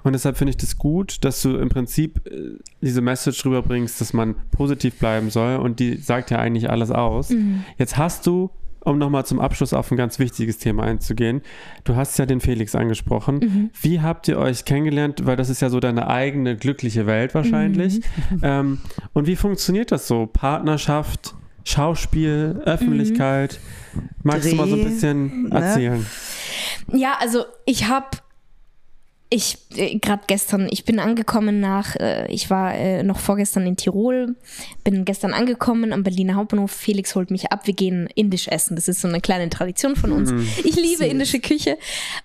Und 0.03 0.13
deshalb 0.13 0.37
finde 0.37 0.51
ich 0.51 0.57
das 0.57 0.77
gut, 0.77 1.23
dass 1.23 1.41
du 1.41 1.57
im 1.57 1.69
Prinzip 1.69 2.21
äh, 2.27 2.57
diese 2.81 3.01
Message 3.01 3.45
rüberbringst, 3.45 3.99
dass 4.01 4.13
man 4.13 4.35
positiv 4.51 4.99
bleiben 4.99 5.29
soll. 5.29 5.57
Und 5.57 5.79
die 5.79 5.95
sagt 5.97 6.29
ja 6.31 6.39
eigentlich 6.39 6.69
alles 6.69 6.91
aus. 6.91 7.29
Mhm. 7.29 7.63
Jetzt 7.77 7.97
hast 7.97 8.27
du, 8.27 8.49
um 8.87 8.97
nochmal 8.97 9.25
zum 9.25 9.39
Abschluss 9.39 9.73
auf 9.73 9.91
ein 9.91 9.97
ganz 9.97 10.19
wichtiges 10.19 10.57
Thema 10.57 10.83
einzugehen, 10.83 11.41
du 11.83 11.95
hast 11.95 12.17
ja 12.17 12.25
den 12.25 12.39
Felix 12.39 12.75
angesprochen. 12.75 13.39
Mhm. 13.39 13.69
Wie 13.81 14.01
habt 14.01 14.27
ihr 14.27 14.37
euch 14.37 14.65
kennengelernt? 14.65 15.25
Weil 15.25 15.35
das 15.35 15.49
ist 15.49 15.61
ja 15.61 15.69
so 15.69 15.79
deine 15.79 16.07
eigene 16.07 16.55
glückliche 16.55 17.05
Welt 17.05 17.33
wahrscheinlich. 17.35 17.99
Mhm. 17.99 18.03
Ähm, 18.47 18.79
und 19.13 19.25
wie 19.25 19.35
funktioniert 19.35 19.91
das 19.91 20.07
so? 20.07 20.27
Partnerschaft, 20.27 21.33
Schauspiel, 21.63 22.61
Öffentlichkeit? 22.65 23.59
Magst 24.23 24.51
du 24.51 24.55
mal 24.55 24.67
so 24.67 24.75
ein 24.75 24.81
Dreh, 24.81 24.89
bisschen 24.89 25.43
ne? 25.43 25.59
erzählen? 25.59 26.05
Ja, 26.93 27.17
also 27.19 27.45
ich 27.65 27.87
habe 27.87 28.05
Ich, 29.29 29.57
äh, 29.75 29.97
gerade 29.99 30.23
gestern, 30.27 30.67
ich 30.71 30.85
bin 30.85 30.99
angekommen 30.99 31.59
nach, 31.59 31.95
äh, 31.97 32.31
ich 32.31 32.49
war 32.49 32.73
äh, 32.73 33.03
noch 33.03 33.19
vorgestern 33.19 33.67
in 33.67 33.75
Tirol, 33.75 34.35
bin 34.85 35.03
gestern 35.03 35.33
angekommen 35.33 35.91
am 35.91 36.03
Berliner 36.03 36.35
Hauptbahnhof. 36.35 36.71
Felix 36.71 37.13
holt 37.13 37.29
mich 37.29 37.51
ab, 37.51 37.67
wir 37.67 37.73
gehen 37.73 38.07
indisch 38.15 38.47
essen. 38.47 38.75
Das 38.75 38.87
ist 38.87 39.01
so 39.01 39.07
eine 39.07 39.19
kleine 39.19 39.49
Tradition 39.49 39.95
von 39.97 40.11
uns. 40.13 40.31
Ich 40.63 40.75
liebe 40.75 41.05
indische 41.05 41.39
Küche. 41.41 41.77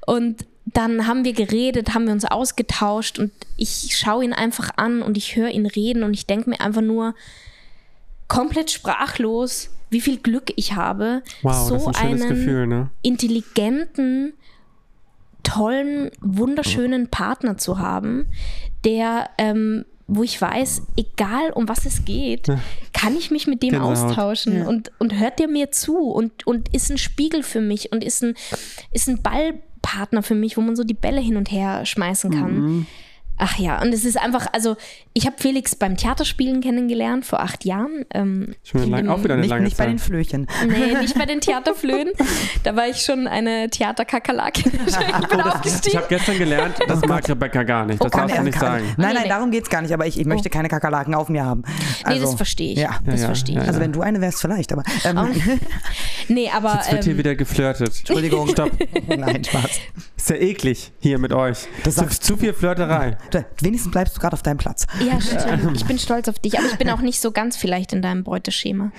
Und 0.07 0.44
dann 0.64 1.07
haben 1.07 1.24
wir 1.24 1.32
geredet, 1.32 1.94
haben 1.94 2.07
wir 2.07 2.12
uns 2.12 2.24
ausgetauscht 2.24 3.18
und 3.18 3.32
ich 3.57 3.96
schaue 3.96 4.24
ihn 4.24 4.32
einfach 4.32 4.70
an 4.76 5.03
und 5.03 5.16
ich 5.16 5.34
höre 5.36 5.50
ihn 5.50 5.66
reden 5.66 6.05
und 6.05 6.14
ich 6.14 6.26
denke 6.26 6.50
mir 6.50 6.61
einfach 6.61 6.82
nur 6.82 7.14
komplett 8.28 8.70
sprachlos, 8.70 9.70
wie 9.90 10.00
viel 10.00 10.18
Glück 10.18 10.53
ich 10.57 10.74
habe, 10.74 11.22
Wow, 11.42 11.68
so 11.68 11.74
das 11.74 11.82
ist 11.88 11.96
ein 11.96 12.22
einen 12.22 12.28
Gefühl, 12.28 12.66
ne? 12.66 12.90
intelligenten, 13.03 14.32
tollen, 15.43 16.11
wunderschönen 16.20 17.09
Partner 17.09 17.57
zu 17.57 17.78
haben, 17.78 18.26
der, 18.84 19.30
ähm, 19.38 19.84
wo 20.07 20.22
ich 20.22 20.40
weiß, 20.40 20.82
egal 20.97 21.51
um 21.55 21.68
was 21.68 21.86
es 21.86 22.05
geht, 22.05 22.49
kann 22.93 23.16
ich 23.16 23.30
mich 23.30 23.47
mit 23.47 23.62
dem 23.62 23.70
Gänsehaut. 23.70 24.11
austauschen 24.11 24.66
und, 24.66 24.93
und 24.99 25.18
hört 25.18 25.38
der 25.38 25.49
mir 25.49 25.70
zu 25.70 25.97
und, 25.99 26.47
und 26.47 26.74
ist 26.74 26.90
ein 26.90 26.99
Spiegel 26.99 27.43
für 27.43 27.61
mich 27.61 27.93
und 27.93 28.05
ist 28.05 28.22
ein, 28.22 28.34
ist 28.93 29.09
ein 29.09 29.22
Ballpartner 29.22 30.22
für 30.22 30.34
mich, 30.34 30.57
wo 30.57 30.61
man 30.61 30.76
so 30.76 30.84
die 30.84 30.95
Bälle 30.95 31.20
hin 31.20 31.36
und 31.36 31.51
her 31.51 31.86
schmeißen 31.86 32.30
kann. 32.30 32.61
Mhm. 32.61 32.86
Ach 33.39 33.59
ja, 33.59 33.80
und 33.83 33.93
es 33.93 34.05
ist 34.05 34.16
einfach, 34.16 34.47
also 34.53 34.76
ich 35.14 35.26
habe 35.26 35.35
Felix 35.39 35.74
beim 35.74 35.97
Theaterspielen 35.97 36.61
kennengelernt 36.61 37.26
vor 37.26 37.41
acht 37.41 37.64
Jahren. 37.64 38.05
Ähm, 38.14 38.55
Schon 38.62 38.89
lang, 38.89 39.03
dem- 39.05 39.11
auch 39.11 39.24
wieder 39.24 39.35
eine 39.35 39.41
Nicht, 39.41 39.51
lange 39.51 39.64
nicht 39.64 39.76
bei 39.76 39.85
Zeit. 39.85 39.93
den 39.95 39.99
Flöchen. 39.99 40.47
Nee, 40.68 40.95
nicht 41.01 41.18
bei 41.18 41.26
den 41.26 41.41
Theaterflöhen. 41.41 42.11
Da 42.62 42.76
war 42.76 42.87
ich 42.89 42.99
schon 43.03 43.26
eine 43.26 43.68
Theaterkakerlake. 43.70 44.62
Ich 44.83 44.97
bin 45.30 45.72
Ich 45.87 45.97
habe 45.97 46.07
gestern 46.09 46.39
gelernt, 46.39 46.76
das 46.87 47.01
mag 47.07 47.28
Rebecca 47.28 47.62
gar 47.64 47.85
nicht. 47.87 48.03
Das 48.03 48.11
Kann 48.12 48.22
darfst 48.28 48.39
du 48.39 48.43
nicht 48.45 48.59
sagen. 48.59 48.85
Nein, 48.97 49.09
Nee, 49.09 49.14
nein, 49.14 49.22
nee. 49.24 49.28
darum 49.28 49.51
geht 49.51 49.64
es 49.64 49.70
gar 49.70 49.83
nicht, 49.83 49.93
aber 49.93 50.07
ich, 50.07 50.18
ich 50.18 50.26
möchte 50.26 50.49
keine 50.51 50.68
Kakerlaken 50.68 51.14
auf 51.14 51.28
mir 51.28 51.45
haben. 51.45 51.62
nee, 51.66 51.74
Also, 52.05 52.26
das 52.26 52.35
verstehe 52.35 52.72
ich. 52.72 52.78
Ja. 52.78 52.99
Das 53.05 53.14
Ja, 53.16 53.20
ja, 53.22 53.26
verstehe 53.26 53.57
ich. 53.57 53.62
ja, 53.62 53.68
Also 53.68 53.80
wenn 53.80 53.93
du 53.93 54.03
eine 54.03 54.20
wärst, 54.20 54.41
vielleicht, 54.41 54.72
aber 54.72 54.83
ähm, 55.05 55.33
Nee, 56.28 56.51
aber 56.55 56.74
Jetzt 56.74 56.93
wird 56.93 57.05
hier 57.05 57.12
ähm, 57.12 57.18
wieder 57.18 57.35
geflirtet. 57.35 57.89
Entschuldigung. 57.99 58.49
Stopp. 58.49 58.70
Nein, 59.09 59.43
Spaß. 59.45 59.70
Ist 60.16 60.30
ja 60.30 60.37
eklig 60.37 60.93
hier 61.01 61.18
mit 61.18 61.33
euch. 61.33 61.66
Das 61.85 61.97
sagst 61.97 62.22
zu 62.24 62.37
viel 62.37 62.53
Flirterei. 62.53 63.16
Wenigstens 63.61 63.91
bleibst 63.91 64.16
du 64.16 64.20
gerade 64.20 64.35
auf 64.35 64.43
deinem 64.43 64.59
Platz. 64.59 64.87
ja, 65.01 65.20
stimmt. 65.20 65.77
Ich 65.77 65.85
bin 65.87 65.99
stolz 65.99 66.29
auf 66.29 66.39
dich, 66.39 66.59
aber 66.59 66.66
ich 66.66 66.77
bin 66.79 66.91
auch 66.91 67.01
nicht 67.01 67.20
so 67.20 67.31
ganz 67.33 67.57
vielleicht 67.57 67.93
in 67.93 68.03
deinem 68.03 68.25
Beuteschema. 68.25 68.91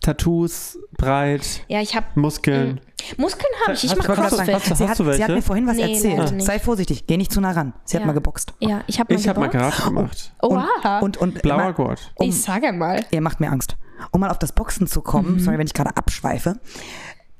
Tattoos, 0.00 0.78
breit, 0.96 1.64
Ja, 1.68 1.80
ich 1.80 1.94
habe 1.96 2.06
Muskeln. 2.14 2.80
Muskeln 3.16 3.52
habe 3.64 3.74
ich. 3.74 3.84
Ich 3.84 3.96
mache 3.96 4.06
du- 4.08 4.14
Crossfit. 4.14 4.54
hast 4.54 4.70
du- 4.70 4.74
Sie 4.76 4.88
hat, 4.88 4.98
du 4.98 5.12
sie 5.12 5.22
hat 5.24 5.30
mir 5.30 5.42
vorhin 5.42 5.66
was 5.66 5.76
Nee, 5.76 5.92
erzählt. 5.94 6.32
nicht. 6.32 6.46
Sei 6.46 6.58
vorsichtig, 6.58 7.06
geh 7.06 7.16
nicht 7.16 7.32
zu 7.32 7.40
nah 7.40 7.50
ran. 7.52 7.72
Sie 7.84 7.96
hat 7.96 8.02
Ja. 8.02 8.06
mal 8.06 8.12
geboxt. 8.12 8.54
Ja, 8.60 8.82
ich 8.86 9.00
habe 9.00 9.12
mal 9.12 9.18
Ich 9.20 9.28
habe 9.28 9.40
mal. 9.40 9.48
Karate 9.50 9.82
gemacht. 9.82 10.32
Oha. 10.42 11.00
Und, 11.00 11.16
und 11.16 11.42
Blauer 11.42 11.56
mal, 11.58 11.72
Gurt. 11.74 12.12
ich 12.20 12.40
sage 12.42 12.72
mal. 12.72 13.04
Ihr 13.10 13.20
macht 13.20 13.40
mir 13.40 13.50
Angst. 13.50 13.76
Um 14.10 14.20
mal 14.20 14.30
auf 14.30 14.38
das 14.38 14.52
Boxen 14.52 14.86
zu 14.88 15.00
kommen, 15.00 15.38
sorry, 15.38 15.58
wenn 15.58 15.66
ich 15.66 15.74
gerade 15.74 15.96
abschweife. 15.96 16.54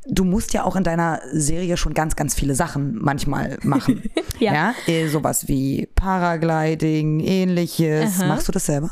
Du 0.07 0.25
musst 0.25 0.53
ja 0.53 0.65
auch 0.65 0.75
in 0.77 0.83
deiner 0.85 1.21
Serie 1.33 1.77
schon 1.77 1.95
ganz, 1.95 2.17
ganz 2.17 2.35
viele 2.35 2.55
Sachen 2.55 2.97
manchmal 3.01 3.59
machen. 3.63 4.03
Ja. 4.39 4.75
Äh, 4.89 5.07
sowas 5.07 5.47
wie 5.47 5.89
Paragliding, 5.95 7.21
ähnliches. 7.21 8.19
Aha. 8.19 8.27
Machst 8.27 8.49
du 8.49 8.53
das 8.53 8.67
selber? 8.67 8.91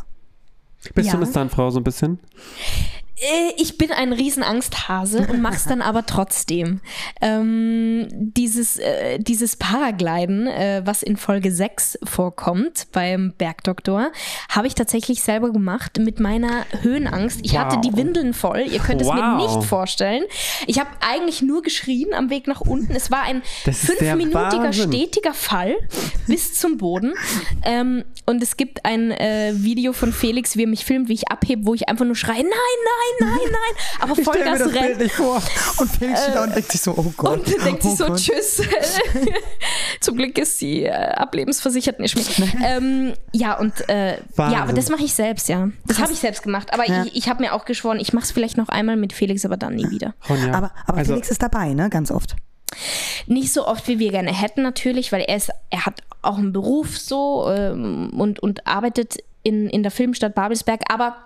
Bist 0.95 1.09
Ja. 1.09 1.15
du 1.15 1.19
eine 1.23 1.27
Stuntfrau 1.27 1.71
so 1.71 1.81
ein 1.81 1.85
bisschen? 1.85 2.21
Äh, 3.21 3.53
Ich 3.57 3.77
bin 3.79 3.93
ein 3.93 4.13
Riesenangsthase 4.13 5.27
und 5.31 5.43
mach's 5.43 5.65
dann 5.65 5.83
aber 5.83 6.07
trotzdem. 6.07 6.81
Ähm, 7.21 8.09
dieses, 8.11 8.79
äh, 8.79 9.19
dieses 9.19 9.57
Paragliden, 9.57 10.47
äh, 10.47 10.83
was 10.85 11.03
in 11.03 11.17
Folge 11.17 11.53
6 11.53 11.99
vorkommt 12.05 12.87
beim 12.93 13.33
Bergdoktor, 13.37 14.11
habe 14.49 14.67
ich 14.67 14.75
tatsächlich 14.75 15.23
selber 15.23 15.53
gemacht 15.53 15.99
mit 15.99 16.21
meiner 16.21 16.65
Höhenangst. 16.83 17.41
Ich 17.43 17.59
hatte 17.59 17.77
Wow. 17.77 17.83
die 17.83 17.97
Windeln 17.97 18.33
voll. 18.35 18.61
Ihr 18.71 18.79
könnt 18.81 19.01
es 19.03 19.09
mir 19.09 19.15
Wow. 19.15 19.57
nicht 19.59 19.69
vorstellen. 19.69 20.25
Ich 20.67 20.79
habe 20.79 20.91
eigentlich 21.01 21.43
nur 21.43 21.63
geschrien 21.63 22.15
am 22.15 22.31
Weg 22.31 22.47
nach 22.47 22.61
unten. 22.61 22.95
Es 22.95 23.11
war 23.11 23.23
ein 23.23 23.43
fünfminütiger, 23.65 24.73
stetiger 24.73 25.35
Fall 25.35 25.77
bis 26.27 26.55
zum 26.55 26.79
Boden. 26.79 27.13
Ähm, 27.65 28.05
und 28.27 28.43
es 28.43 28.57
gibt 28.57 28.85
ein 28.85 29.11
äh, 29.11 29.53
Video 29.57 29.93
von 29.93 30.13
Felix, 30.13 30.57
wie 30.57 30.63
er 30.65 30.69
mich 30.69 30.85
filmt, 30.85 31.09
wie 31.09 31.15
ich 31.15 31.29
abhebe, 31.31 31.67
wo 31.67 31.75
ich 31.75 31.89
einfach 31.89 32.05
nur 32.05 32.15
schreie, 32.17 32.43
nein, 32.43 32.45
nein, 32.51 33.10
nein, 33.21 33.31
nein, 33.45 33.85
aber 34.01 34.13
Ich 34.19 34.21
stell 34.29 34.45
mir 34.45 34.57
Vollgas 34.57 34.59
das 34.59 34.73
Bild 34.73 34.85
rennen. 34.85 34.99
nicht 35.03 35.15
vor. 35.15 35.43
Und 35.79 35.91
Felix 35.91 36.23
steht 36.23 36.35
da 36.35 36.43
und 36.45 36.55
denkt 36.57 36.73
sich 36.73 36.81
so, 36.81 36.95
oh 36.97 37.13
Gott. 37.17 37.39
Und 37.39 37.65
denkt 37.65 37.83
sich 37.83 37.93
oh 37.93 37.97
so, 37.97 38.07
Gott. 38.07 38.19
tschüss. 38.19 38.63
Zum 40.01 40.17
Glück 40.17 40.37
ist 40.39 40.59
sie 40.59 40.85
äh, 40.85 40.91
ablebensversichert 40.93 42.01
nicht 42.01 42.17
mehr. 42.39 42.49
ähm, 42.77 43.13
ja, 43.33 43.59
und 43.59 43.89
äh, 43.89 44.17
ja, 44.37 44.63
aber 44.63 44.73
das 44.73 44.89
mache 44.89 45.05
ich 45.05 45.15
selbst, 45.15 45.49
ja. 45.49 45.69
Das 45.87 45.99
habe 45.99 46.13
ich 46.13 46.19
selbst 46.19 46.43
gemacht. 46.43 46.73
Aber 46.73 46.87
Ja. 46.87 47.05
ich, 47.05 47.17
ich 47.17 47.29
habe 47.29 47.43
mir 47.43 47.53
auch 47.55 47.65
geschworen, 47.65 47.99
ich 48.01 48.13
mache 48.13 48.25
es 48.25 48.33
vielleicht 48.33 48.57
noch 48.57 48.69
einmal 48.69 48.97
mit 48.97 49.13
Felix, 49.13 49.45
aber 49.45 49.57
dann 49.57 49.75
nie 49.75 49.91
wieder. 49.91 50.15
Ronja. 50.29 50.55
Aber, 50.55 50.71
aber 50.87 50.99
also, 50.99 51.13
Felix 51.13 51.31
ist 51.31 51.43
dabei, 51.43 51.75
ne? 51.75 51.91
Ganz 51.91 52.11
oft. 52.11 52.37
Nicht 53.27 53.53
so 53.53 53.67
oft, 53.67 53.89
wie 53.89 53.99
wir 53.99 54.11
gerne 54.11 54.33
hätten, 54.33 54.63
natürlich, 54.63 55.13
weil 55.13 55.23
er 55.23 55.37
ist, 55.37 55.51
er 55.71 55.87
hat 55.87 56.01
auch 56.23 56.39
einen 56.39 56.53
Beruf 56.53 56.99
so 56.99 57.51
ähm, 57.51 58.11
und, 58.17 58.41
und 58.41 58.67
arbeitet 58.67 59.17
in, 59.43 59.69
in 59.69 59.83
der 59.83 59.91
Filmstadt 59.91 60.35
Babelsberg, 60.35 60.83
aber 60.89 61.17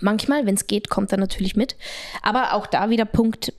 manchmal, 0.00 0.46
wenn 0.46 0.54
es 0.54 0.66
geht, 0.66 0.88
kommt 0.88 1.12
er 1.12 1.18
natürlich 1.18 1.56
mit. 1.56 1.76
Aber 2.22 2.54
auch 2.54 2.66
da 2.66 2.90
wieder 2.90 3.04
Punkt 3.04 3.52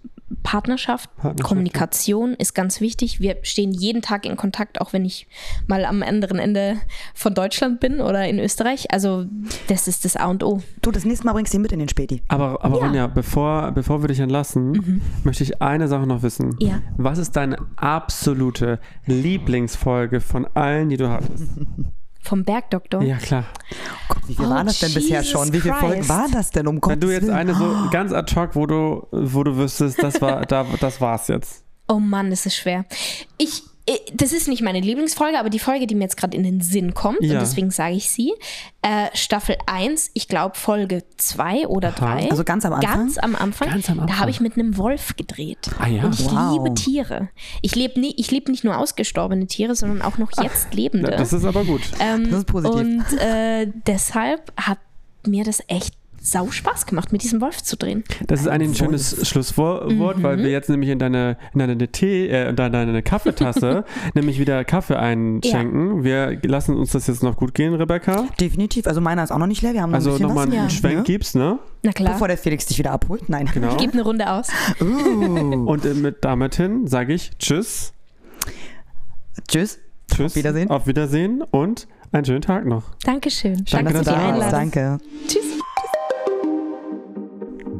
Partnerschaft, 0.43 1.09
Partnerschaft, 1.15 1.43
Kommunikation 1.43 2.33
ist 2.33 2.53
ganz 2.53 2.81
wichtig. 2.81 3.19
Wir 3.19 3.37
stehen 3.41 3.71
jeden 3.71 4.01
Tag 4.01 4.25
in 4.25 4.37
Kontakt, 4.37 4.79
auch 4.79 4.93
wenn 4.93 5.03
ich 5.03 5.27
mal 5.67 5.85
am 5.85 6.03
anderen 6.03 6.39
Ende 6.39 6.77
von 7.13 7.33
Deutschland 7.33 7.79
bin 7.79 7.99
oder 7.99 8.27
in 8.27 8.39
Österreich. 8.39 8.91
Also 8.91 9.25
das 9.67 9.87
ist 9.87 10.05
das 10.05 10.15
A 10.15 10.27
und 10.27 10.43
O. 10.43 10.61
Du, 10.81 10.91
das 10.91 11.03
nächste 11.05 11.25
Mal 11.25 11.33
bringst 11.33 11.53
du 11.53 11.57
ihn 11.57 11.61
mit 11.61 11.71
in 11.71 11.79
den 11.79 11.89
Späti. 11.89 12.21
aber, 12.27 12.63
aber 12.63 12.79
Ja. 12.79 12.85
Ronja, 12.85 13.07
bevor, 13.07 13.71
bevor 13.71 14.01
wir 14.03 14.07
dich 14.07 14.19
entlassen, 14.19 15.01
möchte 15.23 15.43
ich 15.43 15.61
eine 15.61 15.87
Sache 15.87 16.05
noch 16.05 16.21
wissen. 16.21 16.55
Ja. 16.59 16.81
Was 16.97 17.17
ist 17.17 17.35
deine 17.35 17.57
absolute 17.75 18.79
Lieblingsfolge 19.05 20.21
von 20.21 20.45
allen, 20.53 20.89
die 20.89 20.97
du 20.97 21.09
hattest? 21.09 21.43
Vom 22.29 22.43
Bergdoktor. 22.43 23.01
Ja, 23.01 23.17
klar. 23.17 23.45
Gott, 24.07 24.19
wie 24.27 24.35
viel 24.35 24.45
Oh, 24.45 24.49
waren 24.51 24.67
das 24.67 24.79
denn 24.79 24.93
bisher 24.93 25.21
Jesus 25.21 25.31
schon? 25.31 25.51
Wie 25.51 25.59
viele 25.59 25.73
Folgen 25.73 26.07
waren 26.07 26.31
das 26.31 26.51
denn 26.51 26.67
um 26.67 26.79
Gottes 26.79 26.93
Wenn 26.93 26.99
du 27.01 27.11
jetzt 27.11 27.23
Willen? 27.23 27.33
eine 27.35 27.55
so 27.55 27.89
ganz 27.89 28.13
ad 28.13 28.35
hoc, 28.35 28.55
wo 28.55 28.67
du, 28.67 29.07
wo 29.11 29.43
du 29.43 29.57
wüsstest, 29.57 30.01
das 30.03 30.21
war, 30.21 30.45
da, 30.45 30.63
das 30.79 31.01
war's 31.01 31.27
jetzt. 31.27 31.63
Oh 31.87 31.97
Mann, 31.99 32.29
das 32.29 32.45
ist 32.45 32.55
schwer. 32.55 32.85
Ich, 33.39 33.63
das 34.13 34.31
ist 34.33 34.47
nicht 34.47 34.61
meine 34.61 34.79
Lieblingsfolge, 34.79 35.39
aber 35.39 35.49
die 35.49 35.59
Folge, 35.59 35.87
die 35.87 35.95
mir 35.95 36.03
jetzt 36.03 36.17
gerade 36.17 36.35
in 36.35 36.43
den 36.43 36.61
Sinn 36.61 36.93
kommt, 36.93 37.21
Ja. 37.21 37.33
und 37.33 37.39
deswegen 37.41 37.71
sage 37.71 37.95
ich 37.95 38.09
sie, 38.09 38.33
äh, 38.81 39.07
Staffel 39.13 39.57
1, 39.65 40.11
ich 40.13 40.27
glaube 40.27 40.57
Folge 40.57 41.03
2 41.17 41.67
oder 41.67 41.91
3. 41.91 42.29
Also 42.29 42.43
ganz 42.43 42.65
am 42.65 42.73
Anfang? 42.73 42.91
Ganz 42.91 43.17
am 43.17 43.35
Anfang. 43.35 43.69
Ganz 43.69 43.89
am 43.89 43.97
Da 43.97 44.03
Anfang. 44.03 44.19
habe 44.19 44.31
ich 44.31 44.39
mit 44.41 44.53
einem 44.53 44.77
Wolf 44.77 45.15
gedreht. 45.15 45.69
Ah 45.79 45.87
ja? 45.87 46.03
Und 46.03 46.19
ich 46.19 46.25
Wow. 46.31 46.53
liebe 46.63 46.73
Tiere. 46.75 47.29
Ich 47.61 47.75
lebe 47.75 47.99
nie, 47.99 48.13
ich 48.17 48.31
lieb 48.31 48.47
nicht 48.49 48.63
nur 48.63 48.77
ausgestorbene 48.77 49.47
Tiere, 49.47 49.75
sondern 49.75 50.01
auch 50.01 50.17
noch 50.17 50.31
jetzt 50.41 50.73
lebende. 50.73 51.11
Das 51.11 51.33
ist 51.33 51.45
aber 51.45 51.63
gut. 51.65 51.81
Ähm, 51.99 52.29
Das 52.29 52.39
ist 52.39 52.47
positiv. 52.47 52.75
Und 52.75 53.05
äh, 53.19 53.67
deshalb 53.87 54.51
hat 54.57 54.79
mir 55.27 55.43
das 55.43 55.61
echt 55.67 55.93
sau 56.21 56.49
Spaß 56.51 56.85
gemacht, 56.85 57.11
mit 57.11 57.23
diesem 57.23 57.41
Wolf 57.41 57.63
zu 57.63 57.77
drehen. 57.77 58.03
Das 58.27 58.41
ist 58.41 58.47
eigentlich 58.47 58.69
ein 58.71 58.75
schönes 58.75 59.27
Schlusswort, 59.27 59.91
weil 60.21 60.37
wir 60.39 60.49
jetzt 60.49 60.69
nämlich 60.69 60.89
in 60.89 60.99
deine, 60.99 61.37
in 61.53 61.59
deine 61.59 61.87
Tee, 61.87 62.27
äh, 62.27 62.49
in 62.49 62.55
deine 62.55 63.01
Kaffeetasse 63.03 63.85
nämlich 64.13 64.39
wieder 64.39 64.63
Kaffee 64.65 64.97
einschenken. 64.97 66.03
Wir 66.03 66.39
lassen 66.43 66.75
uns 66.75 66.91
das 66.91 67.07
jetzt 67.07 67.23
noch 67.23 67.37
gut 67.37 67.53
gehen, 67.53 67.73
Rebecca. 67.73 68.25
Definitiv. 68.39 68.87
Also 68.87 69.01
meiner 69.01 69.23
ist 69.23 69.31
auch 69.31 69.37
noch 69.37 69.47
nicht 69.47 69.61
leer. 69.61 69.73
Wir 69.73 69.81
haben 69.81 69.91
noch 69.91 69.97
Also 69.97 70.11
ein 70.11 70.13
bisschen 70.13 70.27
nochmal 70.27 70.45
einen 70.45 70.53
Ja. 70.55 70.69
Schwenk 70.69 70.95
Ja. 70.95 71.01
gibst, 71.03 71.35
ne? 71.35 71.59
Na 71.83 71.91
klar. 71.91 72.13
Bevor 72.13 72.27
der 72.27 72.37
Felix 72.37 72.65
dich 72.65 72.77
wieder 72.77 72.91
abholt. 72.91 73.29
Nein. 73.29 73.49
Genau. 73.53 73.77
Gib 73.77 73.93
eine 73.93 74.01
Runde 74.03 74.29
aus. 74.29 74.49
Uh. 74.81 75.65
Und 75.69 75.85
äh, 75.85 75.93
mit 75.93 76.17
damit 76.25 76.55
hin 76.55 76.87
sage 76.87 77.13
ich 77.13 77.31
Tschüss. 77.39 77.93
Tschüss. 79.47 79.79
Tschüss. 80.11 80.31
Auf 80.31 80.35
Wiedersehen. 80.35 80.69
Auf 80.69 80.87
Wiedersehen 80.87 81.41
und 81.51 81.87
einen 82.11 82.25
schönen 82.25 82.41
Tag 82.41 82.65
noch. 82.65 82.83
Dankeschön. 83.03 83.65
Danke, 83.69 83.69
Danke 83.71 83.89
für 83.89 84.03
dass 84.03 84.05
die 84.05 84.19
du 84.19 84.31
da 84.33 84.37
warst. 84.39 84.53
Danke. 84.53 84.97
Tschüss. 85.27 85.58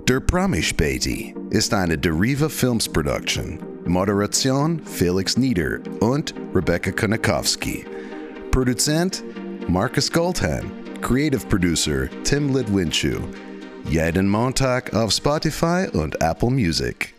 Der 0.10 0.20
Promispäti 0.20 1.36
ist 1.52 1.72
eine 1.72 1.96
Deriva 1.96 2.50
Films 2.50 2.90
Production. 2.90 3.60
Moderation 3.86 4.82
Felix 4.84 5.38
Nieder 5.38 5.82
und 6.00 6.34
Rebecca 6.56 6.90
Konakowski. 6.90 7.86
Produzent 8.50 9.24
Marcus 9.68 10.12
Goldhan. 10.12 10.72
Creative 11.02 11.46
Producer 11.46 12.10
Tim 12.24 12.52
Lidwinchu. 12.52 13.20
Jeden 13.88 14.28
Montag 14.28 14.92
auf 14.96 15.12
Spotify 15.12 15.86
und 15.94 16.20
Apple 16.24 16.50
Music. 16.50 17.14